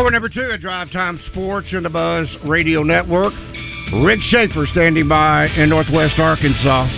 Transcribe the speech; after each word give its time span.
Hour 0.00 0.10
number 0.10 0.30
two 0.30 0.50
at 0.50 0.62
Drive 0.62 0.90
Time 0.92 1.20
Sports 1.30 1.66
in 1.72 1.82
the 1.82 1.90
Buzz 1.90 2.26
Radio 2.46 2.82
Network. 2.82 3.34
Rick 4.02 4.20
Schaefer 4.30 4.64
standing 4.72 5.06
by 5.06 5.44
in 5.48 5.68
Northwest 5.68 6.18
Arkansas. 6.18 6.88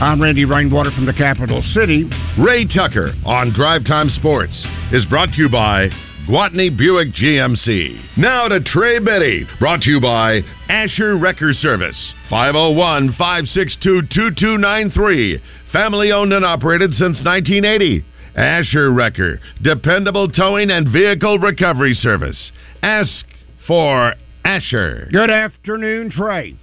I'm 0.00 0.22
Randy 0.22 0.44
Rainwater 0.44 0.92
from 0.92 1.04
the 1.04 1.12
capital 1.12 1.62
city. 1.74 2.08
Ray 2.38 2.64
Tucker 2.64 3.10
on 3.26 3.52
Drive 3.52 3.84
Time 3.84 4.08
Sports 4.08 4.54
is 4.92 5.04
brought 5.06 5.30
to 5.30 5.42
you 5.42 5.48
by 5.48 5.88
Gwatney 6.28 6.70
Buick 6.70 7.08
GMC. 7.14 8.16
Now 8.16 8.46
to 8.46 8.62
Trey 8.62 9.00
Biddy, 9.00 9.48
brought 9.58 9.80
to 9.80 9.90
you 9.90 10.00
by 10.00 10.38
Asher 10.68 11.18
Wrecker 11.18 11.54
Service, 11.54 12.14
501 12.30 13.14
562 13.18 14.02
2293. 14.14 15.42
Family 15.72 16.12
owned 16.12 16.32
and 16.32 16.44
operated 16.44 16.92
since 16.92 17.18
1980. 17.24 18.04
Asher 18.34 18.92
Wrecker, 18.92 19.40
dependable 19.62 20.28
towing 20.28 20.70
and 20.70 20.92
vehicle 20.92 21.38
recovery 21.38 21.94
service. 21.94 22.52
Ask 22.82 23.24
for 23.66 24.14
Asher. 24.44 25.08
Good 25.12 25.30
afternoon, 25.30 26.10
Trey. 26.10 26.56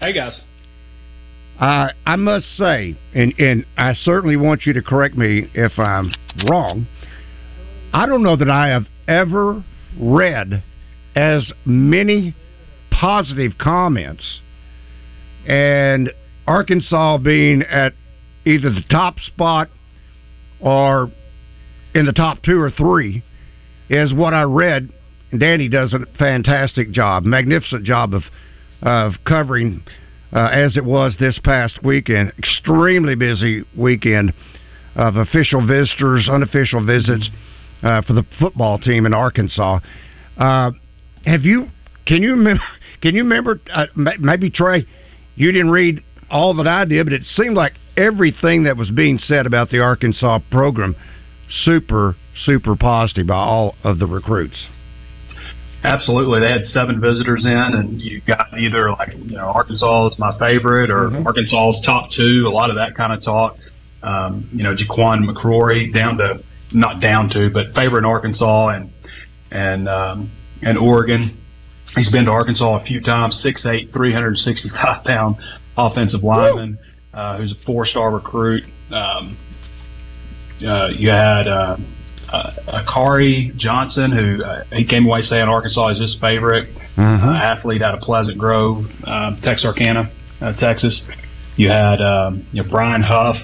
Hey 0.00 0.12
guys. 0.12 0.40
Uh, 1.58 1.88
I 2.04 2.16
must 2.16 2.44
say, 2.58 2.98
and, 3.14 3.32
and 3.38 3.64
I 3.78 3.94
certainly 3.94 4.36
want 4.36 4.66
you 4.66 4.74
to 4.74 4.82
correct 4.82 5.16
me 5.16 5.50
if 5.54 5.78
I'm 5.78 6.12
wrong. 6.46 6.86
I 7.94 8.04
don't 8.04 8.22
know 8.22 8.36
that 8.36 8.50
I 8.50 8.68
have 8.68 8.86
ever 9.08 9.64
read 9.98 10.62
as 11.14 11.50
many 11.64 12.34
positive 12.90 13.52
comments 13.58 14.40
and 15.46 16.10
Arkansas 16.46 17.18
being 17.18 17.62
at 17.62 17.94
either 18.44 18.70
the 18.70 18.84
top 18.90 19.18
spot 19.20 19.70
or 20.60 21.10
in 21.94 22.06
the 22.06 22.12
top 22.12 22.42
two 22.42 22.60
or 22.60 22.70
three 22.70 23.22
is 23.88 24.12
what 24.12 24.34
I 24.34 24.42
read. 24.42 24.90
Danny 25.36 25.68
does 25.68 25.92
a 25.92 26.00
fantastic 26.18 26.90
job, 26.92 27.24
magnificent 27.24 27.84
job 27.84 28.14
of 28.14 28.22
of 28.82 29.12
covering 29.26 29.82
uh, 30.32 30.48
as 30.52 30.76
it 30.76 30.84
was 30.84 31.16
this 31.18 31.38
past 31.42 31.82
weekend. 31.82 32.32
Extremely 32.38 33.14
busy 33.14 33.64
weekend 33.76 34.32
of 34.94 35.16
official 35.16 35.66
visitors, 35.66 36.28
unofficial 36.30 36.84
visits 36.84 37.28
uh, 37.82 38.02
for 38.02 38.12
the 38.12 38.24
football 38.38 38.78
team 38.78 39.06
in 39.06 39.14
Arkansas. 39.14 39.80
Uh, 40.36 40.70
have 41.24 41.42
you? 41.42 41.68
Can 42.06 42.22
you 42.22 42.32
remember? 42.32 42.62
Can 43.02 43.14
you 43.14 43.22
remember? 43.22 43.60
Uh, 43.72 43.86
maybe 43.94 44.50
Trey, 44.50 44.86
you 45.34 45.52
didn't 45.52 45.70
read 45.70 46.02
all 46.30 46.54
that 46.54 46.66
I 46.66 46.84
did, 46.84 47.04
but 47.06 47.12
it 47.12 47.22
seemed 47.36 47.56
like 47.56 47.74
everything 47.96 48.64
that 48.64 48.76
was 48.76 48.90
being 48.90 49.18
said 49.18 49.46
about 49.46 49.70
the 49.70 49.80
Arkansas 49.80 50.40
program 50.50 50.96
super 51.64 52.16
super 52.44 52.76
positive 52.76 53.26
by 53.28 53.36
all 53.36 53.74
of 53.84 53.98
the 53.98 54.06
recruits. 54.06 54.66
Absolutely, 55.84 56.40
they 56.40 56.50
had 56.50 56.64
seven 56.64 57.00
visitors 57.00 57.46
in, 57.46 57.52
and 57.52 58.00
you 58.00 58.20
got 58.26 58.46
either 58.58 58.90
like 58.90 59.14
you 59.16 59.36
know 59.36 59.46
Arkansas 59.54 60.08
is 60.08 60.18
my 60.18 60.36
favorite 60.38 60.90
or 60.90 61.10
Mhm. 61.10 61.24
Arkansas's 61.26 61.80
top 61.84 62.10
two. 62.10 62.44
A 62.46 62.50
lot 62.50 62.70
of 62.70 62.76
that 62.76 62.94
kind 62.96 63.12
of 63.12 63.22
talk. 63.22 63.56
Um, 64.02 64.48
you 64.52 64.62
know, 64.62 64.74
Jaquan 64.74 65.24
McCrory 65.28 65.92
down 65.94 66.18
to 66.18 66.40
not 66.72 67.00
down 67.00 67.28
to, 67.30 67.50
but 67.50 67.72
favorite 67.74 68.00
in 68.00 68.04
Arkansas 68.04 68.68
and 68.68 68.90
and 69.52 69.88
um, 69.88 70.30
and 70.62 70.76
Oregon. 70.76 71.36
He's 71.94 72.10
been 72.10 72.24
to 72.24 72.30
Arkansas 72.32 72.78
a 72.80 72.84
few 72.84 73.00
times. 73.00 73.38
Six 73.40 73.64
eight, 73.66 73.92
three 73.92 74.12
hundred 74.12 74.36
sixty 74.38 74.68
five 74.70 75.04
pound 75.04 75.36
offensive 75.76 76.22
lineman 76.22 76.78
uh, 77.12 77.38
who's 77.38 77.52
a 77.52 77.66
four 77.66 77.86
star 77.86 78.10
recruit. 78.10 78.64
Um, 78.90 79.36
uh, 80.64 80.88
you 80.88 81.10
had 81.10 81.48
uh, 81.48 81.76
uh, 82.32 82.50
Akari 82.68 83.56
Johnson, 83.56 84.12
who 84.12 84.44
uh, 84.44 84.64
he 84.72 84.86
came 84.86 85.06
away 85.06 85.22
saying 85.22 85.42
Arkansas 85.48 85.88
is 85.88 86.00
his 86.00 86.18
favorite 86.20 86.68
uh, 86.98 87.36
athlete 87.36 87.82
out 87.82 87.94
of 87.94 88.00
Pleasant 88.00 88.38
Grove, 88.38 88.84
uh, 89.04 89.36
Texarkana, 89.42 90.10
uh, 90.40 90.52
Texas. 90.58 91.02
You 91.56 91.68
had 91.68 92.00
um, 92.00 92.46
you 92.52 92.62
know 92.62 92.68
Brian 92.70 93.02
Huff, 93.02 93.36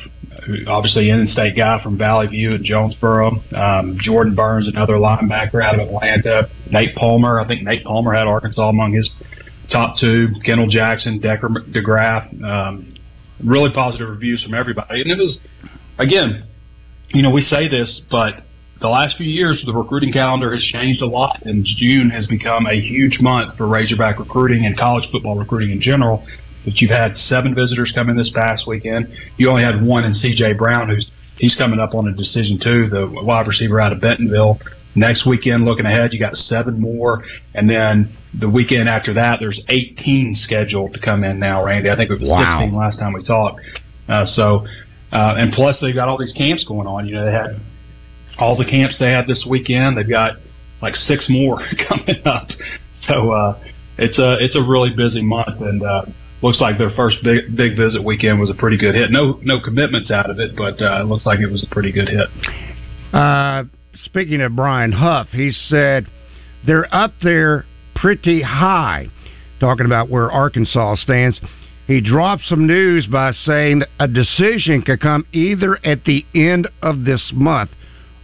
who 0.46 0.66
obviously 0.66 1.08
in-state 1.10 1.56
guy 1.56 1.82
from 1.82 1.96
Valley 1.96 2.26
View 2.26 2.54
and 2.54 2.64
Jonesboro. 2.64 3.42
Um, 3.56 3.98
Jordan 4.00 4.34
Burns, 4.34 4.68
another 4.68 4.94
linebacker 4.94 5.62
out 5.64 5.78
of 5.78 5.88
Atlanta. 5.88 6.50
Nate 6.70 6.94
Palmer, 6.94 7.40
I 7.40 7.46
think 7.46 7.62
Nate 7.62 7.84
Palmer 7.84 8.12
had 8.12 8.26
Arkansas 8.26 8.68
among 8.68 8.92
his 8.92 9.08
top 9.72 9.96
two. 9.98 10.28
Kendall 10.44 10.68
Jackson, 10.68 11.18
Decker 11.18 11.48
DeGraaf. 11.48 12.42
Um, 12.42 12.94
really 13.44 13.70
positive 13.72 14.08
reviews 14.08 14.42
from 14.42 14.54
everybody, 14.54 15.00
and 15.00 15.10
it 15.10 15.18
was 15.18 15.40
again, 15.98 16.44
you 17.08 17.22
know, 17.22 17.30
we 17.30 17.40
say 17.40 17.68
this, 17.68 18.02
but 18.10 18.42
the 18.80 18.88
last 18.88 19.16
few 19.16 19.26
years 19.26 19.62
the 19.64 19.72
recruiting 19.72 20.12
calendar 20.12 20.52
has 20.52 20.62
changed 20.62 21.02
a 21.02 21.06
lot, 21.06 21.42
and 21.44 21.64
June 21.64 22.10
has 22.10 22.26
become 22.26 22.66
a 22.66 22.74
huge 22.74 23.18
month 23.20 23.56
for 23.56 23.66
Razorback 23.66 24.18
recruiting 24.18 24.66
and 24.66 24.76
college 24.76 25.04
football 25.10 25.38
recruiting 25.38 25.70
in 25.70 25.80
general. 25.80 26.26
But 26.64 26.76
you've 26.76 26.90
had 26.90 27.16
seven 27.16 27.54
visitors 27.54 27.92
come 27.94 28.08
in 28.08 28.16
this 28.16 28.30
past 28.34 28.66
weekend. 28.68 29.08
You 29.36 29.50
only 29.50 29.62
had 29.62 29.82
one 29.82 30.04
in 30.04 30.14
C.J. 30.14 30.54
Brown, 30.54 30.88
who's 30.88 31.10
he's 31.36 31.56
coming 31.56 31.80
up 31.80 31.94
on 31.94 32.06
a 32.08 32.12
decision 32.12 32.58
too, 32.62 32.88
the 32.88 33.08
wide 33.10 33.46
receiver 33.46 33.80
out 33.80 33.92
of 33.92 34.00
Bentonville. 34.00 34.60
Next 34.94 35.26
weekend, 35.26 35.64
looking 35.64 35.86
ahead, 35.86 36.12
you 36.12 36.18
got 36.18 36.34
seven 36.34 36.80
more, 36.80 37.24
and 37.54 37.68
then 37.68 38.14
the 38.38 38.48
weekend 38.48 38.88
after 38.88 39.14
that, 39.14 39.38
there's 39.40 39.60
18 39.68 40.34
scheduled 40.36 40.92
to 40.94 41.00
come 41.00 41.24
in 41.24 41.38
now. 41.38 41.64
Randy, 41.64 41.90
I 41.90 41.96
think 41.96 42.10
it 42.10 42.20
was 42.20 42.28
Wow. 42.30 42.60
16 42.60 42.78
last 42.78 42.98
time 42.98 43.12
we 43.14 43.22
talked. 43.24 43.60
Uh, 44.08 44.26
so, 44.26 44.66
uh, 45.12 45.34
and 45.38 45.52
plus 45.52 45.78
they've 45.80 45.94
got 45.94 46.08
all 46.08 46.18
these 46.18 46.32
camps 46.36 46.64
going 46.64 46.86
on. 46.86 47.06
You 47.08 47.14
know, 47.14 47.24
they 47.24 47.32
had 47.32 47.60
all 48.38 48.56
the 48.56 48.64
camps 48.64 48.98
they 48.98 49.10
had 49.10 49.26
this 49.26 49.46
weekend. 49.48 49.96
They've 49.96 50.08
got 50.08 50.32
like 50.82 50.94
six 50.94 51.26
more 51.28 51.58
coming 51.88 52.20
up. 52.26 52.48
So 53.08 53.30
uh, 53.30 53.58
it's 53.98 54.18
a 54.18 54.36
it's 54.40 54.56
a 54.56 54.62
really 54.62 54.90
busy 54.90 55.22
month, 55.22 55.60
and 55.60 55.82
uh, 55.82 56.04
looks 56.42 56.60
like 56.60 56.78
their 56.78 56.90
first 56.90 57.16
big 57.22 57.56
big 57.56 57.76
visit 57.76 58.02
weekend 58.02 58.40
was 58.40 58.50
a 58.50 58.54
pretty 58.54 58.76
good 58.76 58.94
hit. 58.94 59.10
No 59.10 59.38
no 59.42 59.60
commitments 59.60 60.10
out 60.10 60.28
of 60.30 60.38
it, 60.38 60.56
but 60.56 60.80
uh, 60.82 61.00
it 61.00 61.04
looks 61.04 61.24
like 61.26 61.40
it 61.40 61.50
was 61.50 61.62
a 61.62 61.72
pretty 61.74 61.92
good 61.92 62.08
hit. 62.08 62.28
Uh, 63.12 63.64
speaking 63.94 64.40
of 64.40 64.56
Brian 64.56 64.92
Huff, 64.92 65.28
he 65.30 65.52
said 65.52 66.06
they're 66.66 66.92
up 66.94 67.12
there 67.22 67.64
pretty 67.94 68.42
high, 68.42 69.08
talking 69.60 69.86
about 69.86 70.10
where 70.10 70.30
Arkansas 70.30 70.96
stands. 70.96 71.40
He 71.86 72.00
dropped 72.00 72.44
some 72.44 72.66
news 72.66 73.06
by 73.06 73.32
saying 73.32 73.80
that 73.80 73.88
a 73.98 74.08
decision 74.08 74.82
could 74.82 75.00
come 75.00 75.26
either 75.32 75.78
at 75.84 76.04
the 76.04 76.24
end 76.34 76.68
of 76.80 77.04
this 77.04 77.32
month 77.34 77.70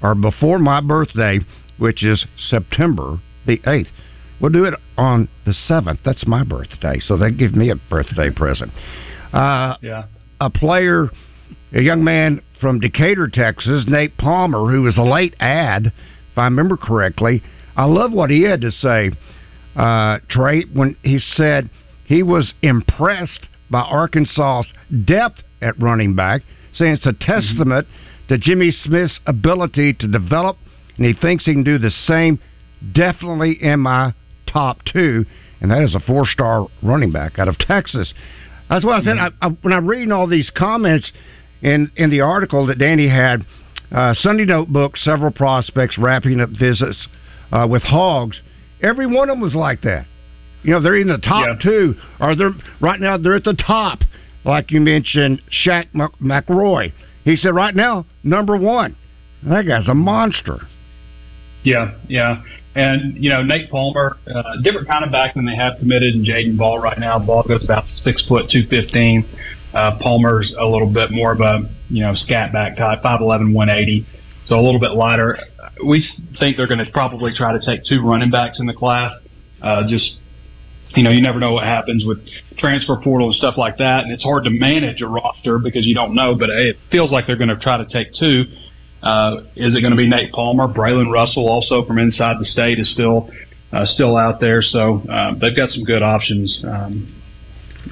or 0.03 0.15
before 0.15 0.59
my 0.59 0.81
birthday, 0.81 1.41
which 1.79 2.05
is 2.05 2.25
September 2.49 3.19
the 3.47 3.59
8th. 3.59 3.89
We'll 4.41 4.53
do 4.53 4.65
it 4.65 4.75
on 4.97 5.29
the 5.45 5.55
7th. 5.69 5.99
That's 6.05 6.27
my 6.27 6.45
birthday, 6.45 7.01
so 7.01 7.17
they 7.17 7.33
give 7.33 7.55
me 7.57 7.71
a 7.71 7.77
birthday 7.91 8.31
present. 8.31 8.73
Uh, 9.33 9.75
Yeah. 9.83 10.05
a 10.41 10.49
player, 10.49 11.11
a 11.73 11.83
young 11.83 12.05
man 12.05 12.41
from 12.61 12.81
Decatur, 12.81 13.29
Texas, 13.29 13.85
Nate 13.87 14.17
Palmer, 14.17 14.71
who 14.71 14.83
was 14.83 14.99
a 14.99 15.03
late 15.03 15.35
ad, 15.41 15.87
if 15.87 16.39
I 16.39 16.45
remember 16.45 16.77
correctly. 16.77 17.43
I 17.77 17.85
love 17.85 18.13
what 18.13 18.31
he 18.31 18.43
had 18.43 18.61
to 18.63 18.71
say, 18.71 19.13
uh, 19.77 20.19
Trey, 20.29 20.65
when 20.73 20.97
he 21.03 21.19
said 21.19 21.71
he 22.05 22.23
was 22.23 22.53
impressed 22.63 23.47
by 23.71 23.81
Arkansas's 23.81 24.73
depth 25.05 25.43
at 25.61 25.81
running 25.81 26.15
back, 26.15 26.43
saying 26.75 26.95
it's 26.95 27.07
a 27.07 27.13
testament 27.13 27.87
mm-hmm. 27.87 28.35
to 28.35 28.39
Jimmy 28.39 28.71
Smith's 28.71 29.21
ability 29.27 29.93
to 29.95 30.09
develop, 30.09 30.57
and 30.97 31.07
he 31.07 31.13
thinks 31.13 31.45
he 31.45 31.53
can 31.53 31.65
do 31.65 31.79
the 31.79 31.91
same. 32.07 32.39
Definitely 32.93 33.59
in 33.61 33.81
my 33.81 34.15
top 34.47 34.79
two, 34.85 35.25
and 35.61 35.71
that 35.71 35.83
is 35.83 35.95
a 35.95 36.01
four-star 36.01 36.69
running 36.83 37.11
back 37.11 37.39
out 37.39 37.49
of 37.49 37.59
Texas. 37.59 38.13
That's 38.69 38.85
why 38.85 38.99
I 38.99 39.03
said 39.03 39.17
mm-hmm. 39.17 39.45
I, 39.45 39.49
I, 39.49 39.51
when 39.63 39.73
I'm 39.73 39.87
reading 39.87 40.13
all 40.13 40.27
these 40.27 40.51
comments 40.57 41.11
in 41.63 41.91
in 41.97 42.11
the 42.11 42.21
article 42.21 42.67
that 42.67 42.79
Danny 42.79 43.09
had. 43.09 43.45
Uh, 43.91 44.13
Sunday 44.15 44.45
Notebook, 44.45 44.97
several 44.99 45.31
prospects 45.31 45.97
wrapping 45.97 46.41
up 46.41 46.51
visits 46.51 47.09
uh, 47.53 47.67
with 47.69 47.83
Hogs. 47.83 48.39
Every 48.83 49.07
one 49.07 49.31
of 49.31 49.35
them 49.35 49.41
was 49.41 49.55
like 49.55 49.81
that. 49.83 50.07
You 50.63 50.73
know, 50.73 50.83
they're 50.83 50.97
in 50.97 51.09
the 51.09 51.19
top 51.19 51.47
yeah. 51.47 51.71
two, 51.71 51.95
or 52.21 52.37
they're 52.37 52.53
right 52.81 53.01
now 53.01 53.17
they're 53.17 53.37
at 53.37 53.45
the 53.45 53.55
top. 53.67 54.01
Like 54.45 54.71
you 54.71 54.81
mentioned, 54.81 55.43
Shaq 55.67 55.87
McRoy. 55.93 56.93
He 57.25 57.37
said 57.37 57.55
right 57.55 57.75
now 57.75 58.07
number 58.23 58.57
one. 58.57 58.97
That 59.43 59.67
guy's 59.67 59.89
a 59.89 59.95
monster. 59.95 60.59
Yeah, 61.63 61.99
yeah. 62.09 62.43
And, 62.75 63.23
you 63.23 63.31
know, 63.31 63.43
Nate 63.43 63.71
Palmer, 63.71 64.17
uh, 64.33 64.43
different 64.63 64.89
kind 64.89 65.05
of 65.05 65.11
back 65.11 65.35
than 65.35 65.45
they 65.45 65.57
have 65.57 65.79
committed 65.79 66.15
in 66.15 66.25
Jadan 66.25 66.57
Baugh 66.57 66.77
right 66.77 66.99
now. 66.99 67.19
Baugh 67.19 67.43
goes 67.43 67.65
about 67.65 67.85
six 68.05 68.25
foot 68.27 68.51
two 68.51 68.67
fifteen. 68.69 69.25
Uh, 69.79 69.97
Palmer's 70.01 70.53
a 70.59 70.67
little 70.67 70.93
bit 70.93 71.13
more 71.13 71.31
of 71.31 71.41
a, 71.41 71.71
you 71.89 72.03
know, 72.03 72.13
scat 72.15 72.53
back 72.53 72.77
type, 72.77 73.01
5'11", 73.01 73.55
180. 73.55 74.07
So 74.47 74.59
a 74.59 74.63
little 74.65 74.81
bit 74.81 74.93
lighter. 74.93 75.39
We 75.87 76.05
think 76.41 76.57
they're 76.57 76.67
going 76.67 76.85
to 76.85 76.91
probably 76.91 77.33
try 77.33 77.53
to 77.53 77.65
take 77.65 77.85
two 77.85 78.03
running 78.03 78.31
backs 78.31 78.59
in 78.59 78.67
the 78.67 78.73
class. 78.73 79.13
Uh, 79.63 79.83
just, 79.87 80.19
you 80.97 81.05
know, 81.05 81.11
you 81.11 81.23
never 81.23 81.39
know 81.39 81.53
what 81.53 81.65
happens 81.65 82.05
with 82.05 82.19
transfer 82.57 82.97
portal 82.97 83.29
and 83.29 83.37
stuff 83.37 83.55
like 83.57 83.79
that. 83.79 84.03
And 84.03 84.13
it's 84.13 84.25
hard 84.25 84.45
to 84.45 84.51
manage 84.51 85.01
a 85.01 85.07
roster 85.07 85.59
because 85.59 85.87
you 85.87 85.95
don't 85.95 86.15
know, 86.15 86.35
but 86.35 86.51
it 86.51 86.77
feels 86.91 87.13
like 87.13 87.29
they're 87.29 87.37
going 87.37 87.55
to 87.55 87.59
try 87.59 87.77
to 87.77 87.87
take 87.87 88.09
two. 88.19 88.45
Uh, 89.01 89.43
is 89.55 89.77
it 89.77 89.81
going 89.81 89.93
to 89.93 89.97
be 89.97 90.09
Nate 90.09 90.33
Palmer? 90.33 90.67
Braylen 90.67 91.13
Russell, 91.13 91.49
also 91.49 91.85
from 91.85 91.99
inside 91.99 92.37
the 92.41 92.47
state, 92.47 92.81
is 92.81 92.93
still 92.93 93.31
uh, 93.73 93.85
still 93.85 94.17
out 94.17 94.41
there. 94.41 94.61
So 94.61 95.03
uh, 95.09 95.35
they've 95.35 95.55
got 95.55 95.69
some 95.69 95.85
good 95.85 96.03
options 96.03 96.61
um, 96.65 97.18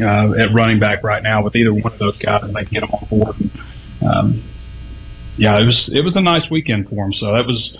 uh, 0.00 0.32
at 0.40 0.54
running 0.54 0.78
back 0.78 1.02
right 1.02 1.22
now 1.22 1.43
with 1.43 1.56
either 1.56 1.72
one 1.72 1.93
of 1.93 1.98
those 1.98 2.16
guys, 2.19 2.43
and 2.43 2.54
they 2.54 2.64
can 2.64 2.72
get 2.72 2.81
them 2.81 2.90
on 2.90 3.08
board. 3.08 3.37
And, 3.38 3.50
um, 4.08 4.52
yeah, 5.37 5.60
it 5.60 5.64
was 5.64 5.90
it 5.93 6.04
was 6.04 6.16
a 6.16 6.20
nice 6.20 6.46
weekend 6.50 6.88
for 6.88 6.96
them. 6.96 7.12
So 7.12 7.32
that 7.32 7.46
was 7.46 7.78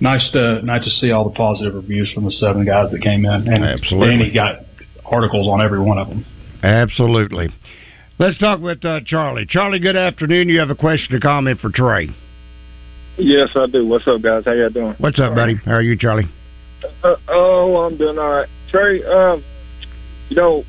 nice 0.00 0.30
to 0.32 0.62
nice 0.62 0.84
to 0.84 0.90
see 0.90 1.10
all 1.10 1.24
the 1.24 1.34
positive 1.34 1.74
reviews 1.74 2.12
from 2.12 2.24
the 2.24 2.32
seven 2.32 2.64
guys 2.64 2.90
that 2.90 3.02
came 3.02 3.24
in, 3.24 3.48
and 3.48 3.64
Absolutely. 3.64 4.08
Danny 4.08 4.30
got 4.32 4.60
articles 5.04 5.48
on 5.48 5.62
every 5.62 5.80
one 5.80 5.98
of 5.98 6.08
them. 6.08 6.24
Absolutely. 6.62 7.48
Let's 8.18 8.36
talk 8.38 8.60
with 8.60 8.84
uh, 8.84 9.00
Charlie. 9.06 9.46
Charlie, 9.48 9.78
good 9.78 9.96
afternoon. 9.96 10.50
You 10.50 10.60
have 10.60 10.68
a 10.68 10.74
question 10.74 11.14
or 11.16 11.20
comment 11.20 11.58
for 11.60 11.70
Trey? 11.70 12.10
Yes, 13.16 13.48
I 13.56 13.66
do. 13.66 13.86
What's 13.86 14.06
up, 14.06 14.20
guys? 14.20 14.44
How 14.44 14.52
y'all 14.52 14.68
doing? 14.68 14.94
What's 14.98 15.18
up, 15.18 15.34
buddy? 15.34 15.54
How 15.54 15.72
are 15.72 15.82
you, 15.82 15.96
Charlie? 15.96 16.28
Uh, 17.02 17.16
oh, 17.28 17.76
I'm 17.78 17.96
doing 17.96 18.18
all 18.18 18.30
right. 18.30 18.48
Trey, 18.70 19.02
um, 19.04 19.42
you 20.28 20.36
know, 20.36 20.64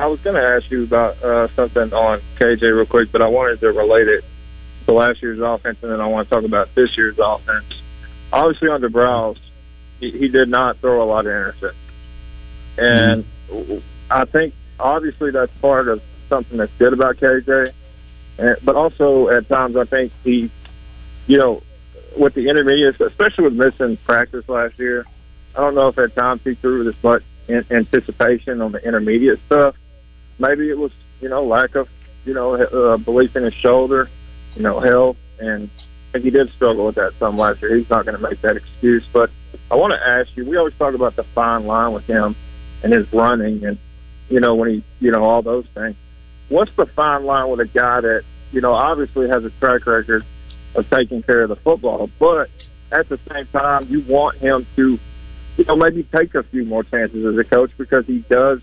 I 0.00 0.06
was 0.06 0.18
going 0.20 0.36
to 0.36 0.42
ask 0.42 0.70
you 0.70 0.84
about 0.84 1.22
uh, 1.22 1.48
something 1.54 1.92
on 1.92 2.22
KJ 2.38 2.62
real 2.74 2.86
quick, 2.86 3.12
but 3.12 3.20
I 3.20 3.26
wanted 3.26 3.60
to 3.60 3.70
relate 3.70 4.08
it 4.08 4.24
to 4.86 4.94
last 4.94 5.20
year's 5.20 5.40
offense, 5.40 5.76
and 5.82 5.92
then 5.92 6.00
I 6.00 6.06
want 6.06 6.26
to 6.26 6.34
talk 6.34 6.44
about 6.44 6.74
this 6.74 6.96
year's 6.96 7.18
offense. 7.18 7.66
Obviously, 8.32 8.70
under 8.70 8.88
Briles, 8.88 9.38
he, 9.98 10.10
he 10.10 10.28
did 10.28 10.48
not 10.48 10.78
throw 10.78 11.02
a 11.02 11.04
lot 11.04 11.26
of 11.26 11.32
interceptions, 11.32 11.74
and 12.78 13.26
mm-hmm. 13.50 13.78
I 14.10 14.24
think 14.24 14.54
obviously 14.78 15.32
that's 15.32 15.52
part 15.60 15.86
of 15.86 16.00
something 16.30 16.56
that's 16.56 16.72
good 16.78 16.94
about 16.94 17.18
KJ. 17.18 17.70
And, 18.38 18.56
but 18.64 18.76
also 18.76 19.28
at 19.28 19.50
times 19.50 19.76
I 19.76 19.84
think 19.84 20.12
he, 20.24 20.50
you 21.26 21.36
know, 21.36 21.62
with 22.16 22.32
the 22.32 22.48
intermediates, 22.48 22.98
especially 23.02 23.44
with 23.44 23.52
missing 23.52 23.98
practice 23.98 24.48
last 24.48 24.78
year, 24.78 25.04
I 25.54 25.60
don't 25.60 25.74
know 25.74 25.88
if 25.88 25.98
at 25.98 26.14
times 26.14 26.40
he 26.42 26.54
threw 26.54 26.84
this 26.84 26.96
much 27.02 27.22
in, 27.48 27.66
anticipation 27.70 28.62
on 28.62 28.72
the 28.72 28.78
intermediate 28.78 29.40
stuff. 29.44 29.76
Maybe 30.40 30.70
it 30.70 30.78
was, 30.78 30.90
you 31.20 31.28
know, 31.28 31.44
lack 31.44 31.74
of, 31.76 31.88
you 32.24 32.34
know, 32.34 32.54
uh, 32.54 32.96
belief 32.96 33.36
in 33.36 33.44
his 33.44 33.54
shoulder, 33.54 34.10
you 34.54 34.62
know, 34.62 34.80
health, 34.80 35.16
and 35.38 35.70
I 36.14 36.18
he 36.18 36.30
did 36.30 36.50
struggle 36.52 36.86
with 36.86 36.96
that 36.96 37.12
some 37.20 37.38
last 37.38 37.62
year. 37.62 37.76
He's 37.76 37.88
not 37.88 38.04
going 38.04 38.16
to 38.16 38.22
make 38.22 38.40
that 38.42 38.56
excuse. 38.56 39.04
But 39.12 39.30
I 39.70 39.76
want 39.76 39.92
to 39.92 40.08
ask 40.08 40.36
you, 40.36 40.44
we 40.44 40.56
always 40.56 40.74
talk 40.74 40.94
about 40.94 41.14
the 41.14 41.24
fine 41.34 41.66
line 41.66 41.92
with 41.92 42.04
him 42.04 42.34
and 42.82 42.92
his 42.92 43.06
running 43.12 43.64
and, 43.64 43.78
you 44.28 44.40
know, 44.40 44.56
when 44.56 44.70
he, 44.70 44.84
you 44.98 45.12
know, 45.12 45.22
all 45.22 45.42
those 45.42 45.66
things. 45.74 45.94
What's 46.48 46.74
the 46.76 46.86
fine 46.86 47.24
line 47.24 47.48
with 47.48 47.60
a 47.60 47.66
guy 47.66 48.00
that, 48.00 48.22
you 48.50 48.60
know, 48.60 48.72
obviously 48.72 49.28
has 49.28 49.44
a 49.44 49.50
track 49.60 49.86
record– 49.86 50.24
of 50.74 50.88
taking 50.90 51.22
care 51.22 51.42
of 51.42 51.48
the 51.48 51.56
football. 51.56 52.10
But 52.18 52.50
at 52.92 53.08
the 53.08 53.18
same 53.30 53.46
time, 53.46 53.86
you 53.88 54.00
want 54.02 54.38
him 54.38 54.66
to, 54.76 54.98
you 55.56 55.64
know, 55.64 55.76
maybe 55.76 56.02
take 56.04 56.34
a 56.34 56.42
few 56.44 56.64
more 56.64 56.84
chances 56.84 57.24
as 57.24 57.38
a 57.38 57.44
coach 57.44 57.70
because 57.76 58.06
he 58.06 58.18
does 58.30 58.60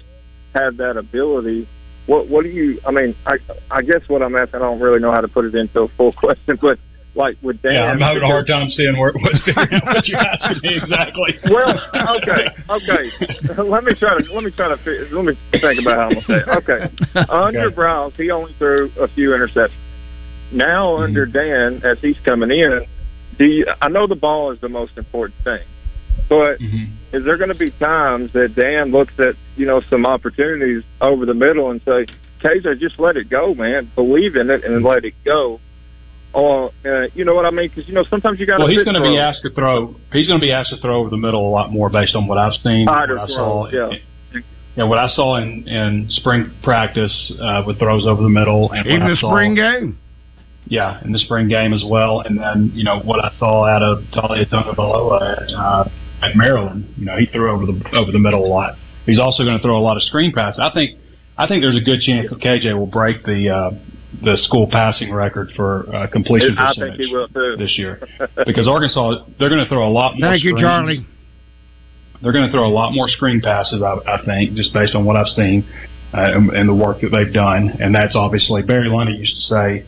have 0.63 0.77
that 0.77 0.97
ability. 0.97 1.67
What 2.05 2.27
What 2.27 2.43
do 2.43 2.49
you? 2.49 2.79
I 2.85 2.91
mean, 2.91 3.15
I 3.25 3.37
I 3.69 3.81
guess 3.81 4.01
what 4.07 4.21
I'm 4.21 4.35
asking, 4.35 4.61
I 4.61 4.63
don't 4.63 4.79
really 4.79 4.99
know 4.99 5.11
how 5.11 5.21
to 5.21 5.27
put 5.27 5.45
it 5.45 5.55
into 5.55 5.81
a 5.81 5.87
full 5.89 6.11
question, 6.23 6.57
but 6.61 6.79
like 7.17 7.37
with 7.41 7.61
Dan. 7.61 7.73
Yeah, 7.73 7.83
I'm 7.85 7.99
having 7.99 8.23
a 8.23 8.27
hard 8.27 8.47
time 8.47 8.69
seeing 8.69 8.97
where 8.97 9.11
what's 9.11 9.43
figuring 9.43 9.73
out 9.73 9.85
what 9.85 10.07
you're 10.07 10.19
asking 10.19 10.59
me 10.61 10.77
exactly. 10.77 11.39
Well, 11.49 11.73
okay, 12.21 12.47
okay. 12.69 13.63
let 13.63 13.83
me 13.83 13.93
try 13.95 14.17
to 14.17 14.33
let 14.33 14.43
me 14.43 14.51
try 14.51 14.69
to 14.69 15.07
let 15.11 15.25
me 15.25 15.33
think 15.51 15.81
about 15.81 15.97
how 15.97 16.03
I'm 16.03 16.13
gonna 16.13 16.27
say 16.27 16.33
it. 16.35 16.47
Okay, 16.47 17.25
under 17.29 17.67
okay. 17.67 17.75
Browns, 17.75 18.13
he 18.15 18.29
only 18.29 18.53
threw 18.57 18.91
a 18.99 19.07
few 19.09 19.31
interceptions. 19.31 19.73
Now 20.51 20.93
mm-hmm. 20.93 21.03
under 21.03 21.25
Dan, 21.25 21.81
as 21.83 21.97
he's 21.99 22.17
coming 22.23 22.51
in, 22.51 22.85
do 23.37 23.45
you, 23.45 23.65
I 23.81 23.89
know 23.89 24.07
the 24.07 24.15
ball 24.15 24.51
is 24.51 24.61
the 24.61 24.69
most 24.69 24.97
important 24.97 25.43
thing, 25.43 25.61
but 26.29 26.59
mm-hmm. 26.59 27.15
is 27.15 27.23
there 27.23 27.37
going 27.37 27.51
to 27.51 27.57
be 27.57 27.71
times 27.71 28.33
that 28.33 28.55
Dan 28.55 28.91
looks 28.91 29.13
at 29.19 29.35
you 29.55 29.65
know 29.65 29.81
some 29.89 30.05
opportunities 30.05 30.83
over 31.01 31.25
the 31.25 31.33
middle 31.33 31.71
and 31.71 31.81
say, 31.81 32.05
KJ, 32.41 32.79
just 32.79 32.99
let 32.99 33.17
it 33.17 33.29
go, 33.29 33.53
man. 33.53 33.91
Believe 33.95 34.35
in 34.35 34.49
it 34.49 34.63
and 34.63 34.83
let 34.83 35.05
it 35.05 35.13
go. 35.23 35.59
Or 36.33 36.71
uh, 36.85 37.07
you 37.13 37.25
know 37.25 37.33
what 37.33 37.45
I 37.45 37.51
mean? 37.51 37.69
Because 37.69 37.87
you 37.87 37.93
know 37.93 38.03
sometimes 38.09 38.39
you 38.39 38.45
got. 38.45 38.57
To. 38.57 38.63
Well, 38.63 38.69
he's 38.69 38.83
going 38.83 39.01
to 39.01 39.01
be 39.01 39.17
asked 39.17 39.41
to 39.43 39.49
throw. 39.49 39.95
He's 40.11 40.27
going 40.27 40.39
to 40.39 40.45
be 40.45 40.51
asked 40.51 40.69
to 40.71 40.81
throw 40.81 40.99
over 40.99 41.09
the 41.09 41.17
middle 41.17 41.47
a 41.47 41.51
lot 41.51 41.71
more 41.71 41.89
based 41.89 42.15
on 42.15 42.27
what 42.27 42.37
I've 42.37 42.53
seen. 42.63 42.85
What 42.85 43.09
I 43.09 43.27
saw. 43.27 43.69
Yeah. 43.69 43.97
Yeah, 44.75 44.83
what 44.83 44.99
I 44.99 45.07
saw 45.07 45.37
in, 45.37 45.67
in 45.67 46.05
spring 46.09 46.53
practice 46.61 47.33
uh, 47.41 47.63
with 47.65 47.79
throws 47.79 48.05
over 48.05 48.21
the 48.21 48.29
middle, 48.29 48.71
and 48.71 48.85
even 48.85 49.07
the 49.07 49.15
spring 49.15 49.55
game 49.55 49.97
yeah, 50.69 51.01
in 51.03 51.11
the 51.11 51.19
spring 51.19 51.47
game 51.47 51.73
as 51.73 51.83
well. 51.87 52.21
And 52.21 52.39
then, 52.39 52.71
you 52.73 52.83
know, 52.83 52.99
what 52.99 53.23
I 53.23 53.31
saw 53.37 53.65
out 53.65 53.83
of 53.83 53.99
Taulia 54.13 54.49
Tagovailoa 54.49 55.43
at, 55.43 55.53
uh, 55.53 55.89
at 56.21 56.35
Maryland, 56.35 56.93
you 56.97 57.05
know, 57.05 57.17
he 57.17 57.25
threw 57.25 57.51
over 57.51 57.65
the 57.65 57.89
over 57.93 58.11
the 58.11 58.19
middle 58.19 58.45
a 58.45 58.47
lot. 58.47 58.75
He's 59.05 59.19
also 59.19 59.43
going 59.43 59.57
to 59.57 59.63
throw 59.63 59.77
a 59.77 59.81
lot 59.81 59.97
of 59.97 60.03
screen 60.03 60.31
passes. 60.33 60.59
I 60.59 60.71
think 60.73 60.99
I 61.37 61.47
think 61.47 61.61
there's 61.61 61.77
a 61.77 61.85
good 61.85 62.01
chance 62.01 62.29
that 62.29 62.39
KJ 62.39 62.77
will 62.77 62.87
break 62.87 63.23
the 63.23 63.49
uh, 63.49 63.71
the 64.23 64.37
school 64.37 64.67
passing 64.71 65.13
record 65.13 65.51
for 65.55 65.93
uh, 65.93 66.07
completion 66.07 66.57
I 66.57 66.73
percentage 66.73 67.11
this 67.57 67.77
year 67.77 68.01
because 68.45 68.67
Arkansas 68.67 69.25
they're 69.39 69.49
going 69.49 69.63
to 69.63 69.69
throw 69.69 69.87
a 69.87 69.91
lot 69.91 70.17
more. 70.17 70.31
Thank 70.31 70.41
screens. 70.41 70.59
you, 70.59 70.63
Charlie. 70.63 71.07
They're 72.21 72.33
going 72.33 72.47
to 72.47 72.51
throw 72.51 72.65
a 72.65 72.73
lot 72.73 72.93
more 72.93 73.07
screen 73.07 73.41
passes, 73.41 73.83
I, 73.83 73.93
I 74.07 74.17
think, 74.25 74.55
just 74.55 74.73
based 74.73 74.95
on 74.95 75.05
what 75.05 75.15
I've 75.15 75.27
seen 75.27 75.69
uh, 76.13 76.33
and, 76.33 76.49
and 76.49 76.67
the 76.67 76.73
work 76.73 77.01
that 77.01 77.09
they've 77.09 77.31
done. 77.31 77.77
And 77.79 77.93
that's 77.93 78.15
obviously 78.15 78.63
Barry 78.63 78.89
Lunney 78.89 79.19
used 79.19 79.35
to 79.35 79.41
say 79.41 79.85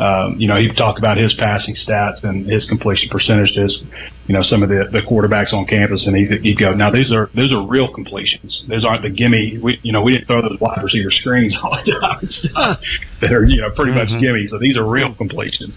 um, 0.00 0.40
you 0.40 0.48
know, 0.48 0.56
he'd 0.56 0.76
talk 0.76 0.96
about 0.96 1.18
his 1.18 1.34
passing 1.38 1.76
stats 1.76 2.24
and 2.24 2.48
his 2.48 2.64
completion 2.66 3.10
percentages. 3.10 3.84
You 4.26 4.34
know, 4.34 4.42
some 4.42 4.62
of 4.62 4.70
the 4.70 4.88
the 4.90 5.02
quarterbacks 5.02 5.52
on 5.52 5.66
campus, 5.66 6.06
and 6.06 6.16
he'd, 6.16 6.40
he'd 6.40 6.58
go, 6.58 6.72
"Now 6.72 6.90
these 6.90 7.12
are 7.12 7.28
those 7.36 7.52
are 7.52 7.60
real 7.66 7.92
completions. 7.92 8.64
Those 8.66 8.82
aren't 8.82 9.02
the 9.02 9.10
gimme. 9.10 9.58
We, 9.62 9.78
you 9.82 9.92
know, 9.92 10.00
we 10.00 10.12
didn't 10.12 10.26
throw 10.26 10.40
those 10.40 10.58
wide 10.58 10.80
receiver 10.82 11.10
screens 11.10 11.54
all 11.62 11.76
the 11.84 11.92
time 12.00 12.26
stuff 12.30 12.80
that 13.20 13.30
are 13.30 13.44
you 13.44 13.60
know 13.60 13.68
pretty 13.76 13.92
mm-hmm. 13.92 14.10
much 14.10 14.22
gimmies. 14.22 14.48
So 14.48 14.58
these 14.58 14.78
are 14.78 14.88
real 14.88 15.14
completions." 15.14 15.76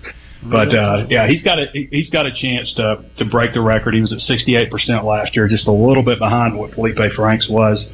But 0.50 0.75
uh, 0.75 1.06
yeah, 1.10 1.27
he's 1.27 1.44
got 1.44 1.60
a 1.60 1.65
he's 1.74 2.10
got 2.10 2.25
a 2.25 2.32
chance 2.32 2.74
to 2.75 3.03
to 3.18 3.25
break 3.25 3.53
the 3.53 3.62
record. 3.62 3.94
He 3.94 4.01
was 4.01 4.13
at 4.13 4.20
68 4.20 4.72
percent 4.72 5.03
last 5.03 5.36
year, 5.36 5.50
just 5.50 5.68
a 5.68 5.72
little 5.72 6.03
bit 6.03 6.20
behind 6.20 6.58
what 6.58 6.72
Felipe 6.72 6.98
Franks 7.15 7.48
was. 7.50 7.86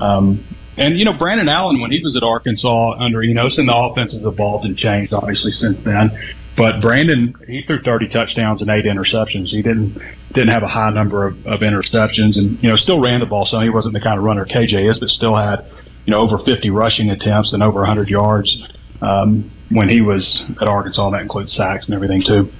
Um, 0.00 0.44
and 0.76 0.98
you 0.98 1.04
know, 1.04 1.12
Brandon 1.16 1.48
Allen, 1.48 1.80
when 1.80 1.90
he 1.90 2.00
was 2.02 2.16
at 2.16 2.22
Arkansas 2.22 2.96
under 2.98 3.22
Enos, 3.22 3.58
and 3.58 3.68
the 3.68 3.76
offense 3.76 4.12
has 4.12 4.24
evolved 4.24 4.64
and 4.64 4.76
changed 4.76 5.12
obviously 5.12 5.52
since 5.52 5.82
then. 5.84 6.10
But 6.56 6.80
Brandon, 6.80 7.34
he 7.46 7.62
threw 7.66 7.78
30 7.82 8.08
touchdowns 8.08 8.62
and 8.62 8.70
eight 8.70 8.86
interceptions. 8.86 9.48
He 9.48 9.62
didn't 9.62 9.98
didn't 10.32 10.48
have 10.48 10.62
a 10.62 10.68
high 10.68 10.90
number 10.90 11.26
of, 11.26 11.34
of 11.46 11.60
interceptions, 11.60 12.36
and 12.36 12.62
you 12.62 12.68
know, 12.68 12.76
still 12.76 13.00
ran 13.00 13.20
the 13.20 13.26
ball. 13.26 13.46
So 13.50 13.60
he 13.60 13.70
wasn't 13.70 13.94
the 13.94 14.00
kind 14.00 14.18
of 14.18 14.24
runner 14.24 14.46
KJ 14.46 14.90
is, 14.90 14.98
but 14.98 15.08
still 15.10 15.36
had 15.36 15.66
you 16.04 16.12
know 16.12 16.20
over 16.20 16.38
50 16.38 16.70
rushing 16.70 17.10
attempts 17.10 17.52
and 17.52 17.62
over 17.62 17.80
100 17.80 18.08
yards 18.08 18.56
um, 19.02 19.50
when 19.70 19.88
he 19.88 20.00
was 20.00 20.44
at 20.60 20.68
Arkansas. 20.68 21.10
That 21.10 21.22
includes 21.22 21.54
sacks 21.54 21.86
and 21.86 21.94
everything 21.94 22.22
too. 22.26 22.50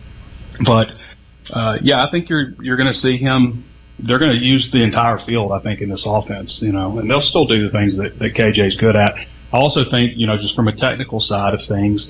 But 0.65 0.89
Uh, 1.51 1.79
yeah, 1.83 2.05
I 2.05 2.11
think 2.11 2.29
you're 2.29 2.55
you're 2.61 2.77
going 2.77 2.93
to 2.93 2.99
see 2.99 3.17
him. 3.17 3.65
They're 3.99 4.19
going 4.19 4.39
to 4.39 4.45
use 4.45 4.69
the 4.73 4.83
entire 4.83 5.19
field, 5.25 5.53
I 5.53 5.61
think, 5.61 5.81
in 5.81 5.89
this 5.89 6.05
offense. 6.07 6.59
You 6.61 6.73
know, 6.73 6.99
and 6.99 7.09
they'll 7.11 7.21
still 7.21 7.47
do 7.47 7.65
the 7.65 7.71
things 7.71 7.97
that, 7.97 8.19
that 8.19 8.35
KJ's 8.35 8.77
good 8.77 8.97
at. 8.97 9.13
I 9.53 9.59
also 9.59 9.89
think, 9.91 10.13
you 10.17 10.27
know, 10.27 10.37
just 10.37 10.55
from 10.55 10.69
a 10.69 10.77
technical 10.77 11.21
side 11.21 11.55
of 11.55 11.61
things, 11.69 12.07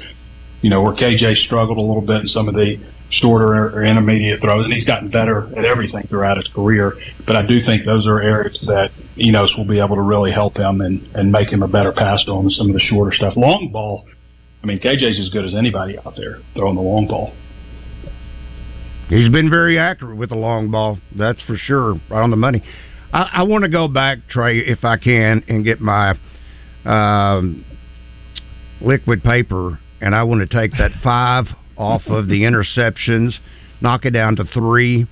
you 0.62 0.70
know, 0.70 0.82
where 0.82 0.94
KJ 0.94 1.44
struggled 1.46 1.78
a 1.78 1.82
little 1.82 2.00
bit 2.00 2.22
in 2.22 2.26
some 2.28 2.48
of 2.48 2.54
the 2.54 2.76
shorter 3.10 3.52
or 3.54 3.84
intermediate 3.84 4.40
throws, 4.40 4.64
and 4.64 4.74
he's 4.74 4.84
gotten 4.84 5.10
better 5.10 5.46
at 5.56 5.64
everything 5.64 6.06
throughout 6.08 6.36
his 6.36 6.48
career. 6.48 6.94
But 7.26 7.36
I 7.36 7.46
do 7.46 7.64
think 7.64 7.84
those 7.84 8.06
are 8.06 8.20
areas 8.20 8.58
that 8.66 8.90
Enos 9.18 9.54
will 9.56 9.66
be 9.66 9.78
able 9.78 9.96
to 9.96 10.02
really 10.02 10.32
help 10.32 10.56
him 10.56 10.80
and, 10.80 11.06
and 11.14 11.30
make 11.30 11.52
him 11.52 11.62
a 11.62 11.68
better 11.68 11.92
passer 11.92 12.30
on 12.32 12.50
some 12.50 12.68
of 12.68 12.74
the 12.74 12.80
shorter 12.80 13.12
stuff. 13.12 13.34
Long 13.36 13.70
ball, 13.72 14.06
I 14.62 14.66
mean, 14.66 14.80
KJ's 14.80 15.20
as 15.20 15.30
good 15.30 15.44
as 15.44 15.54
anybody 15.54 15.98
out 15.98 16.14
there 16.16 16.38
throwing 16.54 16.74
the 16.74 16.82
long 16.82 17.06
ball. 17.06 17.32
He's 19.08 19.28
been 19.28 19.48
very 19.48 19.78
accurate 19.78 20.16
with 20.16 20.30
the 20.30 20.36
long 20.36 20.70
ball. 20.70 20.98
That's 21.16 21.40
for 21.42 21.56
sure. 21.56 21.94
Right 22.10 22.22
on 22.22 22.30
the 22.30 22.36
money. 22.36 22.62
I, 23.12 23.30
I 23.34 23.42
want 23.44 23.64
to 23.64 23.70
go 23.70 23.86
back, 23.86 24.18
Trey, 24.28 24.58
if 24.58 24.84
I 24.84 24.96
can, 24.96 25.44
and 25.48 25.64
get 25.64 25.80
my 25.80 26.18
um, 26.84 27.64
liquid 28.80 29.22
paper, 29.22 29.78
and 30.00 30.14
I 30.14 30.24
want 30.24 30.48
to 30.48 30.54
take 30.54 30.72
that 30.72 30.90
five 31.04 31.46
off 31.76 32.02
of 32.06 32.26
the 32.26 32.42
interceptions, 32.42 33.34
knock 33.80 34.06
it 34.06 34.10
down 34.10 34.36
to 34.36 34.44
three, 34.44 35.06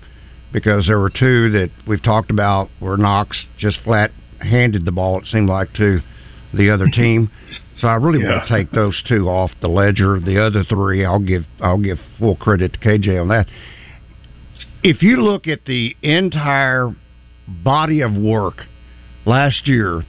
because 0.53 0.87
there 0.87 0.99
were 0.99 1.11
two 1.11 1.51
that 1.51 1.71
we've 1.87 2.03
talked 2.03 2.31
about 2.31 2.69
where 2.81 2.97
Knox 2.97 3.45
just 3.59 3.79
flat 3.85 4.11
handed 4.41 4.85
the 4.85 4.93
ball. 4.93 5.21
It 5.21 5.27
seemed 5.27 5.49
like 5.49 5.73
to 5.75 6.01
the 6.53 6.71
other 6.71 6.89
team. 6.93 7.31
So 7.81 7.89
I 7.89 7.95
really 7.95 8.23
yeah. 8.23 8.37
want 8.37 8.49
to 8.49 8.55
take 8.57 8.71
those 8.71 9.01
two 9.07 9.29
off 9.29 9.51
the 9.61 9.69
ledger. 9.69 10.19
The 10.21 10.45
other 10.45 10.65
three, 10.65 11.05
I'll 11.05 11.19
give 11.19 11.45
I'll 11.61 11.81
give 11.81 11.99
full 12.19 12.37
credit 12.37 12.73
to 12.73 12.79
KJ 12.79 13.21
on 13.21 13.29
that 13.29 13.47
if 14.85 15.03
you 15.03 15.17
look 15.17 15.49
at 15.49 15.65
the 15.65 15.97
entire 16.03 16.95
body 17.65 18.03
of 18.03 18.15
work 18.15 18.61
last 19.25 19.67
year 19.67 20.05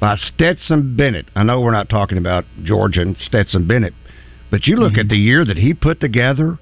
by 0.00 0.14
Stetson 0.16 0.94
Bennett, 0.96 1.26
I 1.34 1.42
know 1.42 1.62
we're 1.62 1.72
not 1.72 1.88
talking 1.88 2.18
about 2.18 2.44
Georgia 2.62 3.00
and 3.00 3.16
Stetson 3.18 3.66
Bennett, 3.66 3.94
but 4.50 4.66
you 4.66 4.76
look 4.76 4.92
mm-hmm. 4.92 5.00
at 5.00 5.08
the 5.08 5.16
year 5.16 5.46
that 5.46 5.56
he 5.56 5.72
put 5.72 6.00
together 6.00 6.58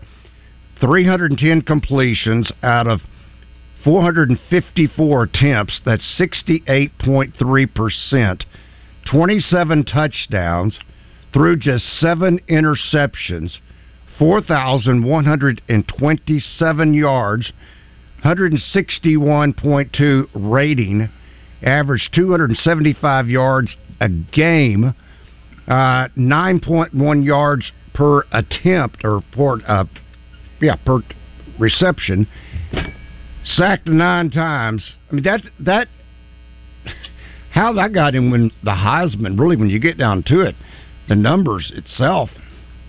310 0.81 1.63
completions 1.63 2.53
out 2.63 2.87
of 2.87 3.01
454 3.83 5.25
attempts, 5.25 5.81
that's 5.85 6.21
68.3%, 6.21 8.45
27 9.11 9.85
touchdowns 9.85 10.79
through 11.33 11.57
just 11.57 11.85
seven 11.99 12.39
interceptions 12.49 13.59
4,127 14.19 16.95
yards, 16.95 17.53
161.2 18.25 20.29
rating, 20.35 21.09
averaged 21.63 22.15
275 22.15 23.29
yards 23.29 23.77
a 24.01 24.09
game, 24.09 24.95
uh, 25.69 26.09
9.1 26.17 27.25
yards 27.25 27.71
per 27.95 28.25
attempt 28.33 29.05
or 29.05 29.21
per, 29.33 29.61
uh, 29.67 29.85
yeah, 30.61 30.75
per 30.85 31.03
reception, 31.59 32.27
sacked 33.45 33.87
nine 33.87 34.31
times. 34.31 34.83
I 35.11 35.15
mean, 35.15 35.25
that, 35.25 35.43
that, 35.61 35.89
how 37.53 37.73
that 37.75 37.93
got 37.93 38.15
him 38.15 38.31
when 38.31 38.51
the 38.63 38.73
Heisman, 38.73 39.39
really, 39.39 39.57
when 39.57 39.71
you 39.71 39.79
get 39.79 39.99
down 39.99 40.23
to 40.25 40.41
it, 40.41 40.55
the 41.09 41.17
numbers 41.17 41.73
itself 41.75 42.31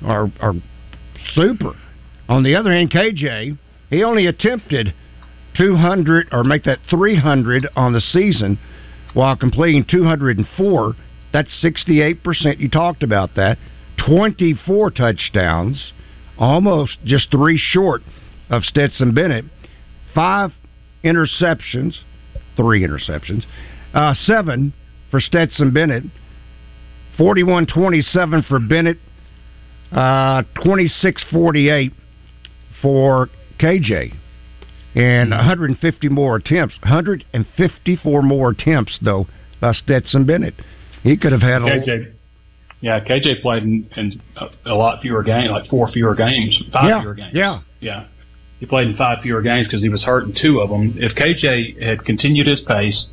are, 0.03 0.31
are 0.39 0.53
super. 1.33 1.73
On 2.29 2.43
the 2.43 2.55
other 2.55 2.71
hand, 2.71 2.91
KJ, 2.91 3.57
he 3.89 4.03
only 4.03 4.27
attempted 4.27 4.93
200 5.57 6.27
or 6.31 6.43
make 6.43 6.63
that 6.63 6.79
300 6.89 7.67
on 7.75 7.93
the 7.93 8.01
season 8.01 8.59
while 9.13 9.35
completing 9.35 9.85
204. 9.85 10.95
That's 11.33 11.49
68%. 11.63 12.59
You 12.59 12.69
talked 12.69 13.03
about 13.03 13.35
that. 13.35 13.57
24 14.05 14.91
touchdowns, 14.91 15.91
almost 16.37 16.97
just 17.03 17.31
three 17.31 17.57
short 17.57 18.01
of 18.49 18.63
Stetson 18.63 19.13
Bennett. 19.13 19.45
Five 20.13 20.51
interceptions, 21.03 21.95
three 22.55 22.85
interceptions, 22.85 23.43
uh, 23.93 24.13
seven 24.13 24.73
for 25.09 25.19
Stetson 25.19 25.71
Bennett, 25.71 26.03
41 27.17 27.65
27 27.67 28.43
for 28.43 28.59
Bennett, 28.59 28.97
uh, 29.91 30.43
2648 30.55 31.93
for 32.81 33.29
KJ 33.59 34.13
and 34.95 35.29
150 35.31 36.09
more 36.09 36.37
attempts. 36.37 36.75
154 36.81 38.21
more 38.21 38.49
attempts 38.49 38.97
though 39.01 39.27
by 39.61 39.71
Stetson 39.73 40.25
Bennett. 40.25 40.55
He 41.03 41.17
could 41.17 41.31
have 41.31 41.41
had 41.41 41.61
KJ. 41.61 42.13
Yeah, 42.79 42.99
KJ 42.99 43.41
played 43.41 43.63
in, 43.63 43.89
in 43.95 44.21
a, 44.35 44.71
a, 44.71 44.75
lot 44.75 45.01
fewer 45.01 45.23
games, 45.23 45.49
like 45.49 45.67
four 45.67 45.91
fewer 45.91 46.13
games, 46.13 46.61
five 46.71 46.89
yeah, 46.89 47.01
fewer 47.01 47.15
games. 47.15 47.31
Yeah, 47.33 47.61
yeah. 47.79 48.07
He 48.59 48.65
played 48.65 48.87
in 48.87 48.95
five 48.95 49.19
fewer 49.23 49.41
games 49.41 49.67
because 49.67 49.81
he 49.81 49.89
was 49.89 50.03
hurt 50.03 50.25
in 50.25 50.35
two 50.39 50.59
of 50.59 50.69
them. 50.69 50.95
If 50.97 51.15
KJ 51.15 51.81
had 51.81 52.05
continued 52.05 52.47
his 52.47 52.61
pace 52.67 53.07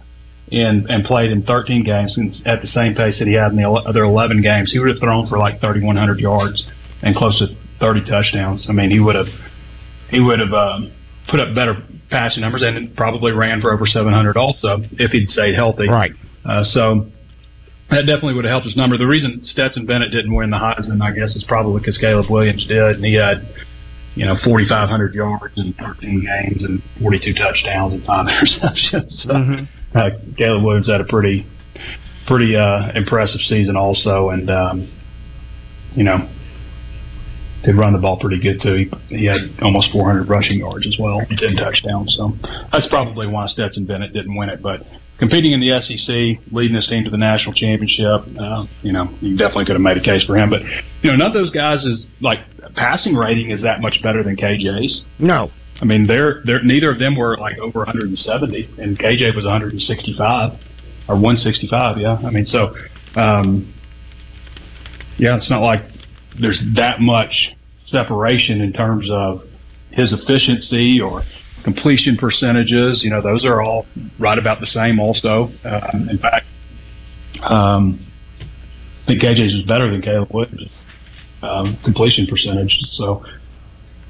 and 0.53 0.87
and 0.91 1.05
played 1.05 1.31
in 1.31 1.43
13 1.43 1.85
games 1.85 2.43
at 2.47 2.61
the 2.61 2.69
same 2.69 2.95
pace 2.95 3.19
that 3.19 3.27
he 3.27 3.35
had 3.35 3.53
in 3.53 3.57
the 3.57 3.69
other 3.69 4.05
11 4.05 4.43
games, 4.43 4.73
he 4.73 4.79
would 4.79 4.89
have 4.89 5.01
thrown 5.01 5.27
for 5.27 5.39
like 5.39 5.61
3,100 5.61 6.21
yards 6.21 6.65
and 7.03 7.17
close 7.17 7.39
to 7.39 7.49
30 7.81 8.05
touchdowns. 8.09 8.67
I 8.69 8.73
mean, 8.73 8.91
he 8.91 9.01
would 9.01 9.17
have 9.17 9.29
he 10.11 10.21
would 10.21 10.41
have 10.41 10.53
um, 10.53 10.93
put 11.29 11.41
up 11.41 11.55
better 11.55 11.83
passing 12.11 12.43
numbers 12.43 12.63
and 12.63 12.95
probably 12.97 13.33
ran 13.33 13.61
for 13.61 13.73
over 13.73 13.87
700 13.87 14.37
also 14.37 14.79
if 14.93 15.11
he'd 15.11 15.29
stayed 15.29 15.55
healthy. 15.55 15.89
Right. 15.89 16.13
Uh, 16.45 16.63
so 16.63 17.07
that 17.91 18.03
definitely 18.03 18.35
would 18.35 18.45
have 18.45 18.53
helped 18.53 18.67
his 18.67 18.77
number. 18.77 18.99
The 18.99 19.07
reason 19.07 19.41
Stetson 19.43 19.87
Bennett 19.87 20.11
didn't 20.13 20.35
win 20.35 20.51
the 20.51 20.59
Heisman, 20.59 21.01
I 21.03 21.13
guess, 21.13 21.35
is 21.35 21.45
probably 21.49 21.81
because 21.81 21.97
Caleb 21.99 22.31
Williams 22.31 22.67
did, 22.67 22.97
and 22.97 23.05
he 23.05 23.15
had 23.15 23.49
you 24.15 24.27
know 24.27 24.37
4,500 24.45 25.15
yards 25.15 25.55
in 25.57 25.73
13 25.73 26.21
games 26.21 26.63
and 26.63 26.83
42 27.01 27.33
touchdowns 27.35 27.95
and 27.95 28.05
five 28.05 28.27
interceptions. 28.29 29.11
So, 29.25 29.31
mm-hmm 29.31 29.65
uh, 29.95 30.11
Caleb 30.37 30.65
Williams 30.65 30.89
had 30.89 31.01
a 31.01 31.05
pretty 31.05 31.47
pretty 32.27 32.57
uh, 32.57 32.93
impressive 32.95 33.41
season 33.43 33.77
also, 33.77 34.31
and 34.31 34.51
um, 34.51 34.93
you 35.93 36.05
know 36.05 36.29
did 37.65 37.77
run 37.77 37.93
the 37.93 37.99
ball 37.99 38.19
pretty 38.19 38.41
good 38.41 38.61
too. 38.63 38.91
He, 39.09 39.17
he 39.17 39.25
had 39.25 39.39
almost 39.63 39.91
400 39.93 40.29
rushing 40.29 40.59
yards 40.59 40.87
as 40.87 40.97
well, 41.01 41.21
10 41.21 41.57
touchdowns. 41.57 42.15
So 42.17 42.33
that's 42.71 42.89
probably 42.89 43.27
why 43.27 43.47
Stetson 43.47 43.87
Bennett 43.87 44.13
didn't 44.13 44.37
win 44.37 44.51
it. 44.51 44.63
But 44.63 44.83
competing 45.19 45.53
in 45.53 45.61
the 45.61 45.73
SEC, 45.81 46.53
leading 46.53 46.77
his 46.77 46.87
team 46.87 47.05
to 47.05 47.11
the 47.11 47.17
national 47.17 47.55
championship, 47.55 48.29
uh, 48.39 48.67
you 48.83 48.93
know, 48.93 49.09
you 49.21 49.37
definitely 49.37 49.65
could 49.65 49.77
have 49.77 49.83
made 49.83 49.97
a 49.97 50.03
case 50.05 50.25
for 50.25 50.37
him. 50.37 50.51
But 50.51 50.63
you 51.03 51.11
know, 51.11 51.17
none 51.17 51.29
of 51.29 51.35
those 51.35 51.51
guys 51.51 51.85
is 51.85 52.07
like 52.21 52.39
passing 52.77 53.15
rating 53.15 53.51
is 53.51 53.63
that 53.63 53.81
much 53.81 54.01
better 54.03 54.23
than 54.23 54.37
KJ's. 54.37 55.05
No, 55.19 55.51
I 55.85 55.87
mean, 55.87 56.07
they're, 56.07 56.41
they're 56.47 56.62
neither 56.62 56.91
of 56.91 56.99
them 56.99 57.14
were 57.14 57.37
like 57.37 57.59
over 57.59 57.81
170, 57.81 58.81
and 58.81 58.99
KJ 58.99 59.37
was 59.37 59.45
165 59.45 60.59
or 61.09 61.14
165. 61.14 61.99
Yeah, 61.99 62.17
I 62.25 62.31
mean, 62.31 62.47
so 62.47 62.75
um, 63.17 63.75
yeah, 65.19 65.37
it's 65.37 65.50
not 65.50 65.61
like 65.61 65.83
there's 66.41 66.59
that 66.76 67.00
much 67.00 67.55
separation 67.85 68.62
in 68.62 68.73
terms 68.73 69.11
of 69.11 69.41
his 69.91 70.14
efficiency 70.14 71.03
or 71.03 71.23
completion 71.64 72.17
percentages. 72.17 73.03
You 73.05 73.11
know, 73.11 73.21
those 73.21 73.45
are 73.45 73.61
all 73.61 73.85
right 74.19 74.38
about 74.38 74.61
the 74.61 74.67
same. 74.67 74.99
Also, 74.99 75.50
um, 75.67 76.09
in 76.09 76.17
fact, 76.17 76.47
um, 77.43 78.07
I 79.03 79.07
think 79.09 79.21
KJ's 79.21 79.53
is 79.53 79.67
better 79.67 79.91
than 79.91 80.00
Caleb 80.00 80.31
Williams' 80.33 80.71
um, 81.43 81.79
completion 81.85 82.26
percentage. 82.26 82.75
So 82.93 83.23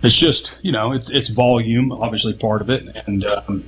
it's 0.06 0.20
just 0.20 0.52
you 0.62 0.72
know 0.72 0.92
it's 0.92 1.08
it's 1.10 1.30
volume 1.34 1.92
obviously 1.92 2.34
part 2.34 2.62
of 2.62 2.70
it 2.70 2.82
and 3.06 3.24
um, 3.24 3.64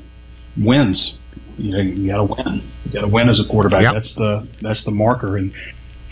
wins. 0.58 1.18
You 1.56 1.72
know 1.72 1.80
you 1.80 2.08
got 2.08 2.18
to 2.18 2.24
win. 2.24 2.72
You 2.84 2.92
got 2.92 3.00
to 3.02 3.08
win 3.08 3.28
as 3.28 3.40
a 3.40 3.50
quarterback. 3.50 3.82
Yep. 3.82 3.94
that's 3.94 4.14
the 4.16 4.48
that's 4.62 4.84
the 4.84 4.90
marker 4.90 5.36
and 5.36 5.52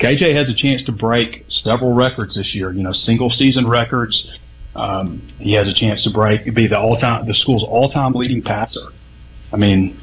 KJ 0.01 0.35
has 0.37 0.49
a 0.49 0.55
chance 0.57 0.85
to 0.87 0.93
break 0.93 1.45
several 1.49 1.93
records 1.93 2.35
this 2.35 2.55
year 2.55 2.73
you 2.73 2.83
know 2.83 2.93
single 2.93 3.31
season 3.31 3.69
records. 3.69 4.27
Um, 4.75 5.31
he 5.39 5.53
has 5.53 5.69
a 5.69 5.75
chance 5.75 6.03
to 6.03 6.11
break 6.11 6.53
be 6.55 6.67
the 6.67 6.79
all 6.79 6.99
time 6.99 7.27
the 7.27 7.35
school's 7.35 7.65
all 7.65 7.91
time 7.91 8.13
leading 8.15 8.43
passer. 8.43 8.91
I 9.53 9.57
mean 9.57 10.01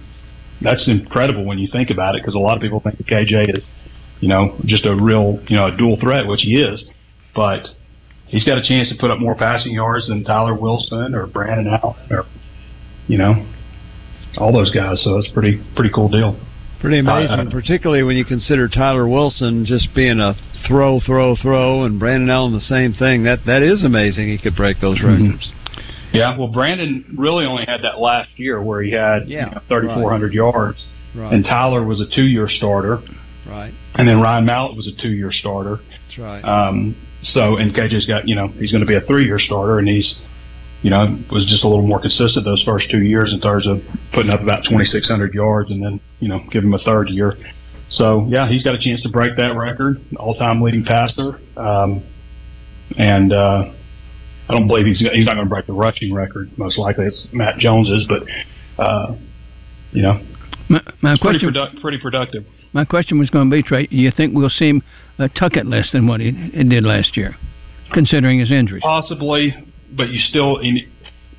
that's 0.61 0.87
incredible 0.87 1.45
when 1.45 1.57
you 1.57 1.67
think 1.71 1.89
about 1.89 2.15
it 2.15 2.21
because 2.21 2.35
a 2.35 2.39
lot 2.39 2.55
of 2.55 2.61
people 2.61 2.79
think 2.79 2.97
that 2.97 3.07
KJ 3.07 3.57
is 3.57 3.63
you 4.19 4.27
know 4.27 4.57
just 4.65 4.85
a 4.85 4.95
real 4.95 5.39
you 5.47 5.57
know 5.57 5.67
a 5.67 5.77
dual 5.77 5.97
threat 5.99 6.27
which 6.27 6.41
he 6.41 6.55
is 6.55 6.89
but 7.33 7.67
he's 8.31 8.43
got 8.43 8.57
a 8.57 8.63
chance 8.63 8.89
to 8.89 8.95
put 9.00 9.11
up 9.11 9.19
more 9.19 9.35
passing 9.35 9.73
yards 9.73 10.07
than 10.07 10.23
Tyler 10.23 10.55
Wilson 10.55 11.13
or 11.13 11.27
Brandon 11.27 11.67
Allen 11.67 12.07
or 12.09 12.25
you 13.07 13.17
know 13.17 13.45
all 14.38 14.51
those 14.51 14.71
guys. 14.71 15.03
So 15.03 15.17
it's 15.17 15.29
pretty 15.29 15.61
pretty 15.75 15.91
cool 15.93 16.09
deal. 16.09 16.39
Pretty 16.79 16.97
amazing, 16.97 17.47
uh, 17.47 17.51
particularly 17.51 18.01
when 18.01 18.17
you 18.17 18.25
consider 18.25 18.67
Tyler 18.67 19.07
Wilson 19.07 19.65
just 19.67 19.93
being 19.93 20.19
a 20.19 20.33
throw, 20.67 21.00
throw, 21.00 21.35
throw, 21.35 21.83
and 21.83 22.00
Brandon 22.00 22.27
Allen 22.31 22.53
the 22.53 22.59
same 22.59 22.93
thing. 22.93 23.23
That 23.23 23.45
that 23.45 23.61
is 23.61 23.83
amazing. 23.83 24.29
He 24.29 24.39
could 24.39 24.55
break 24.55 24.81
those 24.81 24.97
mm-hmm. 24.97 25.25
records. 25.25 25.51
Yeah, 26.11 26.38
well, 26.38 26.50
Brandon 26.50 27.05
really 27.17 27.45
only 27.45 27.65
had 27.65 27.83
that 27.83 28.00
last 28.00 28.31
year 28.35 28.61
where 28.61 28.81
he 28.81 28.91
had 28.91 29.29
Yeah, 29.29 29.45
you 29.45 29.55
know, 29.55 29.61
3,400 29.69 30.33
yards, 30.33 30.83
Right. 31.15 31.33
and 31.33 31.45
Tyler 31.45 31.83
was 31.85 32.01
a 32.01 32.05
two-year 32.05 32.50
starter, 32.50 33.00
right. 33.51 33.74
and 33.96 34.08
then 34.08 34.20
Ryan 34.22 34.46
Mallett 34.46 34.75
was 34.75 34.88
a 34.88 35.01
two-year 35.01 35.31
starter. 35.31 35.77
That's 35.77 36.17
right. 36.17 36.41
Um, 36.41 36.96
so, 37.24 37.58
and 37.58 37.74
KJ's 37.74 38.05
got, 38.05 38.27
you 38.27 38.36
know, 38.36 38.48
he's 38.48 38.72
going 38.72 38.81
to 38.81 38.88
be 38.88 38.96
a 38.96 39.01
three-year 39.01 39.39
starter, 39.39 39.79
and 39.79 39.88
he's, 39.88 40.20
you 40.81 40.89
know, 40.89 41.20
was 41.31 41.46
just 41.48 41.63
a 41.63 41.67
little 41.67 41.86
more 41.86 42.01
consistent 42.01 42.46
those 42.46 42.63
first 42.63 42.89
two 42.89 43.01
years 43.01 43.31
in 43.34 43.39
terms 43.41 43.67
of 43.67 43.81
putting 44.13 44.31
up 44.31 44.41
about 44.41 44.63
2,600 44.63 45.34
yards, 45.34 45.70
and 45.70 45.84
then, 45.84 46.01
you 46.20 46.27
know, 46.27 46.39
give 46.51 46.63
him 46.63 46.74
a 46.74 46.79
third 46.79 47.10
year. 47.10 47.36
So, 47.89 48.25
yeah, 48.29 48.50
he's 48.50 48.63
got 48.63 48.74
a 48.74 48.79
chance 48.79 49.03
to 49.03 49.10
break 49.10 49.36
that 49.38 49.55
record, 49.55 49.98
all-time 50.17 50.62
leading 50.62 50.84
passer, 50.86 51.39
um, 51.58 52.03
and 52.98 53.34
uh, 53.34 53.74
I 54.50 54.53
don't 54.53 54.67
believe 54.67 54.86
he's 54.86 55.00
he's 55.00 55.25
not 55.25 55.36
going 55.36 55.46
to 55.46 55.50
break 55.50 55.65
the 55.65 55.74
rushing 55.74 56.13
record. 56.13 56.58
Most 56.58 56.77
likely, 56.77 57.05
it's 57.05 57.27
Matt 57.31 57.58
Jones's, 57.58 58.05
but 58.08 58.24
uh, 58.81 59.15
you 59.91 60.01
know, 60.01 60.22
My, 60.71 60.81
my 61.01 61.11
it's 61.13 61.21
pretty, 61.21 61.39
question, 61.39 61.53
produ- 61.53 61.81
pretty 61.81 61.97
productive. 61.99 62.45
my 62.71 62.85
question 62.85 63.19
was 63.19 63.29
going 63.29 63.49
to 63.49 63.55
be, 63.55 63.61
Trey. 63.61 63.87
Do 63.87 63.97
you 63.97 64.09
think 64.15 64.33
we'll 64.33 64.49
see 64.49 64.69
him 64.69 64.81
uh, 65.19 65.27
tuck 65.37 65.57
it 65.57 65.65
less 65.65 65.91
than 65.91 66.07
what 66.07 66.21
he, 66.21 66.31
he 66.31 66.63
did 66.63 66.85
last 66.85 67.17
year, 67.17 67.35
considering 67.93 68.39
his 68.39 68.51
injuries? 68.51 68.81
Possibly, 68.81 69.53
but 69.95 70.09
you 70.09 70.19
still 70.19 70.63
you 70.63 70.87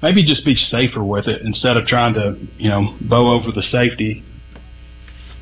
maybe 0.02 0.22
just 0.22 0.44
be 0.44 0.54
safer 0.54 1.02
with 1.02 1.28
it 1.28 1.40
instead 1.42 1.78
of 1.78 1.86
trying 1.86 2.12
to 2.14 2.36
you 2.58 2.68
know 2.68 2.94
bow 3.00 3.32
over 3.32 3.50
the 3.52 3.62
safety. 3.62 4.22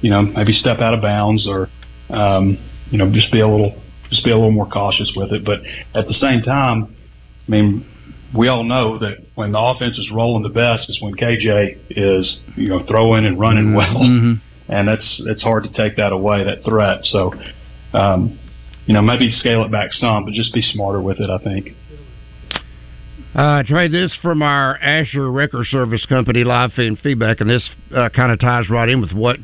You 0.02 0.10
know, 0.10 0.22
maybe 0.22 0.52
step 0.52 0.78
out 0.78 0.94
of 0.94 1.02
bounds 1.02 1.48
or 1.48 1.68
um, 2.10 2.58
you 2.92 2.98
know 2.98 3.10
just 3.12 3.32
be 3.32 3.40
a 3.40 3.48
little 3.48 3.74
just 4.08 4.24
be 4.24 4.30
a 4.30 4.36
little 4.36 4.52
more 4.52 4.68
cautious 4.68 5.12
with 5.16 5.32
it. 5.32 5.44
But 5.44 5.62
at 5.98 6.06
the 6.06 6.14
same 6.14 6.42
time, 6.42 6.94
I 7.48 7.50
mean, 7.50 7.89
we 8.34 8.48
all 8.48 8.64
know 8.64 8.98
that 8.98 9.18
when 9.34 9.52
the 9.52 9.58
offense 9.58 9.98
is 9.98 10.10
rolling 10.12 10.42
the 10.42 10.48
best 10.48 10.88
is 10.88 10.98
when 11.00 11.14
KJ 11.14 11.76
is 11.90 12.40
you 12.56 12.68
know 12.68 12.82
throwing 12.86 13.26
and 13.26 13.38
running 13.40 13.74
well, 13.74 13.96
Mhm. 13.96 14.40
and 14.68 14.88
that's 14.88 15.22
it's 15.26 15.42
hard 15.42 15.64
to 15.64 15.72
take 15.72 15.96
that 15.96 16.12
away 16.12 16.44
that 16.44 16.64
threat. 16.64 17.04
So. 17.04 17.34
Um, 17.92 18.38
you 18.86 18.94
know, 18.94 19.02
maybe 19.02 19.30
scale 19.30 19.62
it 19.64 19.70
back 19.70 19.92
some, 19.92 20.24
but 20.24 20.32
just 20.34 20.52
be 20.54 20.62
smarter 20.62 21.00
with 21.00 21.20
it. 21.20 21.28
I 21.30 21.38
think. 21.38 21.74
Uh, 23.34 23.62
Trey, 23.62 23.86
this 23.88 24.12
from 24.20 24.42
our 24.42 24.76
Asher 24.78 25.30
Wrecker 25.30 25.64
Service 25.64 26.04
Company 26.06 26.42
live 26.42 26.72
feed 26.72 26.98
feedback, 26.98 27.40
and 27.40 27.48
this 27.48 27.68
uh, 27.94 28.08
kind 28.08 28.32
of 28.32 28.40
ties 28.40 28.68
right 28.68 28.88
in 28.88 29.00
with 29.00 29.12
what 29.12 29.38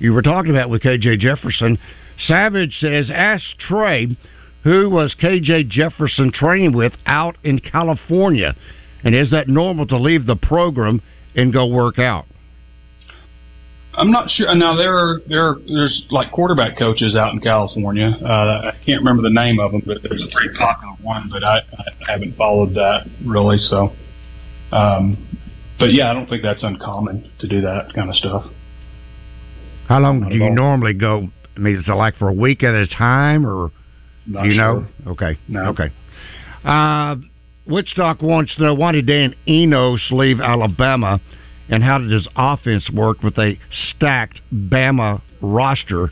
you 0.00 0.12
were 0.12 0.22
talking 0.22 0.50
about 0.50 0.70
with 0.70 0.82
KJ 0.82 1.18
Jefferson. 1.20 1.78
Savage 2.18 2.76
says, 2.78 3.10
"Ask 3.10 3.44
Trey 3.58 4.16
who 4.64 4.90
was 4.90 5.14
KJ 5.20 5.68
Jefferson 5.68 6.32
training 6.32 6.72
with 6.72 6.92
out 7.06 7.36
in 7.44 7.60
California, 7.60 8.54
and 9.04 9.14
is 9.14 9.30
that 9.30 9.48
normal 9.48 9.86
to 9.86 9.96
leave 9.96 10.26
the 10.26 10.36
program 10.36 11.02
and 11.34 11.52
go 11.52 11.66
work 11.66 11.98
out?" 11.98 12.26
I'm 13.94 14.10
not 14.10 14.30
sure. 14.30 14.54
Now 14.54 14.76
there 14.76 14.96
are 14.96 15.20
there 15.26 15.48
are, 15.48 15.56
there's 15.66 16.06
like 16.10 16.30
quarterback 16.32 16.78
coaches 16.78 17.16
out 17.16 17.34
in 17.34 17.40
California. 17.40 18.16
Uh, 18.22 18.70
I 18.70 18.78
can't 18.86 19.00
remember 19.00 19.22
the 19.22 19.34
name 19.34 19.58
of 19.58 19.72
them, 19.72 19.82
but 19.84 19.98
there's 20.02 20.22
a 20.22 20.32
pretty 20.32 20.56
popular 20.56 20.94
one. 21.02 21.28
But 21.30 21.42
I, 21.42 21.58
I 21.58 22.12
haven't 22.12 22.36
followed 22.36 22.74
that 22.74 23.06
really. 23.26 23.58
So, 23.58 23.90
um, 24.70 25.38
but 25.78 25.92
yeah, 25.92 26.10
I 26.10 26.14
don't 26.14 26.28
think 26.28 26.42
that's 26.42 26.62
uncommon 26.62 27.30
to 27.40 27.48
do 27.48 27.62
that 27.62 27.92
kind 27.94 28.08
of 28.08 28.16
stuff. 28.16 28.44
How 29.88 29.98
long 29.98 30.28
do 30.28 30.36
you 30.36 30.50
normally 30.50 30.94
go? 30.94 31.28
I 31.56 31.58
mean, 31.58 31.76
is 31.76 31.88
it 31.88 31.92
like 31.92 32.14
for 32.16 32.28
a 32.28 32.32
week 32.32 32.62
at 32.62 32.74
a 32.74 32.86
time, 32.86 33.44
or 33.44 33.72
Not 34.26 34.44
you 34.46 34.52
sure. 34.54 34.80
know? 34.80 34.86
Okay, 35.12 35.38
No. 35.48 35.60
okay. 35.70 35.90
Uh, 36.64 37.16
Woodstock 37.66 38.20
wants 38.22 38.54
to 38.56 38.62
know 38.62 38.74
why 38.74 38.92
did 38.92 39.06
Dan 39.06 39.34
Enos 39.48 40.00
leave 40.10 40.40
Alabama, 40.40 41.20
and 41.68 41.82
how 41.82 41.98
did 41.98 42.10
his 42.10 42.26
offense 42.36 42.90
work 42.92 43.22
with 43.22 43.38
a 43.38 43.56
stacked 43.90 44.40
Bama 44.52 45.22
roster? 45.40 46.10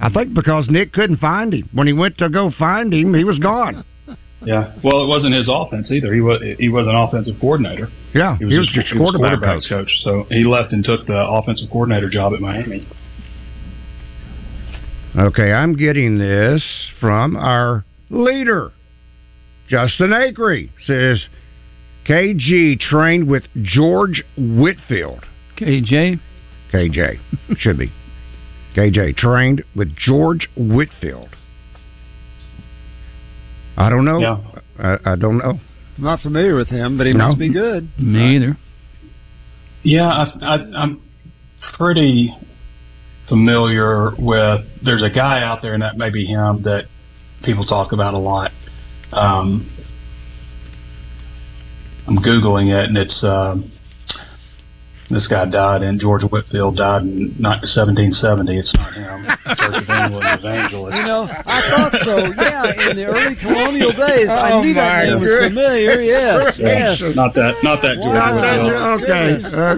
I 0.00 0.10
think 0.10 0.34
because 0.34 0.68
Nick 0.68 0.92
couldn't 0.92 1.18
find 1.18 1.52
him 1.54 1.68
when 1.72 1.86
he 1.86 1.92
went 1.92 2.18
to 2.18 2.28
go 2.28 2.50
find 2.58 2.92
him, 2.92 3.14
he 3.14 3.24
was 3.24 3.38
gone. 3.38 3.84
Yeah. 4.44 4.74
Well, 4.82 5.04
it 5.04 5.06
wasn't 5.06 5.34
his 5.36 5.48
offense 5.48 5.92
either. 5.92 6.12
He 6.12 6.20
was 6.20 6.42
he 6.58 6.68
was 6.68 6.88
an 6.88 6.96
offensive 6.96 7.36
coordinator. 7.40 7.86
Yeah, 8.12 8.36
He 8.38 8.44
was, 8.46 8.56
just, 8.56 8.72
just 8.74 8.88
he 8.88 8.98
was 8.98 9.12
quarterback 9.14 9.38
quarterbacks 9.38 9.68
coach. 9.68 9.86
coach. 9.86 9.90
So 10.02 10.26
he 10.30 10.42
left 10.42 10.72
and 10.72 10.82
took 10.84 11.06
the 11.06 11.14
offensive 11.16 11.70
coordinator 11.70 12.10
job 12.10 12.32
at 12.34 12.40
Miami. 12.40 12.84
Okay, 15.16 15.52
I'm 15.52 15.76
getting 15.76 16.16
this 16.18 16.64
from 17.00 17.36
our 17.36 17.84
leader, 18.08 18.72
Justin 19.68 20.10
Acree. 20.10 20.70
Says 20.86 21.24
KG 22.06 22.78
trained 22.80 23.28
with 23.28 23.44
George 23.62 24.22
Whitfield. 24.38 25.24
KJ, 25.58 26.18
KJ 26.72 27.18
should 27.58 27.78
be 27.78 27.92
KJ 28.74 29.16
trained 29.16 29.62
with 29.76 29.94
George 29.96 30.48
Whitfield. 30.56 31.28
I 33.76 33.90
don't 33.90 34.04
know. 34.04 34.18
Yeah. 34.20 34.38
I, 34.78 35.12
I 35.12 35.16
don't 35.16 35.38
know. 35.38 35.60
I'm 35.98 36.04
not 36.04 36.20
familiar 36.20 36.56
with 36.56 36.68
him, 36.68 36.96
but 36.96 37.06
he 37.06 37.12
No. 37.12 37.28
must 37.28 37.38
be 37.38 37.52
good. 37.52 37.90
me 37.98 38.36
either. 38.36 38.56
Yeah, 39.82 40.08
I, 40.08 40.24
I, 40.42 40.54
I'm 40.82 41.02
pretty 41.76 42.34
familiar 43.28 44.12
with. 44.18 44.66
There's 44.84 45.02
a 45.02 45.10
guy 45.10 45.42
out 45.42 45.62
there, 45.62 45.74
and 45.74 45.82
that 45.82 45.96
may 45.96 46.10
be 46.10 46.24
him 46.24 46.62
that 46.62 46.86
people 47.44 47.64
talk 47.64 47.92
about 47.92 48.14
a 48.14 48.18
lot. 48.18 48.52
Um, 49.12 49.70
I'm 52.06 52.18
googling 52.18 52.68
it, 52.68 52.88
and 52.88 52.96
it's 52.96 53.24
um, 53.24 53.71
this 55.12 55.28
guy 55.28 55.44
died 55.44 55.82
in 55.82 55.98
George 56.00 56.22
Whitfield 56.24 56.76
died 56.76 57.02
in 57.02 57.36
not 57.38 57.60
1770. 57.68 58.58
It's 58.58 58.72
not 58.74 58.92
him. 58.96 59.22
Church 59.56 59.84
of 59.84 59.88
England 59.88 60.24
evangelist. 60.40 60.96
You 60.96 61.04
know, 61.04 61.28
I 61.28 61.60
thought 61.68 61.92
so. 62.02 62.16
Yeah, 62.32 62.90
in 62.90 62.96
the 62.96 63.04
early 63.06 63.36
colonial 63.40 63.92
days, 63.92 64.28
I 64.28 64.52
Oh, 64.52 64.62
knew 64.62 64.74
that 64.74 64.88
my 64.88 65.04
name 65.04 65.20
was 65.20 65.28
goodness. 65.28 65.50
familiar. 65.52 65.92
Yes, 66.12 66.56
yes. 66.58 66.98
Not 67.14 67.34
that, 67.34 67.54
not 67.62 67.80
that 67.82 67.96
George 68.00 68.14
Not 68.16 68.34
Whitfield. 68.34 69.04
Okay, 69.04 69.28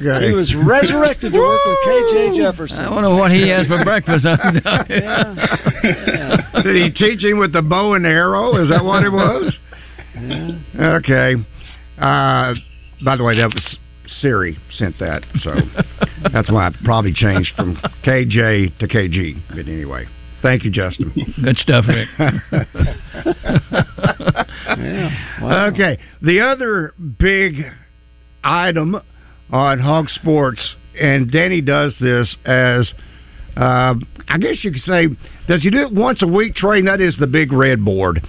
okay. 0.09 0.29
He 0.29 0.33
was 0.35 0.55
resurrected 0.65 1.33
to 1.33 1.39
work 1.39 1.61
with 1.67 1.79
KJ 1.87 2.37
Jefferson. 2.39 2.79
I 2.79 2.91
wonder 2.91 3.11
what 3.15 3.31
he 3.31 3.49
has 3.51 3.67
for 3.67 3.83
breakfast. 3.85 4.25
Yeah. 4.25 5.35
Yeah. 5.85 6.63
Did 6.63 6.77
he 6.77 6.91
teach 6.91 7.23
him 7.23 7.39
with 7.39 7.53
the 7.53 7.63
bow 7.63 7.95
and 7.95 8.07
arrow? 8.07 8.57
Is 8.63 8.71
that 8.71 8.85
what 8.85 9.05
it 9.05 9.11
was? 9.11 9.55
Yeah. 10.15 10.97
Okay. 11.03 11.35
Uh, 11.99 12.55
by 13.05 13.17
the 13.17 13.25
way, 13.25 13.37
that 13.37 13.51
was 13.53 13.77
Siri 14.21 14.57
sent 14.77 14.99
that, 15.01 15.25
so 15.41 15.55
that's 16.33 16.51
why 16.51 16.69
I 16.69 16.71
probably 16.85 17.13
changed 17.13 17.53
from 17.57 17.77
KJ 18.05 18.79
to 18.79 18.89
KG. 18.89 19.41
But 19.49 19.69
anyway, 19.69 20.07
thank 20.43 20.65
you, 20.65 20.71
Justin. 20.71 21.13
Good 21.43 21.57
stuff, 21.57 21.85
Rick. 21.89 22.09
Yeah. 24.67 25.41
Wow. 25.43 25.67
Okay, 25.67 25.99
the 26.23 26.41
other 26.41 26.95
big 27.19 27.63
item 28.43 28.97
on 29.51 29.79
Hawg 29.79 30.09
Sports, 30.09 30.75
and 31.01 31.31
Danny 31.31 31.61
does 31.61 31.95
this 32.01 32.35
as, 32.45 32.93
uh, 33.57 33.95
I 34.29 34.39
guess 34.39 34.65
you 34.65 34.73
could 34.73 34.83
say, 34.83 35.09
does 35.47 35.63
he 35.63 35.71
do 35.71 35.79
it 35.79 35.93
once 35.93 36.23
a 36.23 36.27
week? 36.27 36.55
Train 36.55 36.87
that 36.87 37.01
is 37.01 37.17
the 37.19 37.27
big 37.27 37.53
red 37.53 37.85
board. 37.85 38.27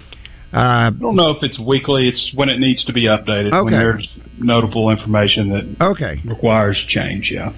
Uh, 0.55 0.59
I 0.59 0.89
don't 0.89 1.17
know 1.17 1.31
if 1.31 1.43
it's 1.43 1.59
weekly. 1.59 2.07
It's 2.07 2.31
when 2.33 2.47
it 2.47 2.59
needs 2.59 2.85
to 2.85 2.93
be 2.93 3.07
updated. 3.07 3.51
When 3.61 3.73
there's 3.73 4.07
notable 4.39 4.89
information 4.89 5.49
that 5.49 5.85
okay, 5.85 6.21
requires 6.23 6.81
change. 6.87 7.29
Yeah. 7.29 7.51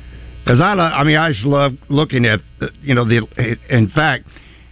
Because 0.44 0.62
I, 0.62 0.72
I 0.72 1.04
mean, 1.04 1.18
I 1.18 1.32
just 1.32 1.46
love 1.46 1.74
looking 1.90 2.26
at, 2.26 2.40
you 2.82 2.96
know, 2.96 3.06
the. 3.06 3.58
In 3.70 3.90
fact, 3.90 4.26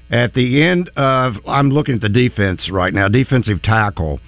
at 0.10 0.34
the 0.34 0.64
end 0.64 0.90
of, 0.96 1.34
I'm 1.48 1.70
looking 1.70 1.96
at 1.96 2.02
the 2.02 2.10
defense 2.10 2.70
right 2.72 2.94
now, 2.94 3.10
defensive 3.10 3.62
tackle, 3.62 4.20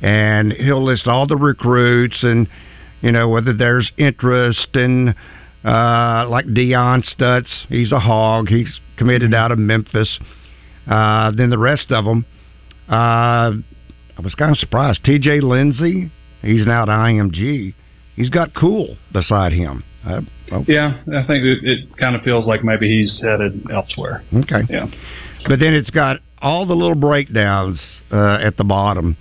and 0.00 0.52
he'll 0.52 0.84
list 0.84 1.06
all 1.06 1.26
the 1.26 1.36
recruits 1.36 2.22
and, 2.22 2.48
you 3.00 3.12
know, 3.12 3.28
whether 3.28 3.52
there's 3.52 3.90
interest 3.96 4.68
in, 4.74 5.14
uh, 5.64 6.26
like 6.28 6.52
Dion 6.52 7.02
Stutts, 7.04 7.66
he's 7.68 7.92
a 7.92 8.00
hog, 8.00 8.48
he's 8.48 8.80
committed 8.96 9.32
out 9.32 9.52
of 9.52 9.58
Memphis. 9.58 10.18
Uh, 10.86 11.30
then 11.30 11.50
the 11.50 11.58
rest 11.58 11.90
of 11.90 12.04
them, 12.04 12.26
uh, 12.92 13.52
I 14.18 14.20
was 14.22 14.34
kind 14.34 14.50
of 14.52 14.58
surprised. 14.58 15.04
T.J. 15.04 15.40
Lindsey, 15.40 16.10
he's 16.42 16.66
now 16.66 16.82
at 16.82 16.88
IMG. 16.88 17.74
He's 18.16 18.28
got 18.30 18.54
Cool 18.54 18.96
beside 19.12 19.52
him. 19.52 19.82
Uh, 20.04 20.20
oh, 20.52 20.64
Yeah, 20.68 21.00
I 21.08 21.26
think 21.26 21.44
it, 21.44 21.58
it 21.62 21.96
kind 21.96 22.14
of 22.14 22.22
feels 22.22 22.46
like 22.46 22.62
maybe 22.62 22.88
he's 22.88 23.20
headed 23.22 23.70
elsewhere. 23.70 24.22
okay. 24.34 24.62
Yeah. 24.68 24.86
But 25.48 25.58
then 25.60 25.74
it's 25.74 25.90
got 25.90 26.18
all 26.40 26.66
the 26.66 26.74
little 26.74 26.94
breakdowns 26.96 27.80
uh, 28.12 28.38
at 28.42 28.56
the 28.56 28.64
bottom. 28.64 29.16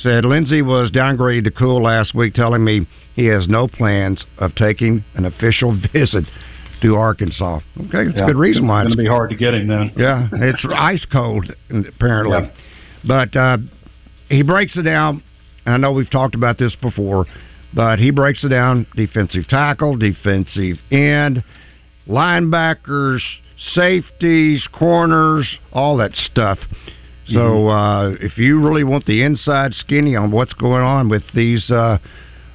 Said 0.00 0.24
Lindsay 0.24 0.62
was 0.62 0.90
downgraded 0.90 1.44
to 1.44 1.50
cool 1.52 1.82
last 1.82 2.14
week, 2.14 2.34
telling 2.34 2.64
me 2.64 2.88
he 3.14 3.26
has 3.26 3.46
no 3.46 3.68
plans 3.68 4.24
of 4.38 4.54
taking 4.56 5.04
an 5.14 5.26
official 5.26 5.78
visit 5.92 6.24
to 6.82 6.96
Arkansas. 6.96 7.60
Okay, 7.78 8.06
that's 8.06 8.22
a 8.22 8.26
good 8.26 8.36
reason 8.36 8.66
why. 8.66 8.82
It's 8.82 8.88
It's, 8.88 8.96
going 8.96 9.04
to 9.06 9.10
be 9.10 9.14
hard 9.14 9.30
to 9.30 9.36
get 9.36 9.54
him 9.54 9.68
then. 9.68 9.92
yeah, 9.96 10.28
it's 10.32 10.66
ice 10.74 11.06
cold 11.12 11.54
apparently. 11.70 12.38
Yeah. 12.38 12.50
But 13.06 13.34
uh, 13.36 13.58
he 14.28 14.42
breaks 14.42 14.76
it 14.76 14.82
down. 14.82 15.22
And 15.64 15.74
I 15.74 15.78
know 15.78 15.92
we've 15.92 16.10
talked 16.10 16.34
about 16.34 16.58
this 16.58 16.74
before, 16.74 17.26
but 17.74 17.98
he 17.98 18.10
breaks 18.10 18.42
it 18.44 18.48
down: 18.48 18.86
defensive 18.96 19.46
tackle, 19.48 19.96
defensive 19.96 20.76
end, 20.90 21.44
linebackers, 22.08 23.20
safeties, 23.74 24.66
corners, 24.72 25.48
all 25.72 25.96
that 25.98 26.14
stuff. 26.14 26.58
So 27.28 27.38
Mm-hmm. 27.38 27.68
uh, 27.68 28.26
if 28.26 28.36
you 28.36 28.60
really 28.60 28.82
want 28.84 29.06
the 29.06 29.22
inside 29.22 29.74
skinny 29.74 30.16
on 30.16 30.32
what's 30.32 30.52
going 30.54 30.82
on 30.82 31.08
with 31.08 31.22
these 31.34 31.70
uh, 31.70 31.98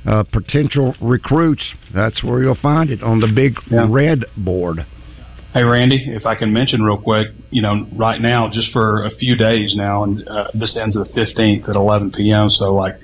uh, 0.06 0.24
potential 0.24 0.94
recruits, 1.02 1.64
that's 1.94 2.22
where 2.24 2.42
you'll 2.44 2.56
find 2.62 2.90
it 2.90 3.02
on 3.02 3.20
the 3.22 3.32
big 3.34 3.56
red 3.90 4.26
board. 4.36 4.86
Hey, 5.54 5.64
Randy, 5.64 6.04
if 6.08 6.26
I 6.26 6.36
can 6.36 6.52
mention 6.52 6.84
real 6.84 7.02
quick, 7.02 7.28
you 7.52 7.62
know, 7.62 7.88
right 7.96 8.22
now, 8.22 8.50
just 8.52 8.72
for 8.74 9.06
a 9.06 9.10
few 9.10 9.36
days 9.36 9.74
now, 9.76 10.04
and 10.04 10.28
uh, 10.28 10.50
this 10.54 10.78
ends 10.78 10.96
the 10.96 11.06
15th 11.06 11.70
at 11.70 11.76
11 11.76 12.12
p.m., 12.12 12.50
so 12.50 12.76
like, 12.76 12.96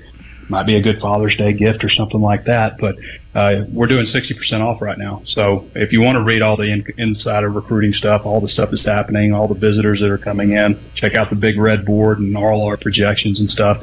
might 0.48 0.66
be 0.66 0.76
a 0.76 0.82
good 0.82 1.00
Father's 1.00 1.36
Day 1.36 1.52
gift 1.52 1.84
or 1.84 1.88
something 1.88 2.20
like 2.20 2.44
that. 2.44 2.76
But 2.78 2.96
uh, 3.34 3.64
we're 3.72 3.86
doing 3.86 4.06
60% 4.06 4.60
off 4.60 4.82
right 4.82 4.98
now. 4.98 5.22
So 5.24 5.66
if 5.74 5.90
you 5.92 6.02
want 6.02 6.16
to 6.16 6.22
read 6.22 6.42
all 6.42 6.56
the 6.56 6.70
in- 6.70 6.84
insider 6.98 7.48
recruiting 7.50 7.92
stuff, 7.92 8.22
all 8.24 8.40
the 8.40 8.48
stuff 8.48 8.70
that's 8.70 8.84
happening, 8.84 9.32
all 9.32 9.46
the 9.48 9.58
visitors 9.58 10.00
that 10.00 10.10
are 10.10 10.18
coming 10.18 10.50
in, 10.52 10.78
check 10.94 11.14
out 11.14 11.30
the 11.30 11.36
big 11.36 11.58
red 11.58 11.86
board 11.86 12.18
and 12.18 12.36
all 12.36 12.66
our 12.66 12.76
projections 12.76 13.38
and 13.40 13.48
stuff, 13.48 13.78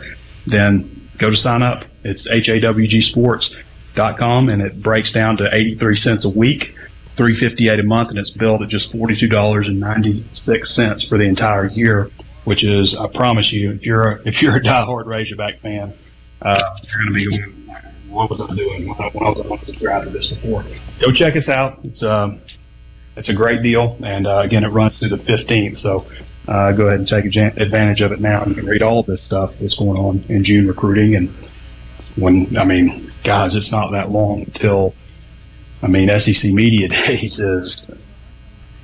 then 0.48 1.10
go 1.20 1.30
to 1.30 1.36
sign 1.36 1.62
up. 1.62 1.84
It's 2.04 2.28
hawgsports.com 2.28 4.50
and 4.50 4.62
it 4.62 4.84
breaks 4.84 5.12
down 5.12 5.38
to 5.38 5.48
83 5.52 5.96
cents 5.98 6.26
a 6.26 6.30
week. 6.30 6.74
358 7.22 7.80
a 7.80 7.84
month 7.84 8.10
and 8.10 8.18
it's 8.18 8.32
billed 8.32 8.64
at 8.64 8.70
just 8.70 8.92
$42.96 8.94 11.08
for 11.08 11.20
the 11.20 11.24
entire 11.24 11.68
year 11.68 12.10
which 12.46 12.64
is 12.64 12.98
I 13.00 13.06
promise 13.16 13.50
you 13.52 13.74
if 13.74 13.84
you're 13.84 14.14
a, 14.14 14.22
if 14.26 14.42
you're 14.42 14.56
a 14.56 14.62
diehard 14.62 15.06
Razorback 15.06 15.60
fan 15.62 15.94
uh, 16.42 16.58
you're 16.82 17.04
going 17.04 17.10
to 17.10 17.14
be 17.14 17.30
going 17.30 17.60
what 18.10 18.28
was 18.30 18.42
I 18.42 18.48
doing? 18.56 18.90
When 18.90 19.00
I, 19.00 19.10
when 19.14 19.24
I 19.24 19.30
was 19.30 19.40
on 19.50 19.66
subscribed 19.66 20.06
to 20.06 20.12
this 20.12 20.28
before. 20.36 20.64
Go 21.00 21.14
check 21.14 21.38
us 21.38 21.48
out. 21.48 21.80
It's 21.84 22.04
um 22.04 22.42
it's 23.16 23.30
a 23.30 23.34
great 23.34 23.62
deal 23.62 23.98
and 24.04 24.26
uh, 24.26 24.40
again 24.40 24.64
it 24.64 24.70
runs 24.70 24.98
through 24.98 25.10
the 25.10 25.18
15th 25.18 25.78
so 25.78 26.08
uh, 26.48 26.72
go 26.72 26.88
ahead 26.88 27.02
and 27.02 27.08
take 27.08 27.26
advantage 27.26 28.02
of 28.02 28.12
it 28.12 28.20
now 28.20 28.42
and 28.42 28.58
read 28.68 28.82
all 28.82 29.04
this 29.04 29.24
stuff 29.28 29.52
that's 29.62 29.76
going 29.78 29.98
on 29.98 30.26
in 30.28 30.44
June 30.44 30.68
recruiting 30.68 31.16
and 31.16 31.30
when 32.18 32.58
I 32.58 32.66
mean 32.66 33.12
guys 33.24 33.52
it's 33.54 33.72
not 33.72 33.92
that 33.92 34.10
long 34.10 34.46
until 34.48 34.96
I 35.82 35.88
mean, 35.88 36.10
SEC 36.20 36.52
Media 36.52 36.88
Days 37.08 37.40
is, 37.40 37.82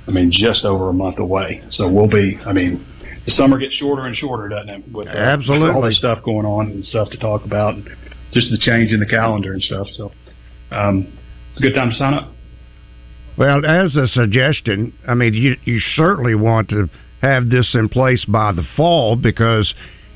I 0.06 0.10
mean, 0.10 0.30
just 0.32 0.64
over 0.64 0.88
a 0.88 0.92
month 0.92 1.18
away. 1.18 1.62
So 1.70 1.88
we'll 1.90 2.08
be, 2.08 2.38
I 2.44 2.52
mean, 2.52 2.84
the 3.24 3.30
summer 3.32 3.58
gets 3.58 3.74
shorter 3.74 4.06
and 4.06 4.16
shorter, 4.16 4.48
doesn't 4.48 4.68
it? 4.68 4.92
With, 4.92 5.08
uh, 5.08 5.10
Absolutely. 5.12 5.70
all 5.70 5.82
this 5.82 5.98
stuff 5.98 6.22
going 6.24 6.46
on 6.46 6.70
and 6.70 6.84
stuff 6.84 7.10
to 7.10 7.18
talk 7.18 7.44
about, 7.44 7.74
and 7.74 7.84
just 8.32 8.50
the 8.50 8.58
change 8.58 8.92
in 8.92 9.00
the 9.00 9.06
calendar 9.06 9.52
and 9.52 9.62
stuff. 9.62 9.86
So, 9.96 10.12
um, 10.70 11.12
it's 11.50 11.58
a 11.58 11.62
good 11.62 11.74
time 11.74 11.90
to 11.90 11.96
sign 11.96 12.14
up. 12.14 12.32
Well, 13.36 13.64
as 13.64 13.94
a 13.96 14.08
suggestion, 14.08 14.92
I 15.06 15.14
mean, 15.14 15.32
you 15.34 15.54
you 15.64 15.78
certainly 15.78 16.34
want 16.34 16.70
to 16.70 16.88
have 17.22 17.48
this 17.50 17.74
in 17.74 17.88
place 17.88 18.24
by 18.24 18.50
the 18.52 18.64
fall 18.76 19.14
because 19.14 19.72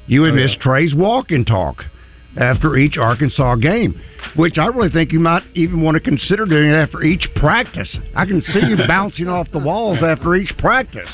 you 0.07 0.23
would 0.23 0.33
Oh, 0.33 0.35
miss 0.35 0.53
yeah. 0.57 0.62
Trey's 0.62 0.95
walk 0.95 1.31
and 1.31 1.47
talk 1.47 1.85
after 2.37 2.77
each 2.77 2.97
Arkansas 2.97 3.57
game, 3.57 4.01
which 4.37 4.59
I 4.59 4.66
really 4.66 4.90
think 4.90 5.12
you 5.12 5.21
might 5.21 5.42
even 5.55 5.83
want 5.83 5.97
to 5.97 6.01
consider 6.01 6.45
doing 6.45 6.71
it 6.71 6.75
after 6.75 7.03
each 7.03 7.29
practice. 7.37 7.95
I 8.14 8.25
can 8.25 8.42
see 8.42 8.61
you 8.68 8.77
bouncing 8.87 9.29
off 9.29 9.49
the 9.53 9.59
walls 9.59 9.99
after 10.03 10.35
each 10.35 10.53
practice. 10.59 11.09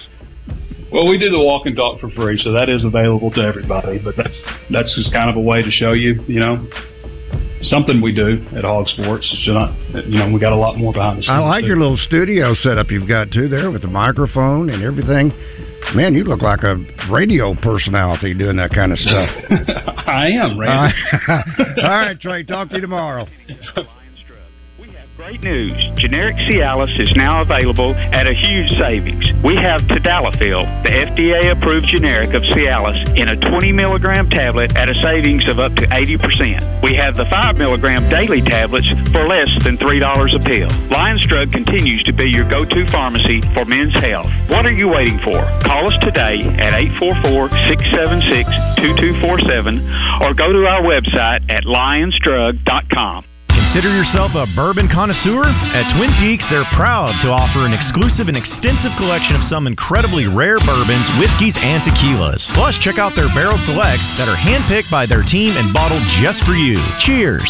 Well, 0.91 1.07
we 1.07 1.19
do 1.19 1.29
the 1.29 1.39
walk 1.39 1.67
and 1.67 1.77
talk 1.77 2.01
for 2.01 2.09
free, 2.11 2.39
so 2.39 2.53
that 2.53 2.71
is 2.71 2.83
available 2.85 3.31
to 3.33 3.41
everybody. 3.43 3.99
But 4.03 4.17
that's 4.17 4.35
that's 4.71 4.95
just 4.97 5.13
kind 5.13 5.29
of 5.29 5.37
a 5.37 5.41
way 5.41 5.63
to 5.63 5.71
show 5.71 5.93
you, 5.93 6.23
you 6.27 6.41
know, 6.41 6.67
something 7.63 8.01
we 8.01 8.15
do 8.15 8.47
at 8.57 8.65
Hawg 8.65 8.89
Sports. 8.89 9.29
It's 9.31 9.49
not, 9.49 9.77
you 10.07 10.19
know, 10.19 10.33
we 10.33 10.41
got 10.41 10.53
a 10.53 10.57
lot 10.57 10.79
more 10.79 10.93
behind 10.93 11.19
the 11.19 11.23
scenes. 11.23 11.31
I 11.31 11.41
like 11.41 11.63
too. 11.63 11.69
your 11.69 11.77
little 11.77 11.99
studio 11.99 12.55
setup 12.55 12.91
you've 12.91 13.09
got 13.09 13.31
too 13.31 13.49
there 13.49 13.71
with 13.71 13.83
the 13.83 13.89
microphone 13.89 14.71
and 14.71 14.83
everything. 14.83 15.33
Man, 15.95 16.15
you 16.15 16.25
look 16.25 16.43
like 16.43 16.63
a 16.63 16.77
radio 17.11 17.55
personality 17.55 18.35
doing 18.35 18.57
that 18.57 18.71
kind 18.71 18.93
of 18.93 18.99
stuff. 18.99 19.31
I 20.07 20.29
am, 20.31 20.59
Randy. 20.59 20.97
All 21.29 21.89
right, 21.89 22.21
Trey. 22.21 22.45
Talk 22.45 22.69
to 22.71 22.77
you 22.77 22.81
tomorrow. 22.83 23.27
Great 25.29 25.45
news. 25.45 25.77
Generic 26.01 26.37
Cialis 26.49 26.89
is 26.99 27.13
now 27.15 27.43
available 27.43 27.93
at 27.93 28.27
a 28.27 28.33
huge 28.33 28.73
savings. 28.81 29.29
We 29.45 29.57
have 29.61 29.83
Tadalafil, 29.85 30.65
the 30.81 30.89
FDA 30.89 31.53
approved 31.53 31.85
generic 31.93 32.33
of 32.33 32.41
Cialis, 32.57 32.97
in 33.13 33.29
a 33.29 33.37
20 33.37 33.73
milligram 33.73 34.31
tablet 34.31 34.75
at 34.75 34.89
a 34.89 34.95
savings 35.05 35.45
of 35.47 35.59
up 35.59 35.75
to 35.77 35.85
80%. 35.85 36.81
We 36.83 36.97
have 36.97 37.21
the 37.21 37.29
5 37.29 37.57
milligram 37.61 38.09
daily 38.09 38.41
tablets 38.41 38.89
for 39.13 39.29
less 39.29 39.53
than 39.69 39.77
$3 39.77 40.01
a 40.01 40.41
pill. 40.49 40.73
Lions 40.89 41.21
Drug 41.29 41.53
continues 41.53 42.03
to 42.05 42.15
be 42.15 42.33
your 42.33 42.49
go 42.49 42.65
to 42.65 42.91
pharmacy 42.91 43.45
for 43.53 43.67
men's 43.67 43.93
health. 44.01 44.33
What 44.49 44.65
are 44.65 44.73
you 44.73 44.89
waiting 44.89 45.21
for? 45.21 45.45
Call 45.69 45.93
us 45.93 45.99
today 46.01 46.41
at 46.57 46.73
844 47.05 47.53
676 47.69 48.49
2247 49.21 50.25
or 50.25 50.33
go 50.33 50.57
to 50.57 50.65
our 50.65 50.81
website 50.81 51.45
at 51.53 51.69
lionsdrug.com. 51.69 53.29
Consider 53.69 53.93
yourself 53.93 54.33
a 54.33 54.49
bourbon 54.57 54.89
connoisseur? 54.89 55.45
At 55.45 55.93
Twin 55.93 56.09
Peaks, 56.25 56.43
they're 56.49 56.65
proud 56.73 57.13
to 57.21 57.29
offer 57.29 57.69
an 57.69 57.77
exclusive 57.77 58.25
and 58.25 58.35
extensive 58.35 58.97
collection 58.97 59.37
of 59.37 59.45
some 59.45 59.67
incredibly 59.67 60.25
rare 60.25 60.57
bourbons, 60.57 61.05
whiskeys, 61.21 61.53
and 61.61 61.85
tequilas. 61.85 62.41
Plus, 62.57 62.73
check 62.81 62.97
out 62.97 63.13
their 63.13 63.29
barrel 63.37 63.61
selects 63.69 64.09
that 64.17 64.25
are 64.25 64.41
handpicked 64.41 64.91
by 64.91 65.05
their 65.05 65.21
team 65.21 65.53
and 65.61 65.77
bottled 65.77 66.01
just 66.25 66.41
for 66.49 66.57
you. 66.57 66.81
Cheers! 67.05 67.45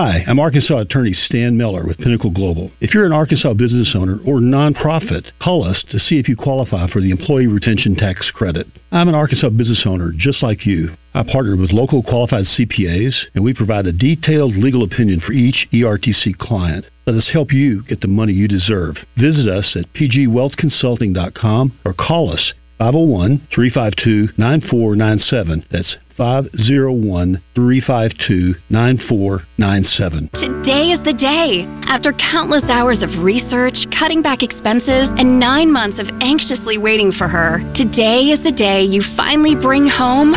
Hi, 0.00 0.24
I'm 0.26 0.40
Arkansas 0.40 0.78
attorney 0.78 1.12
Stan 1.12 1.58
Miller 1.58 1.86
with 1.86 1.98
Pinnacle 1.98 2.30
Global. 2.30 2.70
If 2.80 2.94
you're 2.94 3.04
an 3.04 3.12
Arkansas 3.12 3.52
business 3.52 3.94
owner 3.94 4.16
or 4.26 4.38
nonprofit, 4.40 5.30
call 5.42 5.62
us 5.62 5.84
to 5.90 5.98
see 5.98 6.18
if 6.18 6.26
you 6.26 6.36
qualify 6.36 6.88
for 6.88 7.02
the 7.02 7.10
Employee 7.10 7.48
Retention 7.48 7.96
Tax 7.96 8.30
Credit. 8.34 8.66
I'm 8.92 9.10
an 9.10 9.14
Arkansas 9.14 9.50
business 9.50 9.84
owner 9.84 10.10
just 10.16 10.42
like 10.42 10.64
you. 10.64 10.96
I 11.12 11.22
partner 11.22 11.54
with 11.54 11.72
local 11.72 12.02
qualified 12.02 12.46
CPAs, 12.46 13.14
and 13.34 13.44
we 13.44 13.52
provide 13.52 13.86
a 13.86 13.92
detailed 13.92 14.56
legal 14.56 14.84
opinion 14.84 15.20
for 15.20 15.32
each 15.32 15.68
ERTC 15.70 16.38
client. 16.38 16.86
Let 17.06 17.16
us 17.16 17.28
help 17.30 17.52
you 17.52 17.82
get 17.84 18.00
the 18.00 18.08
money 18.08 18.32
you 18.32 18.48
deserve. 18.48 18.96
Visit 19.20 19.48
us 19.48 19.76
at 19.78 19.92
pgwealthconsulting.com 19.92 21.78
or 21.84 21.92
call 21.92 22.32
us 22.32 22.54
501 22.80 23.44
352 23.52 24.32
9497. 24.40 25.68
That's 25.68 26.00
501 26.16 27.44
352 27.52 28.56
9497. 28.72 30.32
Today 30.32 30.96
is 30.96 31.00
the 31.04 31.12
day. 31.12 31.68
After 31.84 32.16
countless 32.16 32.64
hours 32.72 33.04
of 33.04 33.12
research, 33.20 33.76
cutting 33.92 34.24
back 34.24 34.40
expenses, 34.40 35.12
and 35.20 35.36
nine 35.36 35.68
months 35.68 36.00
of 36.00 36.08
anxiously 36.24 36.80
waiting 36.80 37.12
for 37.12 37.28
her, 37.28 37.60
today 37.76 38.32
is 38.32 38.40
the 38.48 38.56
day 38.56 38.80
you 38.80 39.04
finally 39.12 39.52
bring 39.52 39.84
home 39.84 40.32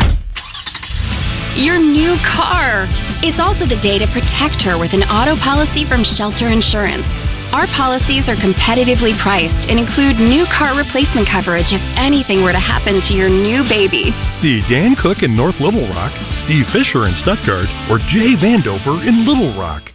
your 1.56 1.80
new 1.80 2.20
car. 2.28 2.84
It's 3.24 3.40
also 3.40 3.64
the 3.64 3.80
day 3.80 3.96
to 3.96 4.08
protect 4.12 4.60
her 4.68 4.76
with 4.76 4.92
an 4.92 5.00
auto 5.08 5.40
policy 5.40 5.88
from 5.88 6.04
Shelter 6.04 6.52
Insurance. 6.52 7.08
Our 7.54 7.70
policies 7.70 8.26
are 8.26 8.34
competitively 8.34 9.14
priced 9.22 9.70
and 9.70 9.78
include 9.78 10.18
new 10.18 10.42
car 10.50 10.74
replacement 10.74 11.30
coverage 11.30 11.70
if 11.70 11.78
anything 11.94 12.42
were 12.42 12.50
to 12.50 12.58
happen 12.58 12.98
to 12.98 13.12
your 13.14 13.30
new 13.30 13.62
baby. 13.70 14.10
See 14.42 14.58
Dan 14.66 14.98
Cook 14.98 15.22
in 15.22 15.38
North 15.38 15.54
Little 15.62 15.86
Rock, 15.86 16.10
Steve 16.42 16.66
Fisher 16.74 17.06
in 17.06 17.14
Stuttgart, 17.22 17.70
or 17.86 18.02
Jay 18.10 18.34
Vandover 18.34 19.06
in 19.06 19.22
Little 19.22 19.54
Rock. 19.54 19.86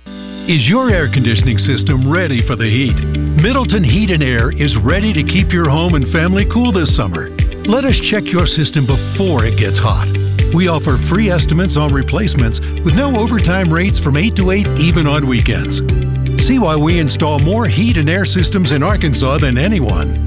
Is 0.47 0.71
your 0.71 0.87
air 0.87 1.11
conditioning 1.11 1.59
system 1.59 2.07
ready 2.07 2.39
for 2.47 2.55
the 2.55 2.63
heat? 2.63 2.95
Middleton 3.43 3.83
Heat 3.83 4.15
and 4.15 4.23
Air 4.23 4.55
is 4.55 4.71
ready 4.79 5.11
to 5.11 5.27
keep 5.27 5.51
your 5.51 5.67
home 5.67 5.99
and 5.99 6.07
family 6.15 6.47
cool 6.47 6.71
this 6.71 6.95
summer. 6.95 7.27
Let 7.67 7.83
us 7.83 7.99
check 8.07 8.23
your 8.23 8.47
system 8.47 8.87
before 8.87 9.43
it 9.43 9.59
gets 9.59 9.83
hot. 9.83 10.07
We 10.55 10.71
offer 10.71 10.95
free 11.11 11.27
estimates 11.27 11.75
on 11.75 11.91
replacements 11.91 12.55
with 12.87 12.95
no 12.95 13.19
overtime 13.19 13.67
rates 13.67 13.99
from 13.99 14.15
8 14.15 14.39
to 14.39 14.55
8 14.55 14.79
even 14.79 15.11
on 15.11 15.27
weekends. 15.27 15.83
See 16.47 16.57
why 16.57 16.77
we 16.77 16.99
install 16.99 17.39
more 17.39 17.67
heat 17.67 17.97
and 17.97 18.09
air 18.09 18.25
systems 18.25 18.71
in 18.71 18.81
Arkansas 18.81 19.39
than 19.39 19.57
anyone. 19.57 20.25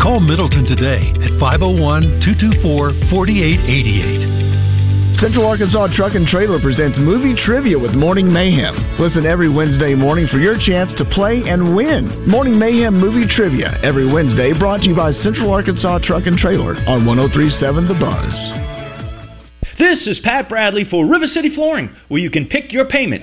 Call 0.00 0.18
Middleton 0.18 0.64
today 0.64 1.12
at 1.22 1.38
501 1.38 2.24
224 2.24 3.12
4888. 3.12 5.20
Central 5.20 5.46
Arkansas 5.46 5.88
Truck 5.94 6.14
and 6.16 6.26
Trailer 6.26 6.58
presents 6.58 6.98
Movie 6.98 7.36
Trivia 7.36 7.78
with 7.78 7.94
Morning 7.94 8.32
Mayhem. 8.32 8.74
Listen 8.98 9.26
every 9.26 9.52
Wednesday 9.52 9.94
morning 9.94 10.26
for 10.26 10.38
your 10.38 10.56
chance 10.58 10.90
to 10.96 11.04
play 11.04 11.42
and 11.44 11.76
win. 11.76 12.26
Morning 12.26 12.58
Mayhem 12.58 12.98
Movie 12.98 13.28
Trivia 13.28 13.78
every 13.84 14.10
Wednesday 14.10 14.58
brought 14.58 14.80
to 14.80 14.88
you 14.88 14.96
by 14.96 15.12
Central 15.12 15.52
Arkansas 15.52 15.98
Truck 16.02 16.26
and 16.26 16.38
Trailer 16.38 16.74
on 16.88 17.04
1037 17.04 17.86
The 17.86 17.94
Buzz. 18.00 18.34
This 19.78 20.08
is 20.08 20.18
Pat 20.24 20.48
Bradley 20.48 20.84
for 20.90 21.06
River 21.06 21.26
City 21.26 21.54
Flooring, 21.54 21.94
where 22.08 22.20
you 22.20 22.30
can 22.30 22.48
pick 22.48 22.72
your 22.72 22.88
payment 22.88 23.22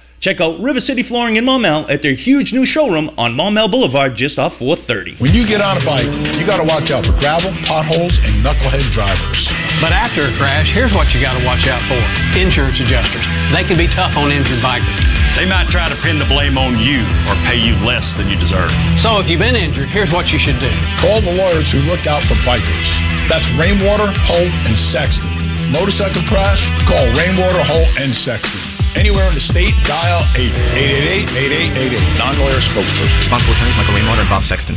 Check 0.21 0.37
out 0.37 0.61
River 0.61 0.77
City 0.77 1.01
Flooring 1.01 1.41
in 1.41 1.49
Maumelle 1.49 1.89
at 1.89 2.05
their 2.05 2.13
huge 2.13 2.53
new 2.53 2.61
showroom 2.61 3.09
on 3.17 3.33
Maumelle 3.33 3.65
Boulevard 3.65 4.13
just 4.13 4.37
off 4.37 4.53
430. 4.61 5.17
When 5.17 5.33
you 5.33 5.49
get 5.49 5.65
on 5.65 5.81
a 5.81 5.83
bike, 5.83 6.05
you 6.37 6.45
got 6.45 6.61
to 6.61 6.67
watch 6.69 6.93
out 6.93 7.09
for 7.09 7.17
gravel, 7.17 7.49
potholes, 7.65 8.13
and 8.21 8.45
knucklehead 8.45 8.85
drivers. 8.93 9.41
But 9.81 9.97
after 9.97 10.29
a 10.29 10.33
crash, 10.37 10.69
here's 10.77 10.93
what 10.93 11.09
you 11.09 11.25
got 11.25 11.41
to 11.41 11.43
watch 11.43 11.65
out 11.65 11.81
for 11.89 11.97
insurance 12.37 12.77
adjusters. 12.77 13.25
They 13.49 13.65
can 13.65 13.81
be 13.81 13.89
tough 13.97 14.13
on 14.13 14.29
injured 14.29 14.61
bikers. 14.61 15.01
They 15.41 15.49
might 15.49 15.73
try 15.73 15.89
to 15.89 15.97
pin 16.05 16.21
the 16.21 16.29
blame 16.29 16.53
on 16.53 16.77
you 16.77 17.01
or 17.25 17.33
pay 17.49 17.57
you 17.57 17.73
less 17.81 18.05
than 18.13 18.29
you 18.29 18.37
deserve. 18.37 18.69
So 19.01 19.17
if 19.17 19.25
you've 19.25 19.41
been 19.41 19.57
injured, 19.57 19.89
here's 19.89 20.13
what 20.13 20.29
you 20.29 20.37
should 20.37 20.61
do 20.61 20.69
call 21.01 21.25
the 21.25 21.33
lawyers 21.33 21.65
who 21.73 21.81
look 21.89 22.05
out 22.05 22.21
for 22.29 22.37
bikers. 22.45 22.89
That's 23.25 23.49
Rainwater, 23.57 24.13
Holt, 24.29 24.53
and 24.69 24.77
Sexton. 24.93 25.73
Motorcycle 25.73 26.21
crash? 26.29 26.61
Call 26.85 27.09
Rainwater, 27.17 27.65
Holt, 27.65 27.89
and 27.97 28.13
Sexton. 28.21 28.80
Anywhere 28.95 29.27
in 29.27 29.35
the 29.35 29.45
state, 29.47 29.73
dial 29.87 30.23
888-8888. 30.35 32.17
Non-lawyer 32.19 32.59
spokesperson. 32.59 33.19
Responsible 33.23 33.53
attorneys 33.55 33.77
Michael 33.77 33.95
Rainwater 33.95 34.21
and 34.21 34.29
Bob 34.29 34.43
Sexton. 34.51 34.75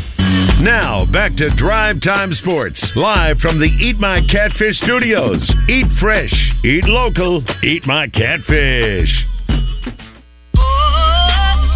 Now, 0.62 1.04
back 1.10 1.34
to 1.36 1.50
Drive 1.56 2.00
Time 2.00 2.32
Sports, 2.32 2.80
live 2.96 3.38
from 3.38 3.58
the 3.58 3.66
Eat 3.66 3.98
My 3.98 4.20
Catfish 4.30 4.78
studios. 4.78 5.42
Eat 5.68 5.86
fresh, 6.00 6.32
eat 6.64 6.84
local, 6.84 7.44
eat 7.62 7.86
my 7.86 8.08
catfish. 8.08 9.10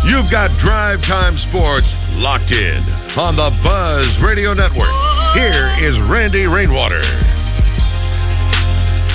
You've 0.06 0.30
got 0.30 0.48
Drive 0.62 1.00
Time 1.02 1.36
Sports 1.50 1.92
locked 2.22 2.50
in 2.50 2.80
on 3.18 3.36
the 3.36 3.50
Buzz 3.62 4.16
Radio 4.24 4.54
Network. 4.54 4.94
Here 5.34 5.74
is 5.84 5.98
Randy 6.08 6.46
Rainwater. 6.46 7.02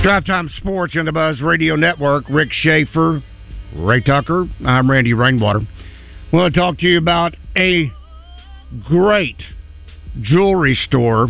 Drive 0.04 0.26
Time 0.26 0.50
Sports 0.58 0.98
on 1.00 1.06
the 1.06 1.14
Buzz 1.14 1.42
Radio 1.42 1.78
Network. 1.78 2.26
Rick 2.30 2.50
Schaefer, 2.52 3.22
Ray 3.74 4.02
Tucker. 4.02 4.48
I'm 4.66 4.92
Randy 4.92 5.14
Rainwater. 5.14 5.62
I 5.62 6.36
want 6.36 6.54
to 6.54 6.60
talk 6.60 6.80
to 6.80 6.86
you 6.86 6.98
about 6.98 7.38
a 7.56 7.90
great 8.86 9.42
jewelry 10.22 10.76
store. 10.76 11.30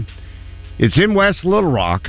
It's 0.79 0.99
in 0.99 1.13
West 1.13 1.45
Little 1.45 1.71
Rock. 1.71 2.07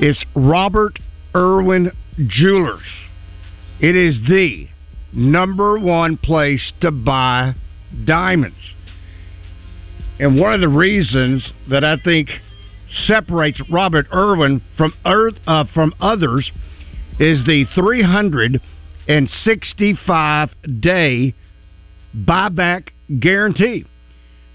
It's 0.00 0.24
Robert 0.34 0.98
Irwin 1.36 1.90
Jewelers. 2.28 2.80
It 3.78 3.94
is 3.94 4.16
the 4.26 4.68
number 5.12 5.78
one 5.78 6.16
place 6.16 6.72
to 6.80 6.90
buy 6.90 7.54
diamonds. 8.06 8.56
And 10.18 10.40
one 10.40 10.54
of 10.54 10.62
the 10.62 10.68
reasons 10.68 11.46
that 11.68 11.84
I 11.84 11.98
think 11.98 12.30
separates 13.06 13.62
Robert 13.70 14.06
Irwin 14.12 14.60
from 14.76 14.92
Earth, 15.04 15.34
uh, 15.46 15.64
from 15.72 15.94
others 16.00 16.50
is 17.18 17.44
the 17.44 17.66
365 17.74 20.50
day 20.80 21.34
buyback 22.16 22.88
guarantee. 23.20 23.84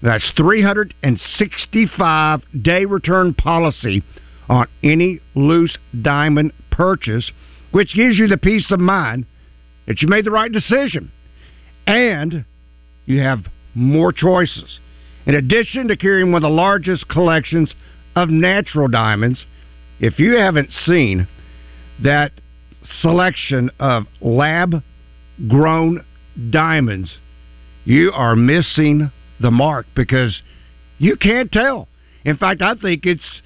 That's 0.02 0.30
365 0.36 2.42
day 2.62 2.84
return 2.84 3.32
policy 3.34 4.02
on 4.48 4.66
any 4.82 5.20
loose 5.34 5.76
diamond 6.02 6.52
purchase, 6.70 7.30
which 7.72 7.94
gives 7.94 8.18
you 8.18 8.26
the 8.28 8.38
peace 8.38 8.70
of 8.70 8.80
mind 8.80 9.26
that 9.86 10.00
you 10.00 10.08
made 10.08 10.24
the 10.24 10.30
right 10.30 10.52
decision. 10.52 11.10
And 11.86 12.46
you 13.06 13.20
have 13.20 13.40
more 13.74 14.12
choices. 14.12 14.78
In 15.26 15.34
addition 15.34 15.88
to 15.88 15.96
carrying 15.96 16.32
one 16.32 16.44
of 16.44 16.48
the 16.48 16.54
largest 16.54 17.08
collections 17.08 17.74
of 18.18 18.28
natural 18.28 18.88
diamonds, 18.88 19.44
if 20.00 20.18
you 20.18 20.36
haven't 20.36 20.70
seen 20.86 21.26
that 22.02 22.32
selection 23.00 23.70
of 23.80 24.04
lab 24.20 24.82
grown 25.48 26.04
diamonds, 26.50 27.10
you 27.84 28.12
are 28.12 28.36
missing 28.36 29.10
the 29.40 29.50
mark 29.50 29.86
because 29.94 30.42
you 30.98 31.16
can't 31.16 31.50
tell. 31.52 31.88
In 32.24 32.36
fact, 32.36 32.60
I 32.60 32.74
think 32.74 33.06
it's 33.06 33.42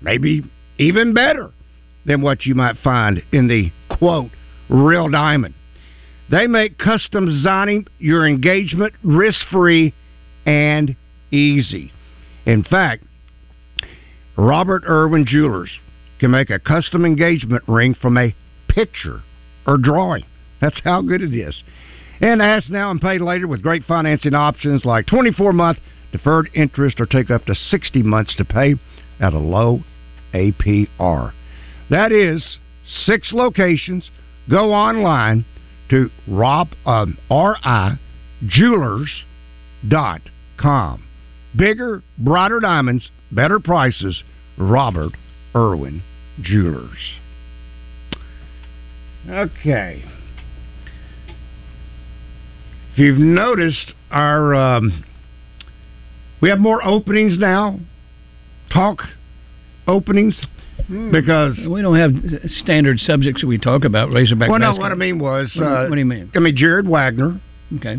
maybe 0.00 0.42
even 0.78 1.14
better 1.14 1.50
than 2.06 2.22
what 2.22 2.46
you 2.46 2.54
might 2.54 2.76
find 2.82 3.22
in 3.32 3.48
the 3.48 3.70
quote 3.98 4.30
real 4.68 5.08
diamond. 5.08 5.54
They 6.30 6.46
make 6.46 6.78
custom 6.78 7.26
designing 7.26 7.86
your 7.98 8.26
engagement 8.26 8.94
risk 9.02 9.40
free 9.50 9.94
and 10.46 10.96
easy. 11.30 11.92
In 12.46 12.64
fact, 12.64 13.04
Robert 14.36 14.84
Irwin 14.88 15.26
Jewelers 15.26 15.70
can 16.18 16.30
make 16.30 16.50
a 16.50 16.58
custom 16.58 17.04
engagement 17.04 17.62
ring 17.66 17.94
from 17.94 18.16
a 18.16 18.34
picture 18.68 19.20
or 19.66 19.76
drawing. 19.76 20.24
That's 20.60 20.80
how 20.82 21.02
good 21.02 21.22
it 21.22 21.34
is. 21.34 21.62
And 22.20 22.40
ask 22.40 22.70
now 22.70 22.90
and 22.90 23.00
pay 23.00 23.18
later 23.18 23.46
with 23.46 23.62
great 23.62 23.84
financing 23.84 24.34
options 24.34 24.84
like 24.84 25.06
24 25.06 25.52
month 25.52 25.78
deferred 26.12 26.48
interest 26.54 27.00
or 27.00 27.06
take 27.06 27.30
up 27.30 27.44
to 27.46 27.54
60 27.54 28.02
months 28.02 28.34
to 28.36 28.44
pay 28.44 28.74
at 29.20 29.32
a 29.32 29.38
low 29.38 29.80
APR. 30.32 31.32
That 31.90 32.12
is 32.12 32.58
six 33.04 33.32
locations. 33.32 34.08
Go 34.48 34.72
online 34.72 35.44
to 35.90 36.10
rob 36.28 36.68
um, 36.86 37.18
ri 37.30 37.98
jewelers.com. 38.46 41.04
Bigger, 41.56 42.02
brighter 42.18 42.60
diamonds, 42.60 43.10
better 43.34 43.58
prices. 43.58 44.22
Robert 44.56 45.12
Irwin 45.54 46.02
Jewelers. 46.40 47.18
Okay. 49.28 50.04
If 52.92 52.98
you've 52.98 53.18
noticed, 53.18 53.92
our 54.10 54.54
um, 54.54 55.04
we 56.40 56.48
have 56.50 56.58
more 56.58 56.84
openings 56.86 57.38
now. 57.38 57.80
Talk 58.72 59.00
openings 59.86 60.40
because 60.88 61.58
we 61.68 61.82
don't 61.82 61.96
have 61.96 62.40
standard 62.50 62.98
subjects 62.98 63.40
that 63.40 63.46
we 63.46 63.58
talk 63.58 63.84
about. 63.84 64.12
Razorback. 64.12 64.50
Well, 64.50 64.58
no. 64.58 64.66
basketball. 64.66 64.82
What 64.82 64.92
I 64.92 64.96
mean 64.96 65.18
was, 65.18 65.52
What, 65.56 65.64
uh, 65.64 65.86
what 65.88 65.94
do 65.94 66.00
you 66.00 66.06
mean? 66.06 66.30
I 66.34 66.38
mean 66.38 66.56
Jared 66.56 66.88
Wagner. 66.88 67.40
Okay. 67.76 67.96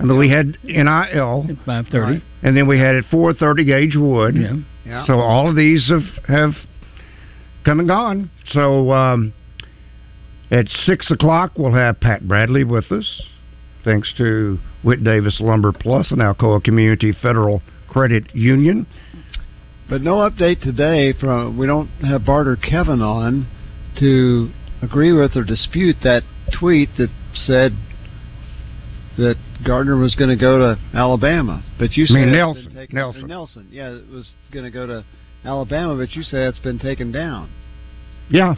I 0.00 0.04
mean 0.04 0.18
we 0.18 0.30
had 0.30 0.56
NIL 0.64 1.46
at 1.50 1.66
five 1.66 1.86
thirty, 1.92 2.22
and 2.42 2.56
then 2.56 2.66
we 2.66 2.78
had 2.78 2.96
at 2.96 3.04
four 3.10 3.34
thirty 3.34 3.64
Gage 3.64 3.96
Wood. 3.96 4.34
Yeah. 4.34 4.56
Yeah. 4.86 5.06
So 5.06 5.20
all 5.20 5.50
of 5.50 5.56
these 5.56 5.90
have 5.90 6.24
have 6.26 6.52
come 7.64 7.80
and 7.80 7.88
gone. 7.88 8.30
So 8.50 8.90
um, 8.92 9.34
at 10.50 10.66
six 10.86 11.10
o'clock 11.10 11.52
we'll 11.58 11.74
have 11.74 12.00
Pat 12.00 12.26
Bradley 12.26 12.64
with 12.64 12.90
us, 12.90 13.22
thanks 13.84 14.12
to 14.16 14.58
Whit 14.82 15.04
Davis 15.04 15.38
Lumber 15.38 15.72
Plus 15.72 16.10
and 16.10 16.20
Alcoa 16.20 16.64
Community 16.64 17.12
Federal 17.12 17.60
Credit 17.90 18.34
Union. 18.34 18.86
But 19.90 20.00
no 20.00 20.28
update 20.28 20.62
today 20.62 21.12
from 21.12 21.58
we 21.58 21.66
don't 21.66 21.88
have 22.02 22.24
Barter 22.24 22.56
Kevin 22.56 23.02
on 23.02 23.46
to 23.98 24.50
agree 24.80 25.12
with 25.12 25.36
or 25.36 25.44
dispute 25.44 25.96
that 26.04 26.22
tweet 26.58 26.88
that 26.96 27.10
said 27.34 27.72
that 29.20 29.36
Gardner 29.66 29.96
was 29.96 30.14
going 30.14 30.30
to 30.30 30.36
go 30.36 30.58
to 30.58 30.80
Alabama. 30.94 31.62
But 31.78 31.92
you 31.92 32.04
I 32.04 32.06
said 32.06 32.14
mean 32.14 32.28
it's 32.28 32.36
Nelson, 32.36 32.74
taken, 32.74 32.96
Nelson. 32.96 33.26
Nelson, 33.26 33.68
yeah, 33.70 33.90
it 33.90 34.08
was 34.08 34.32
going 34.52 34.64
to 34.64 34.70
go 34.70 34.86
to 34.86 35.04
Alabama, 35.44 35.96
but 35.96 36.12
you 36.12 36.22
say 36.22 36.44
it's 36.44 36.58
been 36.58 36.78
taken 36.78 37.12
down. 37.12 37.50
Yeah. 38.30 38.54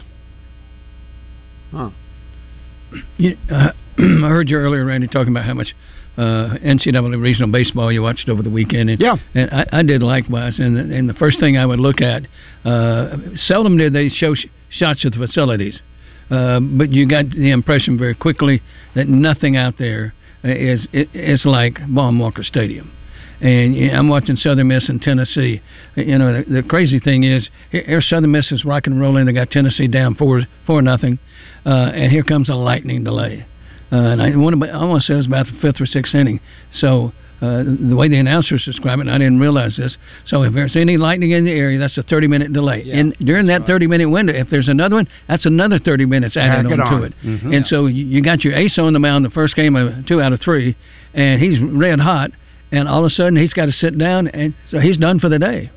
Huh. 1.71 1.89
You, 3.17 3.37
uh, 3.51 3.71
I 3.97 4.29
heard 4.29 4.49
you 4.49 4.57
earlier, 4.57 4.85
Randy, 4.85 5.07
talking 5.07 5.33
about 5.33 5.45
how 5.45 5.53
much 5.53 5.75
uh, 6.17 6.55
NCAA 6.63 7.21
regional 7.21 7.51
baseball 7.51 7.91
you 7.91 8.01
watched 8.01 8.29
over 8.29 8.41
the 8.41 8.49
weekend. 8.49 8.89
And, 8.89 9.01
yeah, 9.01 9.15
and 9.35 9.49
I, 9.51 9.79
I 9.79 9.83
did 9.83 10.01
likewise. 10.01 10.59
And, 10.59 10.77
and 10.93 11.09
the 11.09 11.13
first 11.13 11.39
thing 11.39 11.57
I 11.57 11.65
would 11.65 11.79
look 11.79 11.99
at, 12.01 12.23
uh, 12.65 13.17
seldom 13.35 13.77
did 13.77 13.93
they 13.93 14.09
show 14.09 14.33
sh- 14.33 14.45
shots 14.69 15.03
of 15.03 15.11
the 15.11 15.17
facilities, 15.17 15.81
uh, 16.29 16.61
but 16.61 16.89
you 16.89 17.07
got 17.07 17.29
the 17.31 17.51
impression 17.51 17.97
very 17.97 18.15
quickly 18.15 18.61
that 18.95 19.07
nothing 19.09 19.57
out 19.57 19.73
there 19.77 20.13
is 20.43 20.87
it, 20.91 21.09
it's 21.13 21.45
like 21.45 21.79
Baum 21.87 22.19
Walker 22.19 22.43
Stadium. 22.43 22.91
And 23.41 23.75
I'm 23.91 24.07
watching 24.07 24.37
Southern 24.37 24.69
Miss 24.69 24.87
and 24.87 25.01
Tennessee. 25.01 25.61
You 25.95 26.17
know, 26.17 26.43
the, 26.43 26.61
the 26.61 26.63
crazy 26.63 26.99
thing 26.99 27.23
is, 27.23 27.49
here 27.71 27.83
here 27.85 28.01
Southern 28.01 28.31
Miss 28.31 28.51
is 28.51 28.63
rock 28.63 28.87
and 28.87 29.01
rolling. 29.01 29.25
They 29.25 29.33
got 29.33 29.49
Tennessee 29.51 29.87
down 29.87 30.15
four 30.15 30.43
four 30.65 30.81
nothing, 30.81 31.19
uh, 31.65 31.91
and 31.93 32.11
here 32.11 32.23
comes 32.23 32.49
a 32.49 32.55
lightning 32.55 33.03
delay. 33.03 33.45
Uh, 33.91 33.97
and 33.97 34.21
I 34.21 34.35
want 34.35 34.61
to 34.61 34.69
I 34.69 34.85
want 34.85 35.01
to 35.01 35.05
say 35.07 35.13
it 35.13 35.17
was 35.17 35.27
about 35.27 35.47
the 35.47 35.59
fifth 35.61 35.81
or 35.81 35.85
sixth 35.85 36.15
inning. 36.15 36.39
So 36.73 37.11
uh, 37.43 37.63
the 37.89 37.95
way 37.95 38.07
the 38.07 38.17
announcers 38.17 38.63
describe 38.63 38.99
it, 38.99 39.01
and 39.01 39.11
I 39.11 39.17
didn't 39.17 39.39
realize 39.39 39.75
this. 39.75 39.97
So 40.27 40.43
if 40.43 40.53
there's 40.53 40.77
any 40.77 40.95
lightning 40.95 41.31
in 41.31 41.43
the 41.43 41.51
area, 41.51 41.77
that's 41.77 41.97
a 41.97 42.03
30 42.03 42.27
minute 42.27 42.53
delay. 42.53 42.89
and 42.91 43.13
during 43.19 43.47
that 43.47 43.65
30 43.67 43.87
minute 43.87 44.09
window, 44.09 44.33
if 44.33 44.49
there's 44.49 44.69
another 44.69 44.95
one, 44.95 45.07
that's 45.27 45.45
another 45.45 45.77
30 45.77 46.05
minutes 46.05 46.37
added 46.37 46.63
Tack 46.69 46.71
it 46.71 46.79
onto 46.79 46.95
on. 46.95 47.03
it. 47.03 47.13
Mhm. 47.23 47.55
And 47.55 47.65
so 47.65 47.87
you, 47.87 48.05
you 48.05 48.21
got 48.23 48.43
your 48.45 48.53
ace 48.55 48.77
on 48.79 48.93
the 48.93 48.99
mound 48.99 49.25
the 49.25 49.29
first 49.29 49.55
game 49.57 49.75
of 49.75 50.05
two 50.05 50.21
out 50.21 50.31
of 50.31 50.39
three, 50.39 50.75
and 51.13 51.41
he's 51.41 51.59
red 51.59 51.99
hot, 51.99 52.31
and 52.71 52.87
all 52.87 52.99
of 52.99 53.05
a 53.05 53.09
sudden 53.09 53.35
he's 53.35 53.53
got 53.53 53.65
to 53.65 53.73
sit 53.73 53.97
down, 53.97 54.29
and 54.29 54.53
so 54.71 54.79
he's 54.79 54.97
done 54.97 55.19
for 55.19 55.27
the 55.29 55.39
day. 55.39 55.69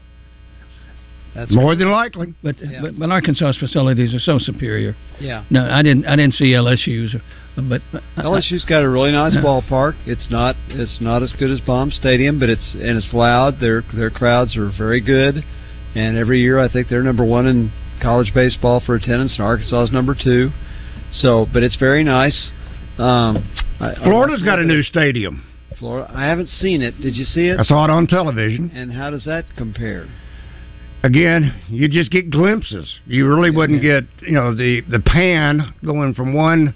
That's 1.34 1.52
More 1.52 1.74
than 1.74 1.90
likely. 1.90 2.32
But, 2.42 2.56
but 2.80 2.98
but 2.98 3.10
Arkansas's 3.10 3.58
facilities 3.58 4.14
are 4.14 4.18
so 4.20 4.38
superior. 4.38 4.96
Yeah. 5.20 5.44
No, 5.50 5.68
I 5.70 5.82
didn't 5.82 6.06
I 6.06 6.16
didn't 6.16 6.32
see 6.34 6.52
LSU's, 6.54 7.14
but 7.56 7.80
LSU's 8.18 8.64
got 8.64 8.82
a 8.82 8.88
really 8.88 9.12
nice 9.12 9.34
ballpark. 9.36 9.94
It's 10.06 10.30
not 10.30 10.56
it's 10.68 10.98
not 11.00 11.22
as 11.22 11.32
good 11.32 11.50
as 11.50 11.60
Baum 11.60 11.90
Stadium, 11.90 12.38
but 12.38 12.50
it's 12.50 12.74
and 12.74 12.98
it's 12.98 13.12
loud. 13.14 13.60
Their 13.60 13.82
their 13.94 14.10
crowds 14.10 14.56
are 14.56 14.70
very 14.76 15.00
good, 15.00 15.42
and 15.94 16.18
every 16.18 16.40
year 16.42 16.58
I 16.58 16.70
think 16.70 16.88
they're 16.88 17.02
number 17.02 17.24
one 17.24 17.46
in 17.46 17.72
college 18.02 18.32
baseball 18.34 18.82
for 18.84 18.94
attendance, 18.94 19.34
and 19.38 19.46
Arkansas 19.46 19.84
is 19.84 19.92
number 19.92 20.14
two. 20.14 20.50
So, 21.12 21.46
but 21.52 21.62
it's 21.62 21.76
very 21.76 22.04
nice. 22.04 22.50
Um, 22.98 23.48
I, 23.80 23.92
I 23.92 24.04
Florida's 24.04 24.42
got 24.42 24.58
a 24.58 24.64
new 24.64 24.82
stadium. 24.82 25.46
Florida. 25.78 26.10
I 26.14 26.24
haven't 26.24 26.48
seen 26.48 26.82
it. 26.82 27.00
Did 27.00 27.16
you 27.16 27.24
see 27.24 27.48
it? 27.48 27.58
I 27.58 27.64
saw 27.64 27.84
it 27.84 27.90
on 27.90 28.06
television. 28.06 28.70
And 28.74 28.92
how 28.92 29.10
does 29.10 29.24
that 29.24 29.44
compare? 29.56 30.08
Again, 31.02 31.62
you 31.68 31.88
just 31.88 32.10
get 32.10 32.30
glimpses. 32.30 32.92
You 33.06 33.28
really 33.28 33.50
wouldn't 33.50 33.82
get, 33.82 34.04
you 34.22 34.32
know, 34.32 34.54
the 34.54 34.82
the 34.90 35.00
pan 35.00 35.74
going 35.84 36.14
from 36.14 36.34
one 36.34 36.74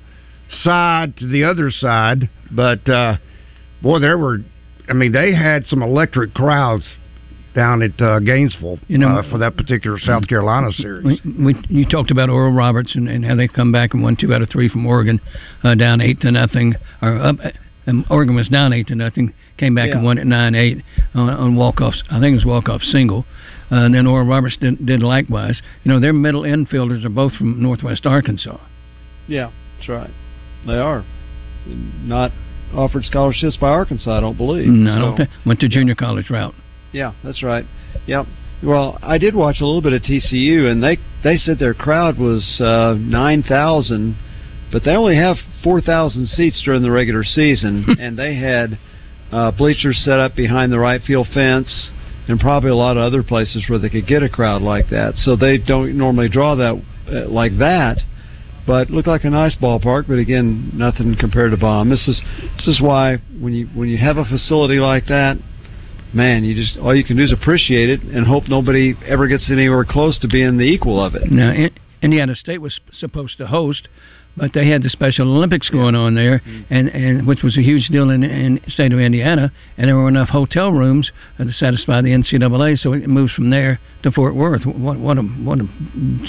side 0.63 1.17
to 1.19 1.27
the 1.27 1.45
other 1.45 1.71
side. 1.71 2.29
But 2.51 2.89
uh, 2.89 3.17
boy, 3.83 3.99
there 4.01 4.19
were. 4.19 4.39
I 4.89 4.93
mean, 4.93 5.13
they 5.13 5.33
had 5.33 5.67
some 5.67 5.83
electric 5.83 6.35
crowds 6.35 6.85
down 7.55 7.83
at 7.83 8.01
uh, 8.01 8.21
Gainesville 8.21 8.79
You 8.87 8.99
know- 8.99 9.09
uh, 9.19 9.31
for 9.31 9.39
that 9.39 9.57
particular 9.57 9.99
South 9.99 10.29
Carolina 10.29 10.71
series. 10.73 11.21
We, 11.25 11.45
we, 11.45 11.55
you 11.69 11.85
talked 11.85 12.11
about 12.11 12.29
Oral 12.31 12.53
Roberts 12.53 12.95
and, 12.95 13.09
and 13.09 13.25
how 13.25 13.35
they 13.35 13.49
come 13.49 13.73
back 13.73 13.93
and 13.95 14.03
won 14.03 14.17
two 14.17 14.33
out 14.33 14.43
of 14.43 14.49
three 14.51 14.69
from 14.69 14.87
Oregon, 14.87 15.21
uh, 15.65 15.75
down 15.75 16.01
eight 16.01 16.21
to 16.21 16.31
nothing, 16.31 16.75
or 17.03 17.19
up. 17.19 17.37
And 17.87 18.05
Oregon 18.11 18.37
was 18.37 18.49
down 18.49 18.73
eight 18.73 18.87
to 18.89 18.95
nothing, 18.95 19.33
came 19.59 19.75
back 19.75 19.91
and 19.91 20.05
won 20.05 20.19
at 20.19 20.27
nine 20.27 20.55
eight 20.55 20.83
on, 21.15 21.29
on 21.29 21.57
walk 21.57 21.81
offs. 21.81 22.03
I 22.11 22.21
think 22.21 22.33
it 22.33 22.37
was 22.37 22.45
walk 22.45 22.69
off 22.69 22.83
single. 22.83 23.25
Uh, 23.73 23.85
and 23.87 23.95
then 23.95 24.07
Oral 24.07 24.27
Roberts 24.27 24.57
did, 24.61 24.85
did 24.85 25.03
likewise. 25.03 25.61
You 25.85 25.93
know, 25.93 26.01
their 26.01 26.13
middle 26.13 26.43
infielders 26.43 27.05
are 27.05 27.09
both 27.11 27.33
from 27.35 27.63
Northwest 27.63 28.05
Arkansas. 28.07 28.59
Yeah, 29.27 29.51
that's 29.77 29.89
right. 29.89 30.11
They 30.67 30.75
are 30.79 31.05
not 32.05 32.33
offered 32.75 33.05
scholarships 33.05 33.57
by 33.57 33.69
Arkansas. 33.69 34.17
I 34.17 34.21
don't 34.21 34.37
believe. 34.37 34.69
No, 34.69 34.91
I 34.91 34.95
So- 34.95 35.01
don't 35.01 35.17
think 35.17 35.31
went 35.45 35.61
to 35.61 35.69
junior 35.69 35.95
college 35.95 36.31
route. 36.31 36.55
Yeah, 36.93 37.13
that's 37.23 37.43
right. 37.43 37.65
Yep. 38.07 38.27
Well, 38.63 38.99
I 39.03 39.17
did 39.19 39.35
watch 39.35 39.61
a 39.61 39.65
little 39.67 39.81
bit 39.81 39.93
of 39.93 40.03
TCU, 40.03 40.67
and 40.71 40.83
they 40.83 40.99
they 41.25 41.37
said 41.37 41.59
their 41.59 41.75
crowd 41.75 42.19
was 42.19 42.61
uh, 42.61 42.95
nine 42.99 43.43
thousand, 43.43 44.17
but 44.71 44.85
they 44.85 44.93
only 44.95 45.17
have 45.17 45.37
four 45.65 45.81
thousand 45.81 46.27
seats 46.29 46.61
during 46.65 46.83
the 46.83 46.91
regular 46.91 47.25
season, 47.25 47.87
and 48.01 48.19
they 48.19 48.35
had 48.35 48.79
uh, 49.33 49.51
bleachers 49.53 49.99
set 50.05 50.19
up 50.19 50.35
behind 50.37 50.73
the 50.73 50.79
right 50.79 51.01
field 51.03 51.29
fence, 51.33 51.91
and 52.29 52.39
probably 52.39 52.71
a 52.71 52.75
lot 52.75 52.97
of 52.99 53.03
other 53.03 53.23
places 53.23 53.65
where 53.69 53.79
they 53.79 53.89
could 53.89 54.07
get 54.07 54.23
a 54.23 54.29
crowd 54.29 54.61
like 54.61 54.91
that. 54.91 55.15
So 55.17 55.37
they 55.37 55.57
don't 55.57 55.97
normally 55.97 56.29
draw 56.29 56.55
that 56.57 56.83
uh, 57.11 57.29
like 57.31 57.57
that. 57.59 57.99
But 58.67 58.91
looked 58.91 59.09
like 59.09 59.25
a 59.25 59.31
nice 59.31 59.57
ballpark, 59.57 60.07
but 60.07 60.19
again, 60.19 60.71
nothing 60.75 61.17
compared 61.19 61.51
to 61.53 61.57
Baum. 61.57 61.89
This 61.89 62.07
is 62.07 62.21
this 62.57 62.69
is 62.69 62.81
why 62.81 63.19
when 63.41 63.55
you 63.55 63.67
when 63.69 63.89
you 63.89 63.99
have 63.99 64.17
a 64.17 64.25
facility 64.25 64.79
like 64.79 65.07
that, 65.07 65.39
man, 66.13 66.45
you 66.45 66.55
just 66.55 66.79
all 66.79 66.95
you 66.95 67.05
can 67.05 67.17
do 67.17 67.23
is 67.23 67.33
appreciate 67.33 67.89
it 67.89 68.03
and 68.03 68.27
hope 68.27 68.49
nobody 68.49 68.95
ever 69.07 69.27
gets 69.27 69.51
anywhere 69.51 69.85
close 69.89 70.19
to 70.21 70.29
being 70.29 70.59
the 70.59 70.65
equal 70.65 71.03
of 71.03 71.15
it. 71.15 71.31
Now, 71.31 71.53
in, 71.53 71.71
Indiana 72.03 72.35
State 72.35 72.61
was 72.61 72.81
supposed 72.93 73.39
to 73.39 73.47
host, 73.47 73.89
but 74.37 74.53
they 74.55 74.69
had 74.69 74.83
the 74.83 74.91
Special 74.91 75.27
Olympics 75.37 75.69
going 75.69 75.95
on 75.95 76.15
there, 76.15 76.39
Mm-hmm. 76.41 76.73
and, 76.75 76.89
and 76.89 77.27
which 77.27 77.43
was 77.43 77.57
a 77.59 77.63
huge 77.63 77.89
deal 77.89 78.11
in 78.11 78.23
in 78.23 78.61
the 78.65 78.71
state 78.71 78.93
of 78.93 78.99
Indiana, 79.01 79.53
and 79.77 79.89
there 79.89 79.97
were 79.97 80.09
enough 80.09 80.29
hotel 80.29 80.73
rooms 80.73 81.11
uh, 81.39 81.45
to 81.45 81.53
satisfy 81.53 82.01
the 82.01 82.11
NCAA, 82.11 82.79
so 82.79 82.93
it 82.93 83.07
moves 83.09 83.33
from 83.33 83.51
there 83.51 83.79
to 84.03 84.11
Fort 84.11 84.35
Worth. 84.35 84.65
What 84.65 84.99
what 84.99 85.19
a 85.19 85.23
what 85.23 85.59
a 85.61 85.67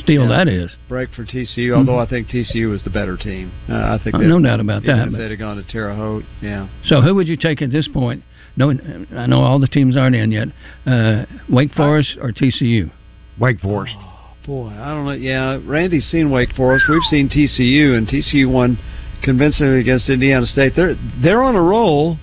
steal 0.04 0.24
Yeah. 0.24 0.38
that 0.38 0.48
is! 0.48 0.72
Break 0.90 1.10
for 1.16 1.24
TCU, 1.26 1.76
although 1.78 2.00
I 2.00 2.06
think 2.08 2.28
TCU 2.28 2.70
was 2.70 2.84
the 2.84 2.90
better 2.90 3.16
team. 3.18 3.52
Uh, 3.70 3.76
I 3.76 4.00
think 4.04 4.16
Oh, 4.16 4.20
they- 4.20 4.26
no 4.28 4.42
doubt 4.42 4.60
about 4.60 4.84
even 4.84 4.98
that, 4.98 5.08
If 5.08 5.14
they'd 5.14 5.30
have 5.32 5.40
gone 5.40 5.58
to 5.58 5.64
Terre 5.64 5.94
Haute, 5.96 6.26
yeah. 6.42 6.68
So 6.86 7.02
who 7.02 7.16
would 7.16 7.28
you 7.28 7.38
take 7.38 7.62
at 7.62 7.72
this 7.72 7.88
point? 7.88 8.24
No, 8.58 8.72
I 9.16 9.28
know 9.28 9.40
all 9.42 9.60
the 9.60 9.68
teams 9.68 9.96
aren't 9.96 10.16
in 10.16 10.32
yet. 10.32 10.50
Uh, 10.86 11.24
Wake 11.50 11.74
Forest 11.74 12.18
or 12.22 12.34
TCU? 12.34 12.92
Wake 13.40 13.62
Forest. 13.62 13.96
Boy, 14.46 14.70
I 14.70 14.90
don't 14.96 15.06
know. 15.06 15.12
Yeah, 15.12 15.60
Randy's 15.64 16.10
seen 16.10 16.32
Wake 16.32 16.54
Forest. 16.56 16.86
We've 16.90 17.04
seen 17.04 17.30
TCU, 17.30 17.96
and 17.96 18.08
TCU 18.08 18.52
won 18.52 18.80
convincingly 19.22 19.80
against 19.80 20.10
Indiana 20.10 20.48
State. 20.48 20.74
They're 20.76 20.96
they're 21.22 21.44
on 21.44 21.56
a 21.56 21.62
roll. 21.62 22.18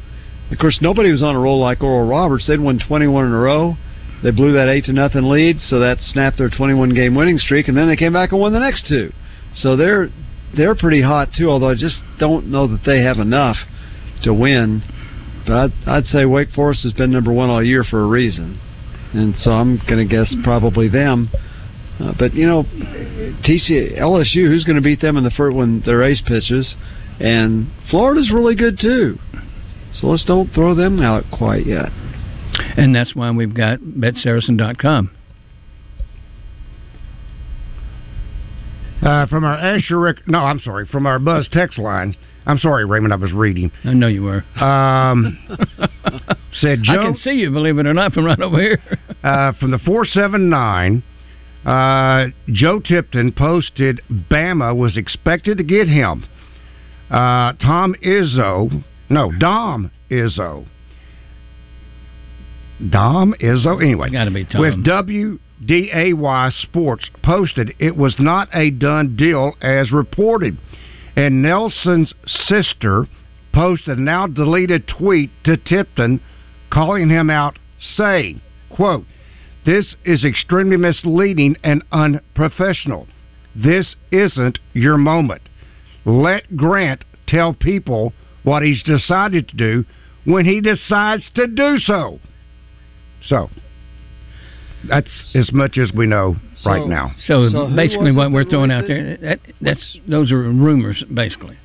Of 0.51 0.59
course, 0.59 0.81
nobody 0.83 1.13
was 1.13 1.23
on 1.23 1.37
a 1.37 1.39
roll 1.39 1.61
like 1.61 1.81
Oral 1.81 2.09
Roberts. 2.09 2.49
They'd 2.49 2.59
won 2.59 2.81
21 2.81 3.27
in 3.27 3.33
a 3.33 3.39
row. 3.39 3.77
They 4.25 4.33
blew 4.33 4.53
that 4.55 4.69
eight 4.69 4.87
to 4.87 4.93
nothing 4.93 5.29
lead, 5.29 5.61
so 5.61 5.79
that 5.79 5.99
snapped 6.01 6.39
their 6.39 6.51
21 6.51 6.93
game 6.93 7.15
winning 7.15 7.39
streak, 7.39 7.69
and 7.69 7.77
then 7.77 7.87
they 7.87 7.95
came 7.95 8.13
back 8.13 8.33
and 8.33 8.41
won 8.41 8.53
the 8.53 8.59
next 8.59 8.89
two. 8.89 9.13
So 9.55 9.77
they're 9.77 10.09
they're 10.57 10.75
pretty 10.75 11.03
hot 11.03 11.29
too. 11.37 11.49
Although 11.49 11.69
I 11.69 11.75
just 11.75 12.01
don't 12.19 12.51
know 12.51 12.67
that 12.67 12.81
they 12.85 13.03
have 13.03 13.19
enough 13.19 13.59
to 14.25 14.35
win. 14.35 14.83
But 15.47 15.55
I'd, 15.55 15.73
I'd 15.87 16.05
say 16.07 16.25
Wake 16.25 16.51
Forest 16.51 16.83
has 16.83 16.93
been 16.95 17.13
number 17.13 17.33
one 17.33 17.49
all 17.49 17.63
year 17.63 17.85
for 17.85 18.01
a 18.01 18.07
reason, 18.09 18.59
and 19.15 19.37
so 19.39 19.53
I'm 19.53 19.81
going 19.89 20.07
to 20.07 20.13
guess 20.13 20.35
probably 20.43 20.89
them. 20.89 21.31
Uh, 22.01 22.13
but 22.19 22.35
you 22.35 22.47
know, 22.47 22.63
TC 22.63 23.99
LSU, 23.99 24.47
who's 24.47 24.65
going 24.65 24.77
to 24.77 24.83
beat 24.83 25.01
them 25.01 25.17
in 25.17 25.25
the 25.25 25.31
first 25.31 25.57
when 25.57 25.83
their 25.85 26.03
ace 26.03 26.23
pitches, 26.27 26.75
and 27.19 27.71
Florida's 27.91 28.31
really 28.33 28.55
good 28.55 28.79
too. 28.81 29.19
So 29.95 30.07
let's 30.07 30.25
don't 30.25 30.53
throw 30.53 30.75
them 30.75 31.01
out 31.01 31.25
quite 31.33 31.67
yet. 31.67 31.89
And 32.77 32.95
that's 32.95 33.15
why 33.15 33.31
we've 33.31 33.55
got 33.55 33.81
BetSaracen.com. 33.81 35.11
Uh, 39.03 39.27
from 39.27 39.45
our 39.45 39.57
Asherick. 39.57 40.17
No, 40.27 40.41
I'm 40.41 40.59
sorry, 40.59 40.87
from 40.87 41.07
our 41.07 41.19
Buzz 41.19 41.49
text 41.53 41.79
line. 41.79 42.17
I'm 42.47 42.59
sorry, 42.59 42.85
Raymond, 42.85 43.13
I 43.13 43.17
was 43.17 43.33
reading. 43.33 43.71
I 43.85 43.93
know 43.93 44.07
you 44.09 44.23
were. 44.23 44.43
Um, 44.63 45.39
said 46.61 46.81
I 46.89 46.97
can 46.97 47.17
see 47.17 47.33
you, 47.33 47.51
believe 47.51 47.79
it 47.79 47.87
or 47.87 47.95
not, 47.95 48.13
from 48.13 48.25
right 48.25 48.41
over 48.41 48.59
here. 48.59 48.81
uh, 49.23 49.53
from 49.61 49.71
the 49.71 49.79
479. 49.79 51.03
Uh, 51.65 52.27
Joe 52.49 52.81
Tipton 52.81 53.33
posted 53.33 54.01
Bama 54.11 54.77
was 54.77 54.97
expected 54.97 55.59
to 55.59 55.65
get 55.65 55.89
him. 55.89 56.25
Uh, 57.11 57.53
Tom 57.55 57.95
Izzo, 58.05 58.85
no, 59.09 59.33
Dom 59.39 59.91
Izzo. 60.11 60.67
Dom 62.91 63.35
Izzo, 63.41 63.83
anyway. 63.83 64.11
Got 64.11 64.25
to 64.25 64.31
be 64.31 64.45
Tom. 64.45 64.61
With 64.61 64.85
WDAY 64.85 66.53
Sports 66.63 67.11
posted 67.23 67.75
it 67.79 67.97
was 67.97 68.15
not 68.19 68.49
a 68.55 68.71
done 68.71 69.17
deal 69.17 69.55
as 69.61 69.91
reported. 69.91 70.57
And 71.17 71.43
Nelson's 71.43 72.15
sister 72.27 73.07
posted 73.53 73.99
a 73.99 74.01
now 74.01 74.27
deleted 74.29 74.87
tweet 74.87 75.31
to 75.45 75.57
Tipton 75.57 76.21
calling 76.71 77.09
him 77.09 77.31
out 77.31 77.59
saying, 77.97 78.41
quote, 78.71 79.05
this 79.69 79.97
is 80.07 80.25
extremely 80.25 80.79
misleading 80.79 81.55
and 81.63 81.83
unprofessional. 81.93 83.07
This 83.55 83.97
isn't 84.11 84.59
your 84.73 84.97
moment. 84.97 85.43
Let 86.07 86.57
Grant 86.57 87.05
tell 87.27 87.53
people 87.53 88.15
what 88.45 88.63
he's 88.63 88.83
decided 88.83 89.47
to 89.49 89.57
do 89.57 89.85
when 90.25 90.47
he 90.47 90.63
decides 90.63 91.25
to 91.35 91.47
do 91.47 91.77
so. 91.81 92.19
So, 93.27 93.51
that's 94.89 95.11
as 95.35 95.53
much 95.53 95.77
as 95.77 95.93
we 95.93 96.07
know 96.07 96.37
right 96.65 96.89
now. 96.89 97.15
So, 97.27 97.51
So 97.51 97.69
basically, 97.69 98.13
what 98.13 98.33
we're 98.33 98.45
throwing 98.45 98.71
out 98.71 98.85
there 98.87 99.19
that 99.19 99.41
that's 99.61 99.99
those 100.09 100.33
are 100.33 100.45
rumors, 100.45 101.05
basically. 101.13 101.59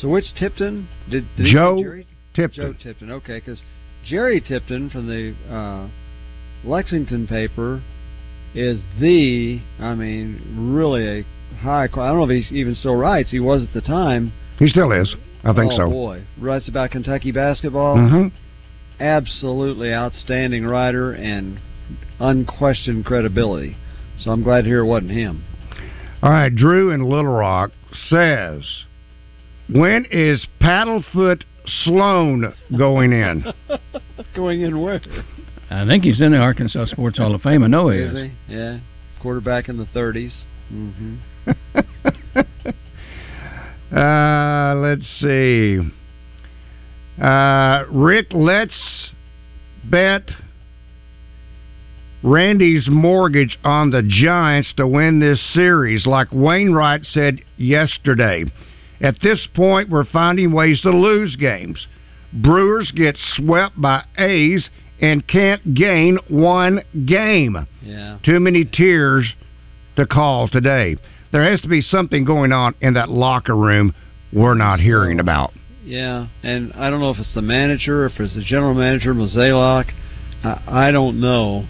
So 0.00 0.08
which 0.08 0.34
Tipton 0.38 0.88
did, 1.10 1.26
did 1.36 1.54
Joe 1.54 1.82
Jerry? 1.82 2.06
Tipton. 2.34 2.72
Joe 2.72 2.78
Tipton. 2.82 3.10
Okay, 3.10 3.38
because 3.38 3.60
Jerry 4.06 4.40
Tipton 4.40 4.88
from 4.88 5.06
the 5.08 5.34
uh, 5.52 5.88
Lexington 6.64 7.26
paper 7.26 7.82
is 8.54 8.80
the, 9.00 9.60
I 9.80 9.94
mean, 9.94 10.72
really 10.74 11.20
a 11.20 11.24
high. 11.56 11.84
I 11.84 11.86
don't 11.88 12.18
know 12.18 12.30
if 12.30 12.46
he 12.46 12.58
even 12.58 12.74
still 12.74 12.94
writes. 12.94 13.30
He 13.30 13.40
was 13.40 13.62
at 13.62 13.72
the 13.72 13.80
time. 13.80 14.32
He 14.58 14.68
still 14.68 14.92
is. 14.92 15.14
I 15.42 15.52
think 15.52 15.72
oh, 15.72 15.76
so. 15.76 15.90
boy, 15.90 16.24
writes 16.40 16.68
about 16.68 16.90
Kentucky 16.90 17.32
basketball. 17.32 17.96
Mm-hmm. 17.96 18.28
Absolutely 19.00 19.92
outstanding 19.92 20.64
writer 20.64 21.12
and 21.12 21.58
unquestioned 22.18 23.04
credibility. 23.04 23.76
So 24.18 24.30
I'm 24.30 24.42
glad 24.42 24.62
to 24.62 24.68
hear 24.68 24.80
it 24.80 24.86
wasn't 24.86 25.10
him. 25.10 25.44
All 26.22 26.30
right, 26.30 26.54
Drew 26.54 26.90
in 26.90 27.02
Little 27.02 27.26
Rock 27.26 27.72
says, 28.08 28.62
"When 29.68 30.06
is 30.10 30.46
Paddlefoot 30.60 31.42
Sloan 31.82 32.54
going 32.76 33.12
in?" 33.12 33.44
Going 34.34 34.62
in 34.62 34.80
where? 34.80 35.00
I 35.70 35.86
think 35.86 36.04
he's 36.04 36.20
in 36.20 36.32
the 36.32 36.38
Arkansas 36.38 36.86
Sports 36.86 37.18
Hall 37.18 37.34
of 37.34 37.42
Fame. 37.42 37.62
I 37.62 37.66
know 37.68 37.88
he 37.88 37.98
Is 37.98 38.14
is. 38.14 38.30
he? 38.48 38.54
Yeah, 38.54 38.78
quarterback 39.20 39.68
in 39.68 39.76
the 39.78 39.86
30s. 39.86 40.32
Mm-hmm. 40.72 41.16
Uh, 43.94 44.74
let's 44.76 45.06
see. 45.20 45.78
Uh, 47.22 47.84
Rick, 47.92 48.26
let's 48.32 48.72
bet 49.88 50.30
Randy's 52.24 52.88
mortgage 52.88 53.56
on 53.62 53.90
the 53.90 54.02
Giants 54.02 54.72
to 54.78 54.88
win 54.88 55.20
this 55.20 55.40
series, 55.52 56.06
like 56.06 56.32
Wainwright 56.32 57.04
said 57.04 57.40
yesterday. 57.56 58.46
At 59.00 59.20
this 59.22 59.46
point, 59.54 59.90
we're 59.90 60.04
finding 60.06 60.50
ways 60.50 60.80
to 60.80 60.90
lose 60.90 61.36
games. 61.36 61.86
Brewers 62.32 62.90
get 62.90 63.16
swept 63.36 63.80
by 63.80 64.02
A's 64.18 64.68
and 65.04 65.28
can't 65.28 65.74
gain 65.74 66.18
one 66.28 66.80
game. 67.04 67.66
Yeah. 67.82 68.18
Too 68.24 68.40
many 68.40 68.64
tears 68.64 69.30
to 69.96 70.06
call 70.06 70.48
today. 70.48 70.96
There 71.30 71.44
has 71.44 71.60
to 71.60 71.68
be 71.68 71.82
something 71.82 72.24
going 72.24 72.52
on 72.52 72.74
in 72.80 72.94
that 72.94 73.10
locker 73.10 73.54
room 73.54 73.94
we're 74.32 74.54
not 74.54 74.80
hearing 74.80 75.20
about. 75.20 75.52
Yeah, 75.84 76.28
and 76.42 76.72
I 76.72 76.88
don't 76.88 77.00
know 77.00 77.10
if 77.10 77.18
it's 77.18 77.34
the 77.34 77.42
manager, 77.42 78.06
if 78.06 78.18
it's 78.18 78.34
the 78.34 78.42
general 78.42 78.72
manager, 78.72 79.12
Mozeliak. 79.12 79.92
I, 80.42 80.88
I 80.88 80.90
don't 80.90 81.20
know, 81.20 81.66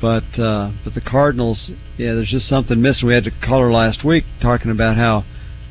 but 0.00 0.38
uh, 0.38 0.70
but 0.84 0.94
the 0.94 1.00
Cardinals, 1.00 1.72
yeah, 1.98 2.14
there's 2.14 2.30
just 2.30 2.46
something 2.46 2.80
missing. 2.80 3.08
We 3.08 3.14
had 3.14 3.26
a 3.26 3.32
caller 3.44 3.72
last 3.72 4.04
week 4.04 4.22
talking 4.40 4.70
about 4.70 4.96
how 4.96 5.24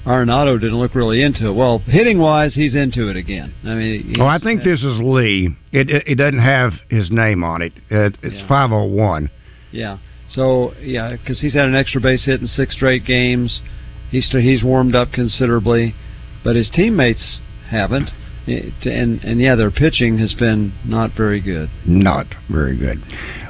Arenado 0.06 0.60
didn't 0.60 0.78
look 0.78 0.94
really 0.94 1.24
into 1.24 1.48
it. 1.48 1.54
Well, 1.54 1.80
hitting 1.80 2.20
wise, 2.20 2.54
he's 2.54 2.76
into 2.76 3.10
it 3.10 3.16
again. 3.16 3.54
I 3.64 3.74
mean, 3.74 4.16
Oh, 4.20 4.26
I 4.26 4.38
think 4.38 4.64
this 4.64 4.82
is 4.84 5.00
Lee. 5.02 5.50
It 5.72 5.90
it, 5.90 6.04
it 6.08 6.16
doesn't 6.16 6.40
have 6.40 6.74
his 6.90 7.10
name 7.10 7.44
on 7.44 7.62
it. 7.62 7.74
it 7.90 8.16
it's 8.22 8.42
501. 8.48 9.30
Yeah. 9.72 9.98
So 10.30 10.74
yeah, 10.80 11.16
because 11.16 11.40
he's 11.42 11.54
had 11.54 11.66
an 11.66 11.76
extra 11.76 12.00
base 12.02 12.26
hit 12.26 12.40
in 12.42 12.48
six 12.48 12.76
straight 12.76 13.06
games. 13.06 13.62
He's 14.12 14.30
he's 14.32 14.64
warmed 14.64 14.96
up 14.96 15.12
considerably, 15.12 15.96
but 16.44 16.56
his 16.56 16.70
teammates 16.70 17.40
haven't. 17.70 18.10
And 18.48 19.24
and 19.24 19.42
yeah, 19.42 19.56
their 19.56 19.72
pitching 19.72 20.20
has 20.20 20.36
been 20.36 20.72
not 20.86 21.12
very 21.18 21.42
good. 21.42 21.68
Not 21.88 22.28
very 22.52 22.78
good. 22.78 23.02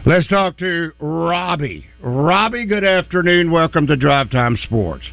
Let's 0.06 0.28
talk 0.30 0.58
to 0.60 0.94
Robbie. 1.00 1.86
Robbie, 2.02 2.66
good 2.66 2.86
afternoon. 2.86 3.52
Welcome 3.52 3.88
to 3.88 3.98
Drive 3.98 4.32
Time 4.32 4.56
Sports. 4.56 5.04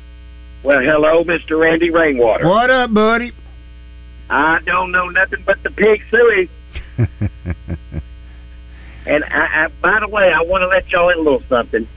Well, 0.62 0.80
hello, 0.80 1.24
Mr. 1.24 1.58
Randy 1.58 1.90
Rainwater. 1.90 2.48
What 2.48 2.70
up, 2.70 2.92
buddy? 2.94 3.32
I 4.30 4.60
don't 4.64 4.92
know 4.92 5.08
nothing 5.08 5.42
but 5.44 5.62
the 5.62 5.70
pig 5.70 6.02
suey. 6.10 6.48
And 9.06 9.24
I, 9.24 9.64
I, 9.64 9.68
by 9.80 10.00
the 10.00 10.08
way, 10.08 10.32
I 10.32 10.42
want 10.42 10.62
to 10.62 10.68
let 10.68 10.90
y'all 10.90 11.08
in 11.10 11.18
a 11.18 11.22
little 11.22 11.42
something. 11.48 11.88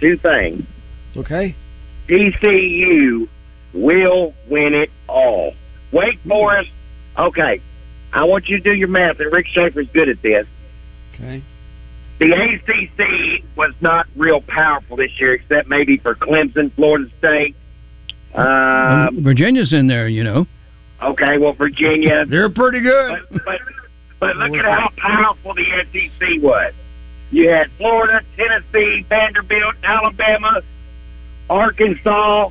Two 0.00 0.16
things. 0.18 0.64
Okay. 1.16 1.54
TCU 2.06 3.28
will 3.72 4.34
win 4.48 4.74
it 4.74 4.90
all. 5.08 5.54
Wake 5.90 6.18
Forest, 6.20 6.70
okay. 7.16 7.60
I 8.12 8.24
want 8.24 8.48
you 8.48 8.58
to 8.58 8.62
do 8.62 8.74
your 8.74 8.88
math, 8.88 9.20
and 9.20 9.32
Rick 9.32 9.46
Shaeffer's 9.46 9.88
good 9.88 10.08
at 10.08 10.22
this. 10.22 10.46
Okay. 11.14 11.42
The 12.18 12.32
ACC 12.32 13.44
was 13.56 13.72
not 13.80 14.06
real 14.16 14.40
powerful 14.40 14.96
this 14.96 15.18
year, 15.20 15.34
except 15.34 15.68
maybe 15.68 15.98
for 15.98 16.14
Clemson, 16.14 16.72
Florida 16.72 17.10
State. 17.18 17.56
Um, 18.34 19.22
Virginia's 19.22 19.72
in 19.72 19.86
there, 19.86 20.08
you 20.08 20.22
know. 20.24 20.46
okay, 21.02 21.38
well, 21.38 21.52
Virginia. 21.54 22.24
They're 22.28 22.50
pretty 22.50 22.80
good. 22.80 23.20
But, 23.30 23.44
but, 23.44 23.60
but 24.20 24.36
look 24.36 24.54
at 24.54 24.64
how 24.64 24.90
powerful 24.96 25.54
the 25.54 25.64
SEC 25.92 26.42
was. 26.42 26.72
You 27.30 27.50
had 27.50 27.70
Florida, 27.76 28.20
Tennessee, 28.36 29.04
Vanderbilt, 29.08 29.74
Alabama, 29.82 30.62
Arkansas. 31.50 32.50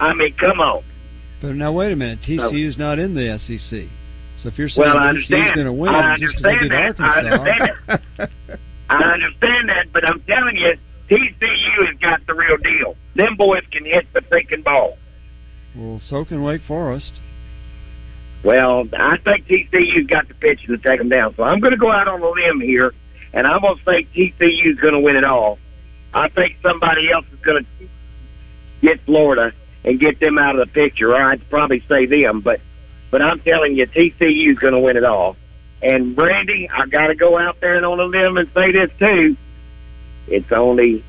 I 0.00 0.14
mean, 0.14 0.34
come 0.34 0.60
on. 0.60 0.82
But 1.40 1.54
now 1.56 1.72
wait 1.72 1.92
a 1.92 1.96
minute, 1.96 2.20
TCU's 2.26 2.78
not 2.78 2.98
in 2.98 3.14
the 3.14 3.38
SEC. 3.38 3.88
So 4.42 4.48
if 4.48 4.58
you're 4.58 4.68
saying 4.68 4.88
Well, 4.88 4.96
I 4.98 5.12
TCU's 5.12 5.30
understand. 5.30 5.54
going 5.54 5.66
to 5.66 5.72
win 5.72 5.94
I 5.94 6.16
just 6.18 6.36
because 6.36 6.42
they 6.42 6.50
understand 6.50 6.96
beat 6.96 6.98
that. 6.98 7.04
I 7.04 7.36
Arkansas, 7.36 7.92
understand 7.92 8.30
I 8.90 9.02
understand 9.04 9.68
that, 9.68 9.86
but 9.92 10.08
I'm 10.08 10.20
telling 10.22 10.56
you, 10.56 10.74
TCU 11.12 11.86
has 11.86 11.98
got 11.98 12.26
the 12.26 12.34
real 12.34 12.56
deal. 12.56 12.96
Them 13.14 13.36
boys 13.36 13.64
can 13.70 13.84
hit 13.84 14.06
the 14.14 14.20
freaking 14.20 14.64
ball. 14.64 14.96
well, 15.76 16.00
so 16.00 16.24
can 16.24 16.42
Wake 16.42 16.62
Forest. 16.66 17.12
Well, 18.42 18.88
I 18.94 19.18
think 19.18 19.46
TCU's 19.46 20.06
got 20.06 20.26
the 20.28 20.34
pitching 20.34 20.68
to 20.68 20.78
take 20.78 20.98
them 20.98 21.10
down. 21.10 21.34
So 21.36 21.42
I'm 21.42 21.60
going 21.60 21.72
to 21.72 21.76
go 21.76 21.92
out 21.92 22.08
on 22.08 22.22
a 22.22 22.30
limb 22.30 22.60
here, 22.60 22.94
and 23.34 23.46
I'm 23.46 23.60
going 23.60 23.76
to 23.76 23.84
say 23.84 24.06
TCU's 24.14 24.80
going 24.80 24.94
to 24.94 25.00
win 25.00 25.16
it 25.16 25.24
all. 25.24 25.58
I 26.14 26.28
think 26.28 26.56
somebody 26.62 27.10
else 27.10 27.26
is 27.30 27.40
going 27.40 27.64
to 27.64 27.88
get 28.80 29.00
Florida 29.02 29.52
and 29.84 30.00
get 30.00 30.18
them 30.18 30.38
out 30.38 30.58
of 30.58 30.66
the 30.66 30.72
picture. 30.72 31.10
Or 31.10 31.22
I'd 31.22 31.48
probably 31.50 31.80
say 31.88 32.06
them, 32.06 32.40
but 32.40 32.60
but 33.10 33.20
I'm 33.20 33.40
telling 33.40 33.76
you, 33.76 33.86
TCU's 33.86 34.58
going 34.58 34.72
to 34.72 34.80
win 34.80 34.96
it 34.96 35.04
all. 35.04 35.36
And 35.82 36.16
Brandy, 36.16 36.70
I 36.70 36.86
got 36.86 37.08
to 37.08 37.14
go 37.14 37.38
out 37.38 37.60
there 37.60 37.76
and 37.76 37.84
on 37.84 38.00
a 38.00 38.04
limb 38.04 38.38
and 38.38 38.50
say 38.54 38.72
this 38.72 38.90
too. 38.98 39.36
It's 40.28 40.50
only 40.52 41.02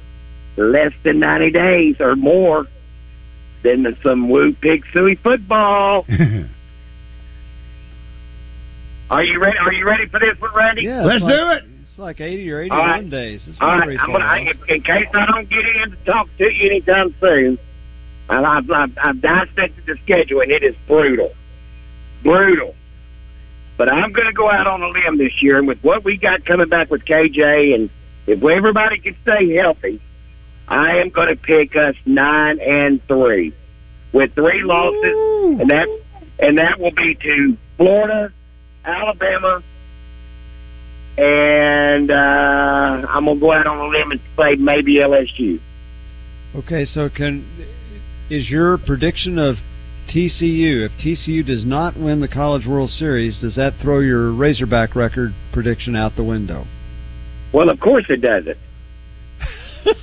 less 0.57 0.93
than 1.03 1.19
90 1.19 1.51
days 1.51 1.95
or 1.99 2.15
more 2.15 2.67
than 3.63 3.95
some 4.03 4.29
woo 4.29 4.53
pig 4.53 4.83
suey 4.93 5.15
football. 5.15 6.05
Are 9.09 9.23
you 9.23 9.39
ready? 9.39 9.57
Are 9.57 9.73
you 9.73 9.85
ready 9.85 10.07
for 10.07 10.19
this 10.19 10.39
one, 10.39 10.51
Randy? 10.55 10.83
Yeah, 10.83 11.05
it's 11.07 11.21
like, 11.23 11.33
do 11.35 11.49
it. 11.51 11.63
It's 11.89 11.99
like 11.99 12.19
80 12.21 12.51
or 12.51 12.61
81 12.61 12.79
All 12.79 12.87
right. 12.87 13.09
days. 13.09 13.41
It's 13.47 13.61
All 13.61 13.67
not 13.67 13.79
right, 13.79 13.85
very 13.85 13.99
I'm 13.99 14.11
gonna, 14.11 14.25
off. 14.25 14.37
in, 14.69 14.75
in 14.75 14.81
case 14.81 15.07
I 15.13 15.25
don't 15.27 15.49
get 15.49 15.65
in 15.65 15.91
to 15.91 15.97
talk 16.05 16.27
to 16.39 16.51
you 16.51 16.69
anytime 16.71 17.13
soon, 17.19 17.59
and 18.29 18.45
I've, 18.47 18.69
I've, 18.71 18.97
I've 18.97 19.21
dissected 19.21 19.85
the 19.85 19.97
schedule, 20.03 20.41
and 20.41 20.51
it 20.51 20.63
is 20.63 20.75
brutal. 20.87 21.31
Brutal. 22.23 22.73
But 23.77 23.91
I'm 23.91 24.11
going 24.13 24.27
to 24.27 24.33
go 24.33 24.49
out 24.49 24.65
on 24.65 24.81
a 24.81 24.87
limb 24.87 25.17
this 25.17 25.41
year, 25.41 25.57
and 25.59 25.67
with 25.67 25.83
what 25.83 26.03
we 26.03 26.17
got 26.17 26.45
coming 26.45 26.69
back 26.69 26.89
with 26.89 27.05
KJ, 27.05 27.75
and 27.75 27.89
if 28.27 28.43
everybody 28.43 28.99
can 28.99 29.15
stay 29.23 29.55
healthy, 29.55 30.01
I 30.67 30.97
am 30.97 31.09
going 31.09 31.27
to 31.27 31.35
pick 31.35 31.75
us 31.75 31.95
nine 32.05 32.59
and 32.59 33.05
three, 33.07 33.53
with 34.13 34.33
three 34.33 34.63
losses, 34.63 35.59
and 35.59 35.69
that 35.69 35.87
and 36.39 36.57
that 36.57 36.79
will 36.79 36.91
be 36.91 37.15
to 37.15 37.57
Florida, 37.77 38.31
Alabama, 38.85 39.61
and 41.17 42.09
uh, 42.09 43.07
I'm 43.07 43.25
gonna 43.25 43.39
go 43.39 43.51
out 43.51 43.67
on 43.67 43.77
a 43.77 43.87
limb 43.87 44.11
and 44.11 44.21
say 44.37 44.55
maybe 44.55 44.95
LSU. 44.95 45.59
Okay, 46.55 46.85
so 46.85 47.09
can 47.09 47.45
is 48.29 48.49
your 48.49 48.77
prediction 48.77 49.37
of 49.37 49.57
TCU 50.09 50.85
if 50.85 50.91
TCU 50.93 51.45
does 51.45 51.65
not 51.65 51.97
win 51.97 52.19
the 52.19 52.27
College 52.27 52.65
World 52.65 52.89
Series, 52.89 53.39
does 53.39 53.55
that 53.55 53.73
throw 53.81 53.99
your 53.99 54.31
Razorback 54.31 54.95
record 54.95 55.33
prediction 55.51 55.95
out 55.95 56.15
the 56.15 56.23
window? 56.23 56.65
Well, 57.53 57.69
of 57.69 57.79
course 57.79 58.05
it 58.09 58.21
doesn't. 58.21 58.57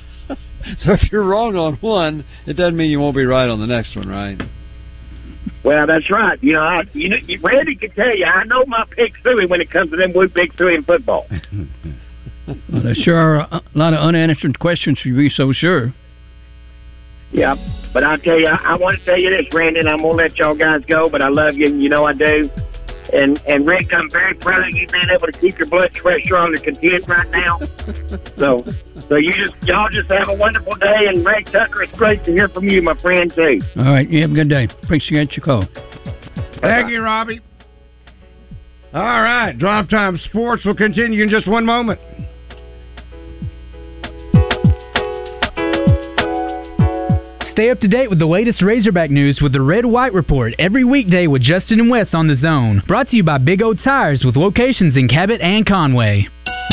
So 0.84 0.92
if 0.92 1.10
you're 1.10 1.24
wrong 1.24 1.56
on 1.56 1.76
one, 1.76 2.24
it 2.46 2.52
doesn't 2.52 2.76
mean 2.76 2.90
you 2.90 3.00
won't 3.00 3.16
be 3.16 3.24
right 3.24 3.48
on 3.48 3.60
the 3.60 3.66
next 3.66 3.96
one, 3.96 4.08
right? 4.08 4.40
Well, 5.64 5.86
that's 5.86 6.10
right. 6.10 6.38
You 6.42 6.52
know, 6.52 6.62
I, 6.62 6.82
you 6.92 7.08
know, 7.08 7.16
Randy 7.42 7.76
can 7.76 7.90
tell 7.92 8.14
you, 8.14 8.24
I 8.26 8.44
know 8.44 8.64
my 8.66 8.84
pick 8.90 9.14
suey 9.22 9.46
when 9.46 9.60
it 9.60 9.70
comes 9.70 9.90
to 9.90 9.96
them 9.96 10.12
blue 10.12 10.28
big 10.28 10.52
suey 10.56 10.74
in 10.74 10.84
football. 10.84 11.26
Well, 12.46 12.82
there 12.82 12.94
sure 12.96 13.16
are 13.16 13.36
a 13.52 13.62
lot 13.74 13.92
of 13.92 14.00
unanswered 14.00 14.58
questions 14.58 14.98
for 14.98 15.08
you, 15.08 15.16
be 15.16 15.28
so 15.28 15.52
sure. 15.52 15.94
Yeah, 17.30 17.54
but 17.92 18.02
I 18.02 18.16
tell 18.16 18.40
you, 18.40 18.48
I, 18.48 18.72
I 18.72 18.76
want 18.76 18.98
to 18.98 19.04
tell 19.04 19.16
you 19.16 19.30
this, 19.30 19.46
Randy, 19.54 19.78
and 19.78 19.88
I'm 19.88 19.98
gonna 19.98 20.14
let 20.14 20.36
y'all 20.36 20.56
guys 20.56 20.82
go, 20.88 21.08
but 21.08 21.22
I 21.22 21.28
love 21.28 21.54
you, 21.54 21.66
and 21.66 21.80
you 21.80 21.88
know 21.88 22.06
I 22.06 22.12
do. 22.12 22.50
And 23.12 23.40
and 23.46 23.66
Rick, 23.66 23.92
I'm 23.92 24.10
very 24.10 24.34
proud 24.34 24.68
of 24.68 24.74
you 24.74 24.86
being 24.86 25.08
able 25.10 25.26
to 25.26 25.32
keep 25.32 25.58
your 25.58 25.68
blood 25.68 25.92
pressure 25.94 26.36
on 26.36 26.52
the 26.52 26.60
content 26.60 27.08
right 27.08 27.30
now. 27.30 27.58
So, 28.38 28.64
so 29.08 29.16
you 29.16 29.32
just 29.34 29.54
y'all 29.62 29.88
just 29.90 30.10
have 30.10 30.28
a 30.28 30.34
wonderful 30.34 30.74
day, 30.76 31.06
and 31.08 31.24
Ray 31.24 31.44
Tucker, 31.44 31.82
it's 31.82 31.92
great 31.92 32.24
to 32.24 32.32
hear 32.32 32.48
from 32.48 32.68
you, 32.68 32.82
my 32.82 32.98
friend 33.00 33.32
too. 33.34 33.60
All 33.76 33.84
right, 33.84 34.08
you 34.08 34.22
have 34.22 34.30
a 34.30 34.34
good 34.34 34.48
day. 34.48 34.68
Appreciate 34.82 35.36
your 35.36 35.44
call. 35.44 35.66
Thank 36.60 36.90
you, 36.90 37.02
Robbie. 37.02 37.40
All 38.92 39.22
right, 39.22 39.56
Drive 39.56 39.88
Time 39.88 40.18
Sports 40.18 40.64
will 40.64 40.74
continue 40.74 41.22
in 41.22 41.28
just 41.28 41.46
one 41.46 41.64
moment. 41.64 42.00
Stay 47.60 47.68
up 47.68 47.80
to 47.80 47.88
date 47.88 48.08
with 48.08 48.18
the 48.18 48.24
latest 48.24 48.62
Razorback 48.62 49.10
news 49.10 49.40
with 49.42 49.52
the 49.52 49.60
Red 49.60 49.84
White 49.84 50.14
Report 50.14 50.54
every 50.58 50.82
weekday 50.82 51.26
with 51.26 51.42
Justin 51.42 51.78
and 51.78 51.90
Wes 51.90 52.14
on 52.14 52.26
the 52.26 52.34
Zone. 52.34 52.82
Brought 52.88 53.10
to 53.10 53.16
you 53.16 53.22
by 53.22 53.36
Big 53.36 53.60
O 53.60 53.74
Tires 53.74 54.22
with 54.24 54.34
locations 54.34 54.96
in 54.96 55.08
Cabot 55.08 55.42
and 55.42 55.66
Conway. 55.66 56.26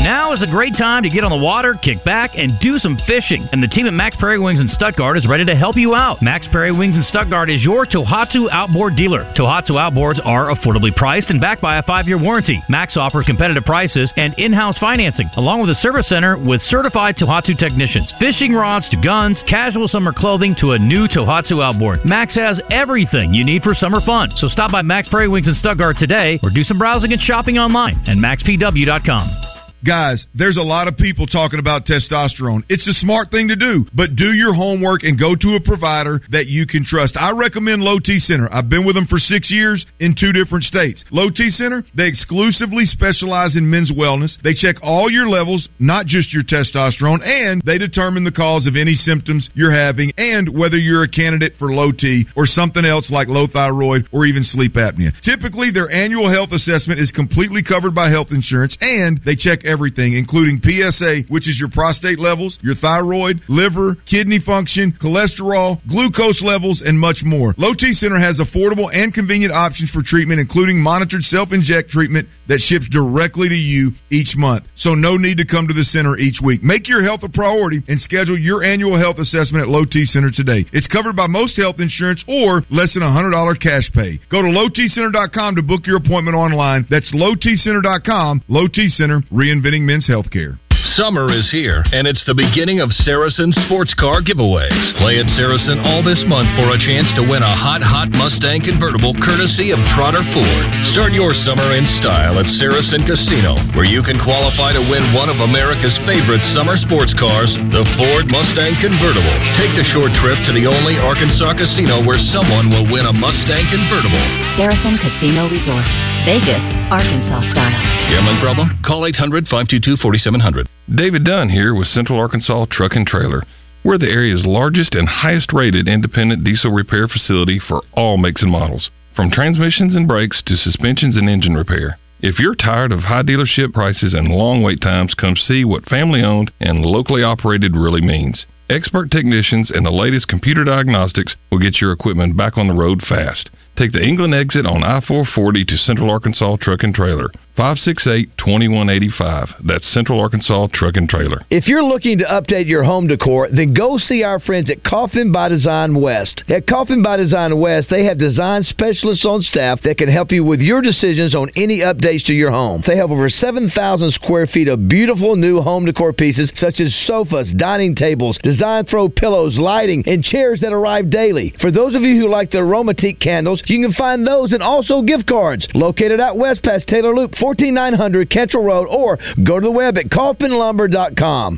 Now 0.08 0.32
is 0.32 0.42
a 0.42 0.48
great 0.48 0.74
time 0.78 1.04
to 1.04 1.10
get 1.10 1.26
on 1.26 1.32
the 1.32 1.44
water, 1.44 1.74
kick 1.74 2.04
back, 2.06 2.32
and 2.36 2.58
do 2.62 2.78
some 2.78 2.98
fishing. 3.08 3.48
And 3.52 3.62
the 3.62 3.68
team 3.68 3.88
at 3.88 3.94
Max 3.94 4.16
Prairie 4.16 4.40
Wings 4.40 4.62
in 4.62 4.70
Stuttgart 4.70 5.18
is 5.18 5.28
ready 5.28 5.44
to 5.44 5.56
help 5.56 5.76
you 5.76 5.96
out. 5.96 6.22
Max 6.22 6.48
Prairie 6.50 6.72
Wings 6.72 6.96
in 6.96 7.04
Stuttgart 7.04 7.50
is 7.50 7.62
your 7.62 7.86
Tohatsu 7.86 8.48
outboard 8.50 8.96
dealer. 8.96 9.26
Tohatsu 9.36 9.72
outboards 9.72 10.24
are 10.24 10.48
affordably 10.54 10.96
priced 10.96 11.30
and 11.30 11.42
backed 11.42 11.62
by 11.62 11.78
a 11.78 11.84
five-year 11.84 12.18
warranty. 12.18 12.64
Max 12.70 12.96
offers 12.96 13.26
competitive 13.26 13.66
prices 13.66 14.10
and 14.16 14.34
in-house 14.38 14.78
financing, 14.78 15.30
along 15.36 15.60
with 15.60 15.72
a 15.72 15.76
service 15.76 16.08
center 16.08 16.38
with 16.38 16.62
certified 16.62 17.18
Tohatsu 17.18 17.58
technicians. 17.58 18.14
Fishing 18.20 18.54
rods 18.54 18.88
to 18.90 19.02
guns, 19.02 19.44
casual 19.50 19.90
summer 19.90 20.14
clothing 20.16 20.56
to 20.62 20.72
a 20.72 20.80
new 20.80 21.08
Tohatsu 21.08 21.62
outboard. 21.62 22.06
Max 22.06 22.36
has 22.36 22.62
everything 22.70 23.34
you 23.34 23.44
need 23.44 23.62
for 23.62 23.76
summer 23.76 24.00
fun. 24.00 24.32
So 24.38 24.48
stop 24.48 24.72
by 24.72 24.84
Max 24.84 25.10
Prairie 25.10 25.28
Wings 25.28 25.50
in 25.50 25.54
Stuttgart 25.56 25.98
today 25.98 26.40
or 26.44 26.50
do 26.50 26.64
some 26.64 26.78
browsing 26.78 27.12
and 27.12 27.22
shopping 27.22 27.58
online 27.58 27.96
at 28.08 28.16
maxpw.com. 28.16 29.58
Guys, 29.86 30.26
there's 30.34 30.58
a 30.58 30.62
lot 30.62 30.88
of 30.88 30.98
people 30.98 31.28
talking 31.28 31.60
about 31.60 31.86
testosterone. 31.86 32.64
It's 32.68 32.88
a 32.88 32.94
smart 32.94 33.30
thing 33.30 33.50
to 33.50 33.56
do, 33.56 33.86
but 33.94 34.16
do 34.16 34.34
your 34.34 34.54
homework 34.54 35.04
and 35.04 35.20
go 35.20 35.36
to 35.36 35.56
a 35.56 35.62
provider 35.62 36.20
that 36.32 36.48
you 36.48 36.66
can 36.66 36.84
trust. 36.84 37.16
I 37.16 37.32
recommend 37.32 37.84
Low 37.84 38.00
T 38.00 38.18
Center. 38.18 38.50
I've 38.52 38.70
been 38.70 38.86
with 38.86 38.96
them 38.96 39.06
for 39.06 39.20
six 39.20 39.52
years 39.52 39.86
in 40.00 40.16
two 40.20 40.34
different 40.34 40.64
states. 40.64 41.06
Low 41.12 41.30
T 41.30 41.50
Center, 41.50 41.84
they 41.96 42.08
exclusively 42.08 42.86
specialize 42.86 43.56
in 43.56 43.70
men's 43.70 43.92
wellness. 43.92 44.42
They 44.42 44.56
check 44.56 44.78
all 44.82 45.12
your 45.12 45.30
levels, 45.30 45.70
not 45.78 46.08
just 46.08 46.34
your 46.34 46.44
testosterone, 46.44 47.22
and 47.24 47.62
they 47.62 47.78
determine 47.78 48.24
the 48.24 48.32
cause 48.32 48.66
of 48.66 48.76
any 48.76 48.96
symptoms 48.96 49.50
you're 49.54 49.72
having 49.72 50.12
and 50.18 50.58
whether 50.58 50.78
you're 50.78 51.04
a 51.04 51.08
candidate 51.08 51.54
for 51.60 51.72
low 51.72 51.92
T 51.92 52.26
or 52.36 52.48
something 52.48 52.84
else 52.84 53.12
like 53.12 53.28
low 53.28 53.46
thyroid 53.46 54.08
or 54.12 54.26
even 54.26 54.44
sleep 54.44 54.74
apnea. 54.74 55.14
Typically, 55.22 55.70
their 55.70 55.92
annual 55.92 56.34
health 56.34 56.50
assessment 56.52 57.00
is 57.00 57.12
completely 57.12 57.62
covered 57.62 57.94
by 57.94 58.10
health 58.10 58.30
insurance 58.32 58.76
and 58.82 59.22
they 59.24 59.36
check 59.36 59.67
everything, 59.68 60.14
including 60.14 60.62
PSA, 60.64 61.28
which 61.30 61.48
is 61.48 61.60
your 61.60 61.70
prostate 61.70 62.20
levels, 62.20 62.58
your 62.62 62.76
thyroid, 62.76 63.42
liver, 63.48 63.98
kidney 64.10 64.40
function, 64.40 64.94
cholesterol, 65.02 65.80
glucose 65.90 66.42
levels, 66.42 66.82
and 66.86 67.00
much 67.00 67.22
more. 67.24 67.54
Low 67.58 67.74
T 67.74 67.94
Center 67.94 68.20
has 68.20 68.40
affordable 68.40 68.90
and 68.94 69.14
convenient 69.14 69.54
options 69.54 69.92
for 69.92 70.02
treatment, 70.02 70.40
including 70.40 70.80
monitored 70.82 71.24
self 71.24 71.52
inject 71.52 71.90
treatment 71.90 72.28
that 72.48 72.60
ships 72.60 72.88
directly 72.90 73.50
to 73.50 73.56
you 73.56 73.92
each 74.10 74.36
month. 74.36 74.64
So, 74.78 74.96
no 74.96 75.18
need 75.18 75.38
to 75.38 75.46
come 75.46 75.68
to 75.68 75.74
the 75.74 75.84
center 75.84 76.18
each 76.18 76.40
week. 76.44 76.64
Make 76.64 76.88
your 76.88 77.04
health 77.04 77.22
a 77.24 77.30
priority 77.30 77.84
and 77.88 78.00
schedule 78.00 78.38
your 78.38 78.64
annual 78.64 78.98
health 78.98 79.20
assessment 79.20 79.64
at 79.64 79.70
Low 79.70 79.84
T 79.86 80.06
Center 80.06 80.32
today. 80.32 80.66
It's 80.72 80.88
covered 80.88 81.16
by 81.16 81.28
most 81.28 81.58
health 81.58 81.80
insurance 81.80 82.24
or 82.28 82.64
less 82.72 82.94
than 82.94 83.04
$100 83.04 83.62
cash 83.62 83.90
pay. 83.94 84.20
Go 84.32 84.42
to 84.42 84.48
lowtcenter.com 84.48 85.56
to 85.56 85.62
book 85.62 85.86
your 85.86 85.98
appointment 85.98 86.36
online. 86.38 86.86
That's 86.90 87.14
lowtcenter.com. 87.14 88.44
Low 88.48 88.68
T 88.68 88.90
Center, 88.90 89.22
reinventing 89.58 89.82
men's 89.82 90.08
healthcare. 90.08 90.67
Summer 90.98 91.30
is 91.30 91.46
here, 91.54 91.86
and 91.94 92.10
it's 92.10 92.26
the 92.26 92.34
beginning 92.34 92.82
of 92.82 92.90
Saracen 93.06 93.54
sports 93.70 93.94
car 93.94 94.18
giveaways. 94.18 94.98
Play 94.98 95.22
at 95.22 95.30
Saracen 95.38 95.78
all 95.86 96.02
this 96.02 96.26
month 96.26 96.50
for 96.58 96.74
a 96.74 96.82
chance 96.82 97.06
to 97.14 97.22
win 97.22 97.46
a 97.46 97.54
hot, 97.54 97.86
hot 97.86 98.10
Mustang 98.10 98.66
convertible 98.66 99.14
courtesy 99.22 99.70
of 99.70 99.78
Trotter 99.94 100.26
Ford. 100.34 100.66
Start 100.98 101.14
your 101.14 101.38
summer 101.46 101.78
in 101.78 101.86
style 102.02 102.42
at 102.42 102.50
Saracen 102.58 103.06
Casino, 103.06 103.62
where 103.78 103.86
you 103.86 104.02
can 104.02 104.18
qualify 104.26 104.74
to 104.74 104.82
win 104.90 105.14
one 105.14 105.30
of 105.30 105.38
America's 105.38 105.94
favorite 106.10 106.42
summer 106.58 106.74
sports 106.82 107.14
cars, 107.14 107.54
the 107.70 107.86
Ford 108.02 108.26
Mustang 108.34 108.74
convertible. 108.82 109.38
Take 109.54 109.78
the 109.78 109.86
short 109.94 110.10
trip 110.18 110.42
to 110.50 110.52
the 110.58 110.66
only 110.66 110.98
Arkansas 110.98 111.62
casino 111.62 112.02
where 112.10 112.18
someone 112.34 112.74
will 112.74 112.90
win 112.90 113.06
a 113.06 113.14
Mustang 113.14 113.70
convertible. 113.70 114.26
Saracen 114.58 114.98
Casino 114.98 115.46
Resort, 115.46 115.86
Vegas, 116.26 116.66
Arkansas 116.90 117.54
style. 117.54 117.86
Gambling 118.10 118.42
problem? 118.42 118.74
Call 118.82 119.06
800 119.06 119.46
522 119.46 120.02
4700. 120.02 120.66
David 120.96 121.26
Dunn 121.26 121.50
here 121.50 121.76
with 121.76 121.90
Central 121.90 122.18
Arkansas 122.18 122.68
Truck 122.72 122.96
and 122.96 123.06
Trailer. 123.06 123.44
We're 123.84 123.98
the 123.98 124.10
area's 124.10 124.46
largest 124.46 124.96
and 124.96 125.06
highest 125.06 125.52
rated 125.52 125.86
independent 125.86 126.46
diesel 126.46 126.72
repair 126.72 127.10
facility 127.10 127.60
for 127.60 127.82
all 127.92 128.16
makes 128.16 128.42
and 128.42 128.50
models, 128.50 128.90
from 129.14 129.30
transmissions 129.30 129.98
and 129.98 130.08
brakes 130.08 130.42
to 130.46 130.56
suspensions 130.56 131.18
and 131.18 131.30
engine 131.30 131.56
repair. 131.56 131.98
If 132.22 132.40
you're 132.40 132.56
tired 132.56 132.94
of 132.94 133.02
high 133.02 133.24
dealership 133.24 133.74
prices 133.74 134.14
and 134.14 134.30
long 134.30 134.64
wait 134.64 134.80
times, 134.80 135.14
come 135.14 135.36
see 135.36 135.66
what 135.66 135.90
family 135.90 136.24
owned 136.24 136.52
and 136.62 136.86
locally 136.86 137.22
operated 137.22 137.76
really 137.76 138.02
means. 138.02 138.46
Expert 138.70 139.12
technicians 139.12 139.70
and 139.70 139.86
the 139.86 139.92
latest 139.92 140.30
computer 140.30 140.64
diagnostics 140.64 141.36
will 141.52 141.60
get 141.60 141.82
your 141.82 141.92
equipment 141.92 142.38
back 142.38 142.58
on 142.58 142.70
the 142.70 142.74
road 142.74 143.02
fast. 143.02 143.50
Take 143.76 143.92
the 143.92 144.04
England 144.04 144.34
exit 144.34 144.66
on 144.66 144.84
I 144.84 145.02
440 145.02 145.66
to 145.66 145.78
Central 145.78 146.10
Arkansas 146.10 146.56
Truck 146.62 146.84
and 146.84 146.96
Trailer. 146.96 147.30
568 147.58 148.38
2185. 148.38 149.66
That's 149.66 149.92
Central 149.92 150.22
Arkansas 150.22 150.68
Truck 150.74 150.96
and 150.96 151.10
Trailer. 151.10 151.42
If 151.50 151.68
you're 151.68 151.84
looking 151.84 152.20
to 152.20 152.26
update 152.26 152.68
your 152.68 152.84
home 152.84 153.08
decor, 153.08 153.50
then 153.50 153.74
go 153.74 153.98
see 153.98 154.22
our 154.22 154.40
friends 154.40 154.70
at 154.70 154.84
Coffin 154.84 155.32
by 155.32 155.50
Design 155.50 156.00
West. 156.00 156.44
At 156.50 156.68
Coffin 156.68 157.02
by 157.02 157.18
Design 157.18 157.60
West, 157.60 157.88
they 157.90 158.06
have 158.06 158.20
design 158.20 158.62
specialists 158.62 159.26
on 159.26 159.42
staff 159.42 159.82
that 159.82 159.98
can 159.98 160.08
help 160.08 160.32
you 160.32 160.44
with 160.44 160.60
your 160.60 160.82
decisions 160.82 161.34
on 161.34 161.50
any 161.56 161.80
updates 161.80 162.26
to 162.26 162.34
your 162.34 162.52
home. 162.52 162.84
They 162.86 162.98
have 162.98 163.10
over 163.10 163.28
7,000 163.28 164.12
square 164.12 164.46
feet 164.46 164.68
of 164.68 164.88
beautiful 164.88 165.36
new 165.36 165.60
home 165.60 165.86
decor 165.86 166.14
pieces 166.14 166.52
such 166.56 166.80
as 166.80 166.96
sofas, 167.08 167.52
dining 167.58 167.96
tables, 167.96 168.38
design 168.44 168.86
throw 168.86 169.10
pillows, 169.10 169.58
lighting, 169.58 170.04
and 170.06 170.24
chairs 170.24 170.62
that 170.62 170.74
arrive 170.74 171.10
daily. 171.10 171.56
For 171.60 171.72
those 171.72 171.96
of 171.96 172.04
you 172.04 172.22
who 172.22 172.30
like 172.30 172.52
the 172.52 172.60
aromatique 172.60 173.20
candles, 173.20 173.64
you 173.66 173.84
can 173.84 173.94
find 173.94 174.28
those 174.28 174.54
and 174.54 174.62
also 174.62 175.02
gift 175.02 175.26
cards 175.26 175.68
located 175.74 176.20
out 176.20 176.38
west 176.38 176.62
past 176.62 176.88
Taylor 176.88 177.16
Loop, 177.16 177.34
14900 177.56 178.30
Cantrell 178.30 178.64
Road, 178.64 178.88
or 178.90 179.18
go 179.44 179.60
to 179.60 179.66
the 179.66 179.72
web 179.72 179.98
at 179.98 180.06
coffinlumber.com. 180.10 181.58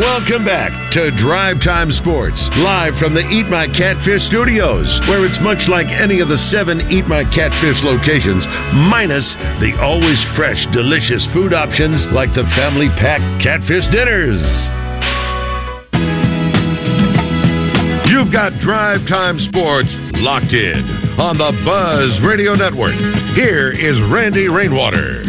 Welcome 0.00 0.44
back 0.44 0.92
to 0.92 1.10
Drive 1.16 1.56
Time 1.64 1.90
Sports, 2.04 2.36
live 2.60 2.92
from 3.00 3.14
the 3.14 3.24
Eat 3.32 3.48
My 3.48 3.64
Catfish 3.64 4.28
studios, 4.28 4.84
where 5.08 5.24
it's 5.24 5.40
much 5.40 5.62
like 5.72 5.86
any 5.88 6.20
of 6.20 6.28
the 6.28 6.36
seven 6.52 6.84
Eat 6.92 7.06
My 7.08 7.24
Catfish 7.24 7.80
locations, 7.80 8.44
minus 8.90 9.24
the 9.62 9.72
always 9.80 10.20
fresh, 10.36 10.60
delicious 10.76 11.24
food 11.32 11.54
options 11.54 12.04
like 12.12 12.28
the 12.36 12.44
family 12.58 12.92
pack 13.00 13.22
catfish 13.40 13.88
dinners. 13.88 14.42
You've 18.10 18.32
got 18.32 18.52
Drive 18.60 19.06
Time 19.06 19.38
Sports 19.38 19.94
locked 20.14 20.52
in 20.52 21.14
on 21.16 21.38
the 21.38 21.52
Buzz 21.64 22.18
Radio 22.26 22.56
Network. 22.56 22.90
Here 23.36 23.70
is 23.70 23.96
Randy 24.12 24.48
Rainwater. 24.48 25.22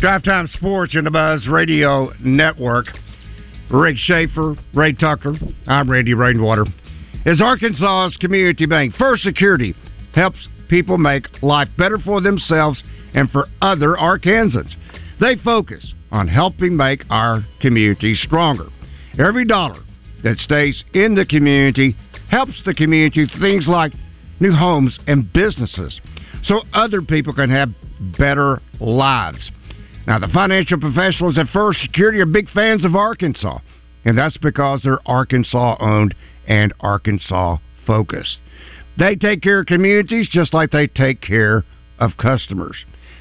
Drive 0.00 0.24
Time 0.24 0.48
Sports 0.48 0.96
and 0.96 1.06
the 1.06 1.12
Buzz 1.12 1.46
Radio 1.46 2.10
Network. 2.18 2.86
Rick 3.70 3.98
Shaeffer, 3.98 4.56
Ray 4.74 4.92
Tucker. 4.92 5.34
I'm 5.68 5.88
Randy 5.88 6.14
Rainwater. 6.14 6.64
As 7.24 7.40
Arkansas's 7.40 8.16
community 8.16 8.66
bank, 8.66 8.96
First 8.96 9.22
Security 9.22 9.76
helps 10.12 10.38
people 10.68 10.98
make 10.98 11.40
life 11.40 11.68
better 11.78 11.98
for 11.98 12.20
themselves 12.20 12.82
and 13.14 13.30
for 13.30 13.46
other 13.62 13.94
Arkansans. 13.94 14.74
They 15.20 15.36
focus 15.36 15.92
on 16.10 16.28
helping 16.28 16.76
make 16.76 17.04
our 17.10 17.44
community 17.60 18.14
stronger. 18.14 18.68
Every 19.18 19.44
dollar 19.44 19.80
that 20.24 20.38
stays 20.38 20.82
in 20.94 21.14
the 21.14 21.26
community 21.26 21.94
helps 22.30 22.60
the 22.64 22.74
community 22.74 23.26
things 23.40 23.66
like 23.68 23.92
new 24.40 24.52
homes 24.52 24.98
and 25.06 25.30
businesses 25.32 26.00
so 26.44 26.62
other 26.72 27.02
people 27.02 27.34
can 27.34 27.50
have 27.50 27.68
better 28.18 28.60
lives. 28.80 29.50
Now, 30.06 30.18
the 30.18 30.28
financial 30.28 30.80
professionals 30.80 31.36
at 31.36 31.48
First 31.48 31.80
Security 31.82 32.18
are 32.20 32.26
big 32.26 32.48
fans 32.50 32.84
of 32.84 32.96
Arkansas, 32.96 33.58
and 34.06 34.16
that's 34.16 34.38
because 34.38 34.80
they're 34.82 35.06
Arkansas 35.06 35.76
owned 35.78 36.14
and 36.48 36.72
Arkansas 36.80 37.58
focused. 37.86 38.38
They 38.98 39.16
take 39.16 39.42
care 39.42 39.60
of 39.60 39.66
communities 39.66 40.28
just 40.32 40.54
like 40.54 40.70
they 40.70 40.86
take 40.86 41.20
care 41.20 41.64
of 41.98 42.12
customers. 42.16 42.76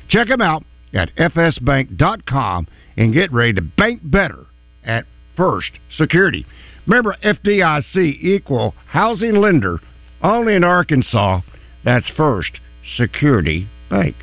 Check 0.07 0.29
them 0.29 0.41
out 0.41 0.63
at 0.93 1.15
fsbank.com 1.15 2.67
and 2.97 3.13
get 3.13 3.31
ready 3.31 3.53
to 3.53 3.61
bank 3.61 4.01
better 4.03 4.45
at 4.83 5.05
First 5.35 5.71
Security. 5.97 6.45
Remember, 6.85 7.15
FDIC 7.23 8.21
equal 8.21 8.73
housing 8.87 9.35
lender 9.35 9.79
only 10.21 10.55
in 10.55 10.63
Arkansas. 10.63 11.41
That's 11.85 12.09
First 12.17 12.59
Security 12.97 13.67
Bank. 13.89 14.15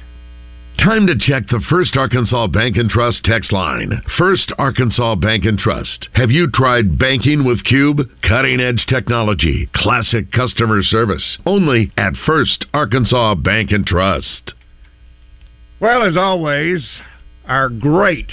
Time 0.79 1.07
to 1.07 1.17
check 1.17 1.49
the 1.49 1.65
First 1.71 1.97
Arkansas 1.97 2.49
Bank 2.49 2.77
and 2.77 2.91
Trust 2.91 3.25
text 3.25 3.51
line. 3.51 4.03
First 4.19 4.53
Arkansas 4.59 5.15
Bank 5.15 5.45
and 5.47 5.59
Trust. 5.59 6.11
Have 6.13 6.31
you 6.31 6.51
tried 6.53 6.99
banking 6.99 7.45
with 7.45 7.65
Cube? 7.65 8.01
Cutting 8.29 8.61
edge 8.61 8.85
technology, 8.87 9.71
classic 9.75 10.31
customer 10.33 10.83
service. 10.83 11.39
Only 11.47 11.93
at 11.97 12.13
First 12.27 12.67
Arkansas 12.75 13.37
Bank 13.37 13.71
and 13.71 13.87
Trust. 13.87 14.53
Well, 15.81 16.03
as 16.03 16.17
always, 16.17 16.87
our 17.47 17.69
great 17.69 18.33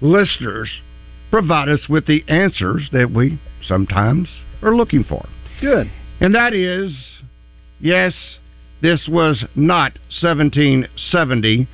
listeners 0.00 0.70
provide 1.30 1.68
us 1.68 1.86
with 1.88 2.06
the 2.06 2.24
answers 2.28 2.88
that 2.92 3.10
we 3.10 3.40
sometimes 3.66 4.28
are 4.62 4.74
looking 4.74 5.04
for. 5.04 5.26
Good. 5.60 5.90
And 6.20 6.34
that 6.34 6.54
is 6.54 6.94
yes, 7.80 8.14
this 8.82 9.08
was 9.10 9.44
not 9.54 9.92
1770. 10.20 11.68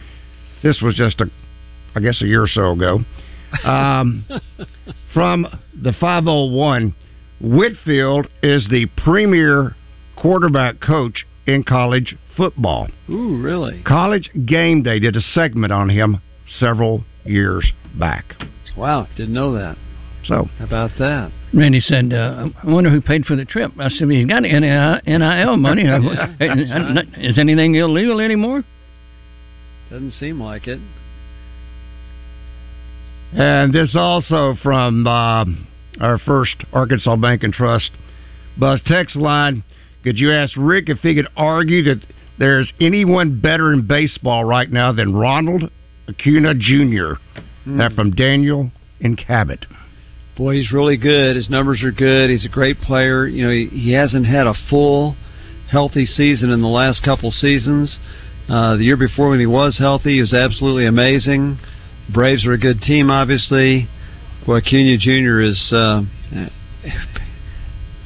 This 0.63 0.81
was 0.81 0.95
just 0.95 1.21
a, 1.21 1.31
I 1.95 2.01
guess, 2.01 2.21
a 2.23 2.27
year 2.27 2.43
or 2.43 2.49
so 2.49 2.73
ago. 2.73 3.01
Um, 3.65 4.25
from 5.15 5.47
the 5.81 5.93
501, 5.93 6.95
Whitfield 7.41 8.29
is 8.43 8.67
the 8.71 8.87
premier 8.97 9.75
quarterback 10.17 10.81
coach 10.81 11.27
in 11.47 11.65
college 11.65 12.17
football. 12.37 12.89
Ooh, 13.11 13.41
really? 13.43 13.83
College 13.85 14.31
Game 14.47 14.83
Day 14.83 14.99
did 14.99 15.17
a 15.17 15.21
segment 15.21 15.73
on 15.73 15.89
him 15.89 16.21
several 16.59 17.05
years 17.25 17.71
back. 17.99 18.35
Wow, 18.77 19.07
didn't 19.17 19.35
know 19.35 19.53
that. 19.55 19.77
So 20.25 20.49
How 20.59 20.65
about 20.65 20.91
that? 20.99 21.33
Randy 21.53 21.81
said, 21.81 22.13
uh, 22.13 22.49
"I 22.63 22.67
wonder 22.67 22.91
who 22.91 23.01
paid 23.01 23.27
for 23.27 23.35
the 23.35 23.45
trip." 23.45 23.73
I 23.79 23.89
said, 23.89 24.09
"He's 24.09 24.25
got 24.27 24.43
NIL 24.43 25.57
money. 25.57 25.83
Is 27.19 27.39
anything 27.39 27.75
illegal 27.75 28.21
anymore?" 28.21 28.63
Doesn't 29.91 30.13
seem 30.13 30.41
like 30.41 30.69
it. 30.69 30.81
And 33.35 33.73
this 33.73 33.95
also 33.97 34.55
from 34.63 35.07
uh, 35.07 35.45
our 36.01 36.19
first 36.19 36.55
Arkansas 36.73 37.17
Bank 37.17 37.43
and 37.43 37.53
Trust 37.53 37.91
Buzz 38.59 38.81
text 38.87 39.17
line. 39.17 39.65
Could 40.03 40.19
you 40.19 40.33
ask 40.33 40.55
Rick 40.57 40.89
if 40.89 40.99
he 40.99 41.15
could 41.15 41.29
argue 41.37 41.85
that 41.85 42.03
there's 42.39 42.73
anyone 42.81 43.41
better 43.41 43.73
in 43.73 43.87
baseball 43.87 44.45
right 44.45 44.71
now 44.71 44.93
than 44.93 45.15
Ronald 45.15 45.71
Acuna 46.09 46.55
Jr.? 46.55 47.15
That 47.79 47.93
from 47.95 48.11
Daniel 48.11 48.73
and 49.01 49.17
Cabot. 49.17 49.65
Boy, 50.37 50.57
he's 50.57 50.73
really 50.73 50.97
good. 50.97 51.37
His 51.37 51.49
numbers 51.49 51.83
are 51.85 51.93
good. 51.93 52.31
He's 52.31 52.45
a 52.45 52.49
great 52.49 52.81
player. 52.81 53.27
You 53.27 53.45
know, 53.45 53.53
he, 53.53 53.67
he 53.67 53.93
hasn't 53.93 54.27
had 54.27 54.47
a 54.47 54.55
full, 54.69 55.15
healthy 55.71 56.07
season 56.07 56.51
in 56.51 56.63
the 56.63 56.69
last 56.69 57.05
couple 57.05 57.31
seasons. 57.31 57.99
Uh, 58.49 58.77
the 58.77 58.85
year 58.85 58.97
before, 58.97 59.31
when 59.31 59.41
he 59.41 59.47
was 59.47 59.79
healthy, 59.79 60.15
he 60.15 60.21
was 60.21 60.35
absolutely 60.35 60.87
amazing. 60.87 61.59
Braves 62.13 62.45
are 62.45 62.53
a 62.53 62.59
good 62.59 62.81
team, 62.81 63.11
obviously. 63.11 63.89
Boy, 64.45 64.57
Acuna 64.57 64.97
Jr. 64.99 65.43
is. 65.43 65.73
Uh, 65.73 66.03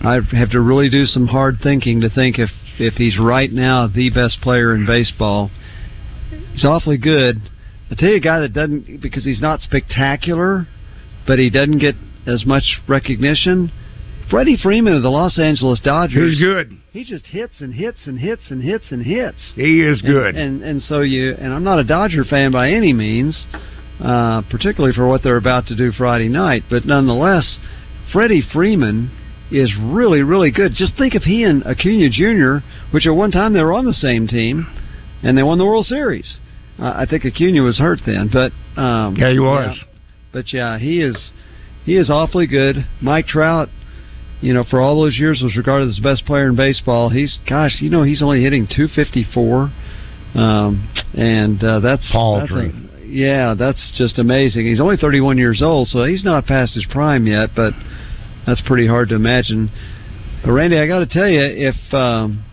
I 0.00 0.20
have 0.32 0.50
to 0.50 0.60
really 0.60 0.88
do 0.90 1.06
some 1.06 1.26
hard 1.26 1.56
thinking 1.62 2.00
to 2.02 2.10
think 2.10 2.38
if 2.38 2.50
if 2.78 2.94
he's 2.94 3.18
right 3.18 3.50
now 3.50 3.86
the 3.86 4.10
best 4.10 4.40
player 4.42 4.74
in 4.74 4.86
baseball. 4.86 5.50
He's 6.52 6.64
awfully 6.64 6.98
good. 6.98 7.40
I 7.90 7.94
tell 7.94 8.10
you, 8.10 8.16
a 8.16 8.20
guy 8.20 8.40
that 8.40 8.52
doesn't 8.52 9.00
because 9.00 9.24
he's 9.24 9.40
not 9.40 9.60
spectacular, 9.60 10.66
but 11.26 11.38
he 11.38 11.50
doesn't 11.50 11.78
get 11.78 11.94
as 12.26 12.44
much 12.44 12.80
recognition. 12.88 13.70
Freddie 14.28 14.56
Freeman 14.60 14.92
of 14.94 15.02
the 15.02 15.08
Los 15.10 15.38
Angeles 15.38 15.78
Dodgers. 15.80 16.32
He's 16.32 16.40
good. 16.40 16.76
He 16.92 17.04
just 17.04 17.26
hits 17.26 17.54
and 17.60 17.72
hits 17.74 17.98
and 18.06 18.18
hits 18.18 18.42
and 18.50 18.60
hits 18.60 18.86
and 18.90 19.04
hits. 19.04 19.36
He 19.54 19.80
is 19.82 20.00
And- 20.02 20.12
good. 20.12 20.36
And 20.36 20.62
and, 20.62 20.82
so 20.82 21.00
you 21.00 21.36
and 21.38 21.52
I'm 21.52 21.62
not 21.64 21.78
a 21.78 21.84
Dodger 21.84 22.24
fan 22.24 22.50
by 22.50 22.70
any 22.70 22.92
means, 22.92 23.46
uh, 24.00 24.42
particularly 24.50 24.94
for 24.94 25.06
what 25.06 25.22
they're 25.22 25.36
about 25.36 25.68
to 25.68 25.76
do 25.76 25.92
Friday 25.92 26.28
night. 26.28 26.64
But 26.68 26.84
nonetheless, 26.84 27.56
Freddie 28.12 28.42
Freeman 28.52 29.10
is 29.50 29.72
really 29.80 30.22
really 30.22 30.50
good. 30.50 30.72
Just 30.74 30.96
think 30.96 31.14
if 31.14 31.22
he 31.22 31.44
and 31.44 31.64
Acuna 31.66 32.08
Jr., 32.10 32.64
which 32.92 33.06
at 33.06 33.14
one 33.14 33.30
time 33.30 33.52
they 33.52 33.62
were 33.62 33.72
on 33.72 33.84
the 33.84 33.92
same 33.94 34.26
team, 34.26 34.66
and 35.22 35.36
they 35.38 35.42
won 35.42 35.58
the 35.58 35.64
World 35.64 35.86
Series. 35.86 36.36
Uh, 36.78 36.92
I 36.96 37.06
think 37.08 37.24
Acuna 37.24 37.62
was 37.62 37.78
hurt 37.78 38.00
then, 38.04 38.28
but 38.32 38.52
um, 38.80 39.16
Yeah, 39.16 39.30
he 39.30 39.38
was. 39.38 39.78
But 40.32 40.52
yeah, 40.52 40.78
he 40.78 41.00
is 41.00 41.30
he 41.84 41.96
is 41.96 42.10
awfully 42.10 42.46
good. 42.46 42.86
Mike 43.00 43.26
Trout, 43.26 43.68
you 44.40 44.52
know, 44.52 44.64
for 44.64 44.80
all 44.80 45.00
those 45.00 45.16
years 45.18 45.40
was 45.42 45.56
regarded 45.56 45.88
as 45.88 45.96
the 45.96 46.02
best 46.02 46.26
player 46.26 46.48
in 46.48 46.56
baseball. 46.56 47.08
He's 47.10 47.38
gosh, 47.48 47.76
you 47.80 47.88
know, 47.88 48.02
he's 48.02 48.20
only 48.22 48.42
hitting 48.42 48.66
254, 48.66 49.72
um, 50.34 50.88
and 51.14 51.62
uh, 51.64 51.80
that's 51.80 52.02
Paltry. 52.12 52.68
that's 52.72 52.92
a- 52.92 53.06
yeah, 53.06 53.54
that's 53.54 53.92
just 53.96 54.18
amazing. 54.18 54.66
He's 54.66 54.80
only 54.80 54.96
31 54.96 55.38
years 55.38 55.62
old, 55.62 55.86
so 55.88 56.02
he's 56.04 56.24
not 56.24 56.44
past 56.44 56.74
his 56.74 56.84
prime 56.90 57.26
yet, 57.28 57.50
but 57.54 57.72
that's 58.46 58.62
pretty 58.62 58.86
hard 58.86 59.08
to 59.10 59.14
imagine. 59.14 59.70
But 60.44 60.52
Randy, 60.52 60.78
I 60.78 60.86
got 60.86 61.00
to 61.00 61.06
tell 61.06 61.28
you, 61.28 61.42
if 61.42 61.94
um, 61.94 62.44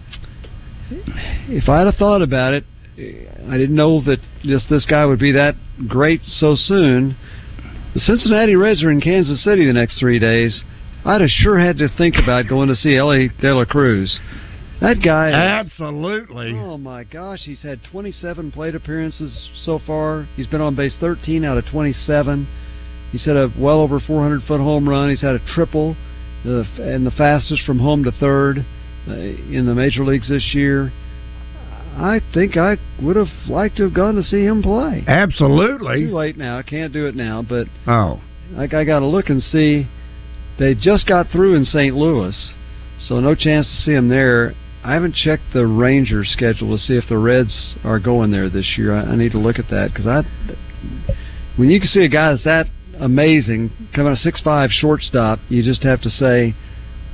if 1.47 1.69
I'd 1.69 1.85
have 1.85 1.95
thought 1.95 2.21
about 2.21 2.53
it, 2.53 2.63
I 2.97 3.57
didn't 3.57 3.75
know 3.75 4.01
that 4.03 4.19
just 4.41 4.69
this 4.69 4.85
guy 4.85 5.05
would 5.05 5.19
be 5.19 5.31
that 5.31 5.55
great 5.87 6.21
so 6.23 6.55
soon. 6.55 7.15
The 7.93 7.99
Cincinnati 7.99 8.55
Reds 8.55 8.83
are 8.83 8.91
in 8.91 9.01
Kansas 9.01 9.43
City 9.43 9.65
the 9.65 9.73
next 9.73 9.99
three 9.99 10.19
days. 10.19 10.63
I'd 11.05 11.21
have 11.21 11.29
sure 11.29 11.59
had 11.59 11.77
to 11.79 11.89
think 11.89 12.15
about 12.21 12.47
going 12.47 12.69
to 12.69 12.75
see 12.75 12.95
Elly 12.95 13.29
De 13.41 13.53
La 13.53 13.65
Cruz. 13.65 14.19
That 14.81 15.01
guy. 15.03 15.29
Absolutely. 15.31 16.53
Oh 16.57 16.77
my 16.77 17.03
gosh, 17.03 17.41
he's 17.43 17.61
had 17.61 17.81
27 17.91 18.51
plate 18.51 18.75
appearances 18.75 19.47
so 19.63 19.79
far. 19.85 20.27
He's 20.35 20.47
been 20.47 20.61
on 20.61 20.75
base 20.75 20.95
13 20.99 21.45
out 21.45 21.57
of 21.57 21.65
27. 21.67 22.47
He's 23.13 23.23
had 23.25 23.37
a 23.37 23.49
well 23.57 23.79
over 23.79 23.99
400 23.99 24.41
foot 24.43 24.59
home 24.59 24.89
run. 24.89 25.09
He's 25.11 25.21
had 25.21 25.35
a 25.35 25.39
triple, 25.53 25.95
the, 26.43 26.65
and 26.79 27.05
the 27.05 27.11
fastest 27.11 27.63
from 27.63 27.77
home 27.79 28.03
to 28.03 28.11
third 28.11 28.65
uh, 29.07 29.11
in 29.13 29.65
the 29.67 29.75
major 29.75 30.03
leagues 30.03 30.27
this 30.29 30.51
year. 30.53 30.91
I 31.95 32.21
think 32.33 32.57
I 32.57 32.77
would 33.03 33.15
have 33.15 33.27
liked 33.47 33.77
to 33.77 33.83
have 33.83 33.93
gone 33.93 34.15
to 34.15 34.23
see 34.23 34.43
him 34.43 34.63
play. 34.63 35.03
Absolutely. 35.07 36.07
Too 36.07 36.11
late 36.15 36.37
now. 36.37 36.57
I 36.57 36.63
can't 36.63 36.91
do 36.91 37.05
it 37.05 37.15
now, 37.15 37.43
but 37.47 37.67
Oh. 37.87 38.19
like 38.51 38.73
I 38.73 38.83
got 38.83 38.99
to 38.99 39.05
look 39.05 39.29
and 39.29 39.41
see. 39.43 39.87
They 40.57 40.73
just 40.73 41.07
got 41.07 41.29
through 41.29 41.53
in 41.55 41.65
St. 41.65 41.95
Louis, 41.95 42.53
so 42.99 43.19
no 43.19 43.35
chance 43.35 43.67
to 43.67 43.75
see 43.75 43.91
him 43.93 44.09
there. 44.09 44.53
I 44.83 44.95
haven't 44.95 45.13
checked 45.15 45.53
the 45.53 45.65
Rangers 45.67 46.29
schedule 46.29 46.75
to 46.75 46.81
see 46.81 46.95
if 46.95 47.07
the 47.07 47.17
Reds 47.19 47.75
are 47.83 47.99
going 47.99 48.31
there 48.31 48.49
this 48.49 48.75
year. 48.77 48.93
I, 48.95 49.01
I 49.03 49.15
need 49.15 49.31
to 49.33 49.39
look 49.39 49.59
at 49.59 49.69
that 49.69 49.89
because 49.93 50.07
I, 50.07 50.23
when 51.57 51.69
you 51.69 51.79
can 51.79 51.87
see 51.87 52.03
a 52.03 52.09
guy 52.09 52.31
that's 52.31 52.43
that 52.45 52.67
amazing 52.99 53.71
coming 53.95 54.13
a 54.13 54.15
six 54.15 54.41
five 54.41 54.69
shortstop, 54.71 55.39
you 55.49 55.63
just 55.63 55.83
have 55.83 56.01
to 56.01 56.09
say, 56.09 56.55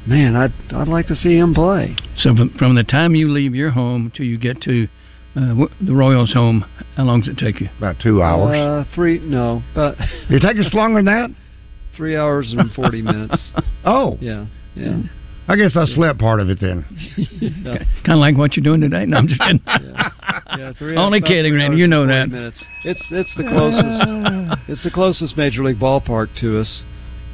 man, 0.08 0.36
I'd 0.36 0.54
I'd 0.74 0.88
like 0.88 1.08
to 1.08 1.16
see 1.16 1.38
him 1.38 1.54
play. 1.54 1.96
So 2.18 2.36
from, 2.36 2.56
from 2.58 2.76
the 2.76 2.84
time 2.84 3.16
you 3.16 3.30
leave 3.30 3.56
your 3.56 3.72
home 3.72 4.12
till 4.16 4.26
you 4.26 4.38
get 4.38 4.62
to 4.64 4.88
uh, 5.36 5.68
the 5.82 5.94
Royals' 5.94 6.34
home, 6.34 6.66
how 6.96 7.04
long 7.04 7.22
does 7.22 7.30
it 7.30 7.38
take 7.38 7.62
you? 7.62 7.70
About 7.78 7.98
two 8.02 8.22
hours. 8.22 8.56
Uh, 8.56 8.96
three 8.96 9.20
no, 9.20 9.62
but 9.76 9.96
Did 10.30 10.44
it 10.44 10.48
take 10.48 10.58
us 10.58 10.74
longer 10.74 11.00
than 11.00 11.06
that? 11.06 11.30
three 11.98 12.16
hours 12.16 12.54
and 12.58 12.72
forty 12.74 13.02
minutes. 13.04 13.38
Oh. 13.86 14.18
Yeah, 14.22 14.48
yeah. 14.76 15.02
I 15.50 15.56
guess 15.56 15.76
I 15.76 15.86
slept 15.86 16.20
part 16.20 16.40
of 16.40 16.50
it 16.50 16.60
then. 16.62 16.86
Yeah. 17.42 17.78
Kind 18.06 18.18
of 18.18 18.20
like 18.20 18.38
what 18.38 18.56
you're 18.56 18.64
doing 18.64 18.82
today. 18.82 19.06
No, 19.06 19.18
I'm 19.18 19.28
just 19.28 19.42
kidding. 19.42 19.62
Yeah, 19.66 20.74
three 20.78 20.96
Only 20.96 21.22
kidding, 21.22 21.54
three 21.54 21.58
Randy. 21.60 21.78
You 21.78 21.88
know 21.88 22.06
that. 22.06 22.30
Minutes. 22.30 22.64
It's 22.84 23.02
it's 23.12 23.30
the 23.38 23.44
closest. 23.44 24.62
it's 24.70 24.84
the 24.84 24.92
closest 24.92 25.38
major 25.38 25.64
league 25.64 25.80
ballpark 25.80 26.28
to 26.42 26.60
us. 26.60 26.84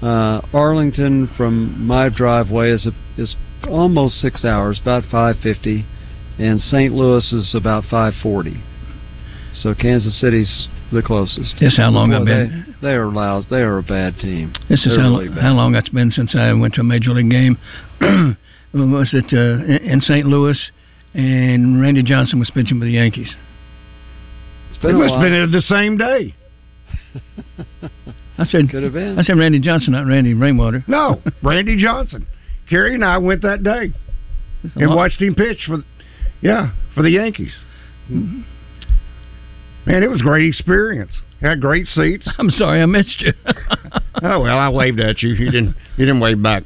Uh, 0.01 0.41
Arlington 0.53 1.29
from 1.37 1.85
my 1.85 2.09
driveway 2.09 2.71
is 2.71 2.87
a, 2.87 3.21
is 3.21 3.35
almost 3.67 4.15
six 4.15 4.45
hours, 4.45 4.79
about 4.81 5.03
five 5.11 5.37
fifty, 5.41 5.85
and 6.37 6.59
St. 6.59 6.93
Louis 6.93 7.31
is 7.33 7.53
about 7.55 7.83
five 7.89 8.13
forty. 8.21 8.63
So 9.53 9.73
Kansas 9.73 10.19
City's 10.19 10.67
the 10.91 11.01
closest. 11.01 11.55
This 11.59 11.77
how 11.77 11.89
long 11.89 12.09
Boy, 12.11 12.17
I've 12.17 12.25
been- 12.25 12.75
They, 12.81 12.87
they 12.89 12.93
are 12.93 13.07
lousy. 13.07 13.47
They 13.49 13.61
are 13.61 13.77
a 13.79 13.83
bad 13.83 14.17
team. 14.19 14.53
This 14.69 14.85
is 14.85 14.95
They're 14.95 15.01
how, 15.03 15.17
really 15.19 15.41
how 15.41 15.53
long 15.53 15.75
it's 15.75 15.89
been 15.89 16.11
since 16.11 16.35
I 16.35 16.53
went 16.53 16.73
to 16.75 16.81
a 16.81 16.83
major 16.83 17.11
league 17.11 17.29
game. 17.31 17.57
was 18.73 19.09
it 19.13 19.25
uh, 19.33 19.63
in 19.65 19.91
in 19.91 20.01
St. 20.01 20.25
Louis? 20.25 20.57
And 21.13 21.81
Randy 21.81 22.03
Johnson 22.03 22.39
was 22.39 22.51
pitching 22.53 22.77
for 22.79 22.85
the 22.85 22.91
Yankees. 22.91 23.33
It's 24.69 24.77
It 24.77 24.81
been 24.81 24.95
a 24.95 24.99
must 24.99 25.11
have 25.13 25.19
while. 25.19 25.21
been 25.21 25.31
there 25.31 25.47
the 25.47 25.61
same 25.61 25.97
day. 25.97 26.35
I 28.37 28.45
said, 28.45 28.69
Could 28.69 28.83
have 28.83 28.91
been. 28.93 29.17
I 29.17 29.23
said 29.23 29.37
Randy 29.37 29.59
Johnson, 29.59 29.93
not 29.93 30.05
Randy 30.07 30.33
Rainwater. 30.33 30.83
No, 30.87 31.21
Randy 31.43 31.77
Johnson. 31.81 32.27
Kerry 32.69 32.95
and 32.95 33.05
I 33.05 33.17
went 33.19 33.43
that 33.43 33.63
day 33.63 33.93
and 34.75 34.87
lot. 34.89 34.95
watched 34.97 35.21
him 35.21 35.35
pitch 35.35 35.59
for, 35.67 35.77
yeah, 36.41 36.71
for 36.93 37.01
the 37.03 37.11
Yankees. 37.11 37.55
Mm-hmm. 38.11 38.41
Man, 39.85 40.03
it 40.03 40.09
was 40.09 40.21
a 40.21 40.23
great 40.23 40.47
experience. 40.47 41.11
Had 41.41 41.61
great 41.61 41.87
seats. 41.87 42.27
I'm 42.39 42.49
sorry 42.49 42.81
I 42.81 42.85
missed 42.85 43.21
you. 43.21 43.33
oh 44.23 44.41
well, 44.41 44.57
I 44.57 44.69
waved 44.69 44.99
at 44.99 45.21
you. 45.21 45.29
You 45.29 45.51
didn't. 45.51 45.75
You 45.97 46.05
didn't 46.05 46.19
wave 46.19 46.41
back. 46.41 46.63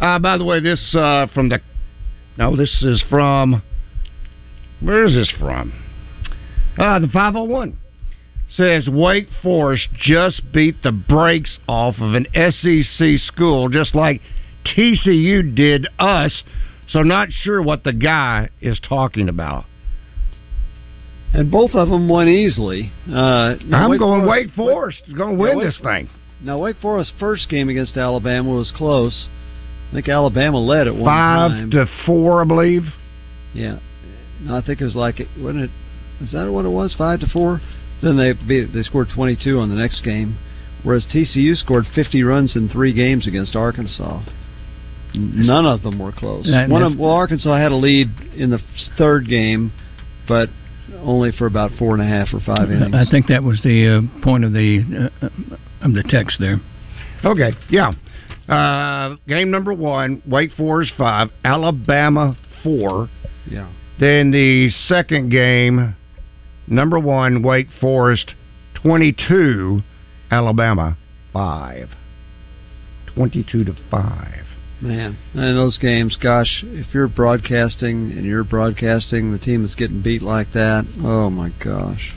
Uh, 0.00 0.18
by 0.18 0.38
the 0.38 0.44
way, 0.44 0.60
this 0.60 0.94
uh, 0.94 1.26
from 1.34 1.48
the. 1.48 1.60
No, 2.38 2.56
this 2.56 2.82
is 2.82 3.02
from. 3.10 3.62
Where 4.80 5.04
is 5.04 5.14
this 5.14 5.30
from? 5.38 5.72
Uh, 6.78 6.98
the 6.98 7.06
501 7.06 7.78
says 8.56 8.88
Wake 8.88 9.28
Forest 9.42 9.88
just 9.94 10.42
beat 10.52 10.82
the 10.82 10.92
brakes 10.92 11.58
off 11.68 11.96
of 12.00 12.14
an 12.14 12.26
SEC 12.34 13.18
school, 13.18 13.68
just 13.68 13.94
like 13.94 14.20
TCU 14.64 15.54
did 15.54 15.86
us. 15.98 16.42
So 16.88 17.02
not 17.02 17.28
sure 17.30 17.62
what 17.62 17.84
the 17.84 17.92
guy 17.92 18.48
is 18.60 18.80
talking 18.80 19.28
about. 19.28 19.64
And 21.34 21.50
both 21.50 21.74
of 21.74 21.88
them 21.88 22.08
won 22.08 22.28
easily. 22.28 22.92
Uh, 23.10 23.54
I'm 23.72 23.96
going 23.98 24.22
Forest- 24.24 24.28
Wake 24.28 24.50
Forest 24.54 25.02
is 25.08 25.14
going 25.14 25.30
to 25.30 25.34
Yeah, 25.36 25.48
win 25.50 25.58
Wake- 25.58 25.66
this 25.66 25.78
thing. 25.78 26.08
Now, 26.44 26.58
Wake 26.58 26.76
Forest's 26.82 27.12
first 27.18 27.48
game 27.48 27.68
against 27.68 27.96
Alabama 27.96 28.50
was 28.50 28.70
close. 28.72 29.26
I 29.90 29.94
think 29.94 30.08
Alabama 30.08 30.58
led 30.58 30.86
at 30.88 30.94
one 30.94 31.04
Five 31.04 31.50
time. 31.52 31.70
to 31.70 31.86
four, 32.06 32.42
I 32.42 32.44
believe. 32.44 32.84
Yeah. 33.54 33.76
No, 34.44 34.56
I 34.56 34.60
think 34.60 34.80
it 34.80 34.84
was 34.84 34.96
like 34.96 35.20
it 35.20 35.28
wasn't 35.38 35.64
it. 35.64 35.70
Is 36.22 36.32
that 36.32 36.50
what 36.50 36.64
it 36.64 36.70
was? 36.70 36.94
Five 36.94 37.20
to 37.20 37.26
four. 37.28 37.60
Then 38.02 38.16
they 38.16 38.32
beat, 38.32 38.72
they 38.74 38.82
scored 38.82 39.08
22 39.14 39.60
on 39.60 39.68
the 39.68 39.76
next 39.76 40.00
game, 40.02 40.36
whereas 40.82 41.06
TCU 41.06 41.54
scored 41.56 41.86
50 41.94 42.22
runs 42.24 42.56
in 42.56 42.68
three 42.68 42.92
games 42.92 43.26
against 43.28 43.54
Arkansas. 43.54 44.20
None 45.14 45.66
of 45.66 45.82
them 45.82 45.98
were 45.98 46.10
close. 46.12 46.46
One 46.68 46.82
of, 46.82 46.98
well, 46.98 47.10
Arkansas 47.12 47.54
had 47.56 47.70
a 47.70 47.76
lead 47.76 48.08
in 48.34 48.50
the 48.50 48.58
third 48.96 49.28
game, 49.28 49.72
but 50.26 50.48
only 51.00 51.32
for 51.32 51.46
about 51.46 51.70
four 51.78 51.94
and 51.94 52.02
a 52.02 52.06
half 52.06 52.28
or 52.32 52.40
five 52.40 52.70
innings. 52.70 52.94
I 52.94 53.10
think 53.10 53.26
that 53.28 53.42
was 53.42 53.60
the 53.62 53.88
uh, 53.88 54.22
point 54.24 54.44
of 54.44 54.52
the 54.52 55.10
uh, 55.22 55.26
of 55.84 55.94
the 55.94 56.02
text 56.02 56.38
there. 56.38 56.60
Okay, 57.24 57.52
yeah. 57.70 57.92
Uh, 58.48 59.16
game 59.28 59.50
number 59.50 59.72
one, 59.72 60.22
Wake 60.26 60.52
Forest 60.52 60.92
five, 60.98 61.28
Alabama 61.44 62.36
four. 62.62 63.08
Yeah. 63.48 63.72
Then 64.00 64.30
the 64.30 64.70
second 64.86 65.30
game, 65.30 65.94
number 66.66 66.98
one, 66.98 67.42
Wake 67.42 67.68
Forest 67.80 68.32
twenty-two, 68.74 69.82
Alabama 70.30 70.96
five. 71.32 71.88
Twenty-two 73.14 73.64
to 73.64 73.74
five. 73.90 74.44
Man, 74.82 75.16
and 75.32 75.56
those 75.56 75.78
games, 75.78 76.16
gosh, 76.20 76.64
if 76.66 76.92
you're 76.92 77.06
broadcasting 77.06 78.10
and 78.10 78.24
you're 78.24 78.42
broadcasting 78.42 79.30
the 79.30 79.38
team 79.38 79.62
that's 79.62 79.76
getting 79.76 80.02
beat 80.02 80.22
like 80.22 80.52
that, 80.54 80.84
oh 81.04 81.30
my 81.30 81.50
gosh. 81.62 82.12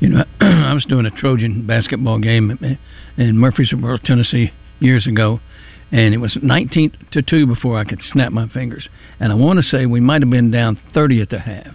You 0.00 0.08
know, 0.08 0.24
I 0.40 0.72
was 0.72 0.86
doing 0.86 1.04
a 1.04 1.10
Trojan 1.10 1.66
basketball 1.66 2.18
game 2.18 2.78
in 3.18 3.36
Murfreesboro, 3.36 3.98
Tennessee, 4.02 4.50
years 4.78 5.06
ago, 5.06 5.40
and 5.92 6.14
it 6.14 6.18
was 6.18 6.38
19 6.42 6.96
to 7.12 7.20
two 7.20 7.46
before 7.46 7.78
I 7.78 7.84
could 7.84 8.00
snap 8.00 8.32
my 8.32 8.48
fingers. 8.48 8.88
And 9.18 9.30
I 9.30 9.34
want 9.34 9.58
to 9.58 9.62
say 9.62 9.84
we 9.84 10.00
might 10.00 10.22
have 10.22 10.30
been 10.30 10.50
down 10.50 10.80
30 10.94 11.20
at 11.20 11.28
the 11.28 11.40
half. 11.40 11.74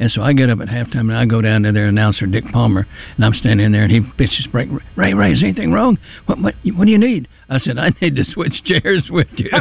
And 0.00 0.10
so 0.10 0.22
I 0.22 0.32
get 0.32 0.48
up 0.48 0.60
at 0.60 0.68
halftime 0.68 1.10
and 1.10 1.16
I 1.16 1.26
go 1.26 1.40
down 1.40 1.62
to 1.62 1.72
their 1.72 1.86
announcer, 1.86 2.26
Dick 2.26 2.44
Palmer, 2.52 2.86
and 3.16 3.24
I'm 3.24 3.32
standing 3.32 3.72
there 3.72 3.82
and 3.82 3.90
he 3.90 4.00
pitches 4.16 4.46
break. 4.50 4.68
Ray, 4.96 5.12
Ray, 5.12 5.32
is 5.32 5.42
anything 5.42 5.72
wrong? 5.72 5.98
What, 6.26 6.40
what, 6.40 6.54
what 6.76 6.84
do 6.84 6.90
you 6.92 6.98
need? 6.98 7.26
I 7.48 7.58
said, 7.58 7.78
I 7.78 7.90
need 8.00 8.14
to 8.16 8.24
switch 8.24 8.62
chairs 8.64 9.08
with 9.10 9.26
you. 9.36 9.50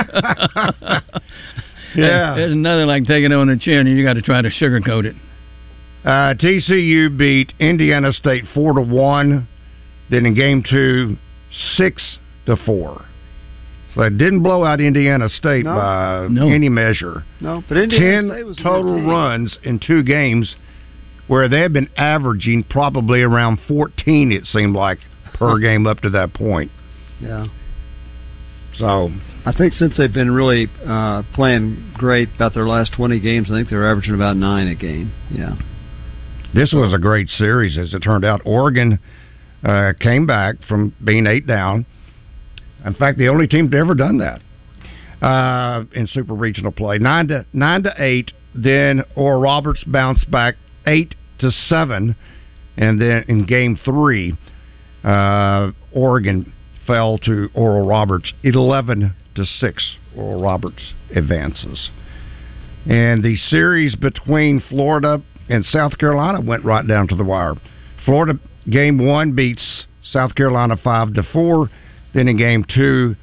yeah. 1.95 2.35
There's 2.35 2.55
nothing 2.55 2.87
like 2.87 3.05
taking 3.05 3.31
it 3.31 3.35
on 3.35 3.47
the 3.47 3.57
chin 3.57 3.87
and 3.87 3.97
you 3.97 4.03
got 4.05 4.13
to 4.13 4.21
try 4.21 4.41
to 4.41 4.49
sugarcoat 4.49 5.05
it. 5.05 5.15
Uh, 6.05 6.35
TCU 6.35 7.17
beat 7.17 7.53
Indiana 7.59 8.13
State 8.13 8.43
4 8.53 8.73
to 8.73 8.81
1. 8.81 9.47
Then 10.09 10.25
in 10.25 10.35
game 10.35 10.63
two, 10.69 11.17
6 11.75 12.17
to 12.45 12.55
4. 12.55 13.05
But 13.97 14.19
didn't 14.19 14.43
blow 14.43 14.63
out 14.63 14.79
Indiana 14.79 15.27
State 15.27 15.65
no. 15.65 15.73
by 15.73 16.27
no. 16.29 16.49
any 16.49 16.69
measure. 16.69 17.23
No, 17.41 17.63
but 17.67 17.77
Indiana 17.77 18.35
ten 18.35 18.63
total 18.63 19.01
runs 19.03 19.57
in 19.63 19.79
two 19.79 20.03
games, 20.03 20.55
where 21.27 21.49
they 21.49 21.61
had 21.61 21.73
been 21.73 21.89
averaging 21.97 22.63
probably 22.69 23.23
around 23.23 23.59
fourteen. 23.67 24.31
It 24.31 24.45
seemed 24.45 24.75
like 24.75 24.99
per 25.33 25.57
game 25.59 25.87
up 25.87 26.01
to 26.01 26.11
that 26.11 26.35
point. 26.35 26.69
Yeah. 27.19 27.47
So 28.77 29.09
I 29.47 29.51
think 29.51 29.73
since 29.73 29.97
they've 29.97 30.13
been 30.13 30.29
really 30.29 30.67
uh, 30.85 31.23
playing 31.33 31.93
great 31.95 32.29
about 32.35 32.53
their 32.53 32.67
last 32.67 32.93
twenty 32.95 33.19
games, 33.19 33.47
I 33.49 33.55
think 33.55 33.69
they're 33.69 33.89
averaging 33.89 34.13
about 34.13 34.37
nine 34.37 34.67
a 34.67 34.75
game. 34.75 35.11
Yeah. 35.31 35.55
This 36.53 36.71
was 36.71 36.93
a 36.93 36.99
great 36.99 37.29
series, 37.29 37.79
as 37.79 37.95
it 37.95 38.01
turned 38.01 38.23
out. 38.23 38.41
Oregon 38.45 38.99
uh, 39.63 39.93
came 39.99 40.27
back 40.27 40.57
from 40.67 40.93
being 41.03 41.25
eight 41.25 41.47
down 41.47 41.87
in 42.85 42.93
fact, 42.93 43.17
the 43.17 43.27
only 43.27 43.47
team 43.47 43.69
to 43.71 43.77
ever 43.77 43.95
done 43.95 44.19
that 44.19 44.41
uh, 45.25 45.83
in 45.93 46.07
super 46.07 46.33
regional 46.33 46.71
play, 46.71 46.97
nine 46.97 47.27
to 47.27 47.45
nine 47.53 47.83
to 47.83 47.93
eight. 47.97 48.31
Then 48.55 49.03
Oral 49.15 49.41
Roberts 49.41 49.83
bounced 49.83 50.29
back 50.31 50.55
eight 50.85 51.15
to 51.39 51.51
seven, 51.51 52.15
and 52.77 52.99
then 52.99 53.25
in 53.27 53.45
Game 53.45 53.77
Three, 53.83 54.35
uh, 55.03 55.71
Oregon 55.93 56.51
fell 56.85 57.17
to 57.19 57.49
Oral 57.53 57.87
Roberts 57.87 58.33
eleven 58.43 59.13
to 59.35 59.45
six. 59.45 59.95
Oral 60.15 60.41
Roberts 60.41 60.93
advances. 61.15 61.89
And 62.89 63.21
the 63.21 63.35
series 63.35 63.95
between 63.95 64.61
Florida 64.69 65.21
and 65.49 65.63
South 65.65 65.97
Carolina 65.97 66.41
went 66.41 66.63
right 66.63 66.87
down 66.87 67.07
to 67.09 67.15
the 67.15 67.23
wire. 67.23 67.53
Florida 68.05 68.39
game 68.69 69.05
one 69.05 69.35
beats 69.35 69.85
South 70.03 70.33
Carolina 70.35 70.77
five 70.81 71.13
to 71.13 71.23
four. 71.33 71.69
Then 72.17 72.27
in 72.29 72.35
game 72.37 72.65
two, 72.67 73.15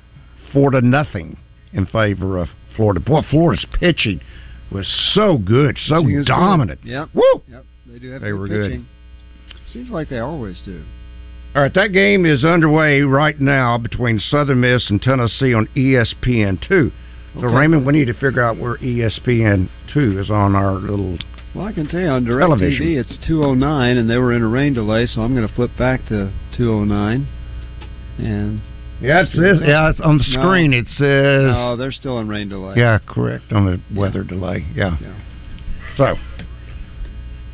four 0.53 0.71
to 0.71 0.81
nothing 0.81 1.37
in 1.73 1.85
favor 1.85 2.39
of 2.39 2.47
Florida. 2.77 3.01
Boy, 3.01 3.23
Florida's 3.29 3.67
pitching 3.81 4.21
was 4.71 4.87
so 5.15 5.37
good, 5.37 5.77
so 5.87 6.07
is 6.07 6.19
good. 6.19 6.27
dominant. 6.27 6.79
Yep. 6.85 7.09
Woo! 7.13 7.43
Yep. 7.49 7.65
They 7.89 7.99
do 7.99 8.11
have 8.13 8.21
They 8.23 8.29
good 8.31 8.39
were 8.39 8.47
good. 8.47 8.71
pitching. 8.71 8.87
Seems 9.67 9.91
like 9.91 10.09
they 10.11 10.21
always 10.21 10.61
do. 10.65 10.85
All 11.57 11.63
right, 11.63 11.75
that 11.75 11.89
game 11.93 12.25
is 12.25 12.45
underway 12.45 13.01
right 13.01 13.41
now 13.41 13.79
between 13.79 14.21
Southern 14.21 14.61
Miss 14.61 14.89
and 14.91 15.03
Tennessee 15.03 15.55
on 15.55 15.67
ESPN 15.75 16.61
two. 16.69 16.93
So 17.35 17.47
Okay. 17.47 17.57
Raymond, 17.57 17.85
we 17.85 17.95
need 17.95 18.05
to 18.07 18.15
figure 18.15 18.43
out 18.45 18.59
where 18.59 18.77
ESPN 18.77 19.69
two 19.93 20.21
is 20.21 20.31
on 20.31 20.55
our 20.55 20.75
little. 20.75 21.19
Well, 21.53 21.67
I 21.67 21.73
can 21.73 21.89
tell 21.89 21.99
you 22.01 22.07
on 22.07 22.25
Direct 22.25 22.43
Television. 22.43 22.87
TV 22.87 22.97
it's 23.01 23.19
209, 23.27 23.97
and 23.97 24.09
they 24.09 24.19
were 24.19 24.33
in 24.33 24.43
a 24.43 24.49
rain 24.49 24.73
delay, 24.73 25.07
so 25.07 25.21
I'm 25.23 25.35
going 25.35 25.49
to 25.49 25.53
flip 25.53 25.73
back 25.77 26.07
to 26.11 26.33
209. 26.57 27.27
And 28.19 28.61
Yeah, 29.05 29.21
it 29.23 29.29
says 29.35 29.61
yeah, 29.67 29.91
it's 29.91 30.01
on 30.01 30.17
the 30.17 30.25
No. 30.31 30.43
screen. 30.43 30.73
It 30.73 30.87
says 30.97 31.53
no, 31.53 31.77
they're 31.77 31.93
still 31.93 32.19
in 32.21 32.29
rain 32.29 32.49
delay. 32.49 32.75
Yeah, 32.77 32.99
correct 33.07 33.53
on 33.53 33.67
the 33.67 33.81
weather 33.95 34.25
delay. 34.25 34.65
Yeah. 34.75 34.97
So 35.99 36.17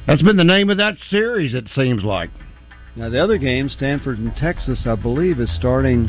that's 0.06 0.22
been 0.22 0.36
the 0.36 0.44
name 0.44 0.70
of 0.70 0.76
that 0.76 0.96
series. 1.08 1.54
It 1.54 1.68
seems 1.74 2.04
like. 2.04 2.30
Now 2.94 3.08
the 3.08 3.22
other 3.22 3.36
game, 3.38 3.68
Stanford 3.68 4.18
and 4.18 4.34
Texas, 4.36 4.86
I 4.86 4.94
believe, 4.94 5.40
is 5.40 5.52
starting. 5.54 6.08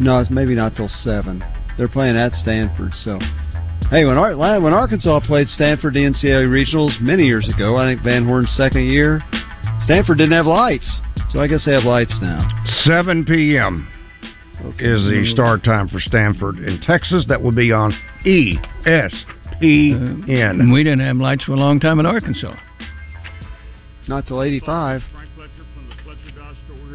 No, 0.00 0.18
it's 0.20 0.30
maybe 0.30 0.54
not 0.54 0.74
till 0.76 0.88
seven. 1.02 1.44
They're 1.76 1.88
playing 1.88 2.16
at 2.16 2.32
Stanford, 2.34 2.92
so. 2.94 3.18
Hey, 3.90 4.04
when 4.06 4.16
Ar- 4.16 4.36
when 4.36 4.72
Arkansas 4.72 5.20
played 5.20 5.48
Stanford 5.48 5.94
the 5.94 6.00
NCAA 6.04 6.48
regionals 6.48 6.98
many 7.00 7.26
years 7.26 7.46
ago, 7.54 7.76
I 7.76 7.90
think 7.90 8.02
Van 8.02 8.24
Horn's 8.24 8.50
second 8.56 8.86
year, 8.86 9.22
Stanford 9.84 10.18
didn't 10.18 10.32
have 10.32 10.46
lights, 10.46 10.88
so 11.34 11.40
I 11.40 11.48
guess 11.48 11.64
they 11.66 11.72
have 11.72 11.82
lights 11.82 12.16
now. 12.22 12.48
7 12.84 13.24
p.m. 13.24 13.88
is 14.78 15.02
the 15.02 15.28
start 15.34 15.64
time 15.64 15.88
for 15.88 15.98
Stanford 15.98 16.58
in 16.58 16.80
Texas. 16.80 17.26
That 17.28 17.42
will 17.42 17.52
be 17.52 17.72
on 17.72 17.92
E 18.24 18.56
ESPN. 18.86 20.30
And 20.30 20.70
uh, 20.70 20.72
we 20.72 20.84
didn't 20.84 21.00
have 21.00 21.16
lights 21.16 21.44
for 21.44 21.52
a 21.52 21.56
long 21.56 21.80
time 21.80 21.98
in 21.98 22.06
Arkansas. 22.06 22.54
Not 24.06 24.28
till 24.28 24.42
'85. 24.42 25.02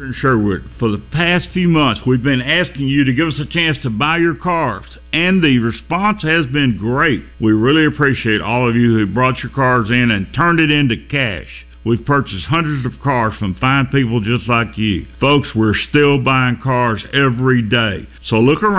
in 0.00 0.14
Sherwood. 0.16 0.62
For 0.78 0.88
the 0.88 1.04
past 1.12 1.48
few 1.52 1.68
months, 1.68 2.00
we've 2.06 2.22
been 2.22 2.40
asking 2.40 2.88
you 2.88 3.04
to 3.04 3.12
give 3.12 3.28
us 3.28 3.38
a 3.38 3.44
chance 3.44 3.76
to 3.82 3.90
buy 3.90 4.16
your 4.16 4.34
cars, 4.34 4.86
and 5.12 5.42
the 5.42 5.58
response 5.58 6.22
has 6.22 6.46
been 6.46 6.78
great. 6.78 7.22
We 7.40 7.52
really 7.52 7.84
appreciate 7.84 8.40
all 8.40 8.66
of 8.66 8.74
you 8.74 8.96
who 8.96 9.12
brought 9.12 9.42
your 9.42 9.52
cars 9.52 9.90
in 9.90 10.10
and 10.10 10.32
turned 10.34 10.60
it 10.60 10.70
into 10.70 10.96
cash. 11.10 11.66
We've 11.84 12.04
purchased 12.04 12.46
hundreds 12.46 12.84
of 12.84 13.00
cars 13.02 13.34
from 13.38 13.54
fine 13.54 13.86
people 13.86 14.20
just 14.20 14.48
like 14.48 14.76
you. 14.76 15.06
Folks, 15.18 15.48
we're 15.54 15.74
still 15.74 16.22
buying 16.22 16.58
cars 16.62 17.02
every 17.12 17.62
day. 17.62 18.06
So 18.24 18.36
look 18.36 18.62
around. 18.62 18.78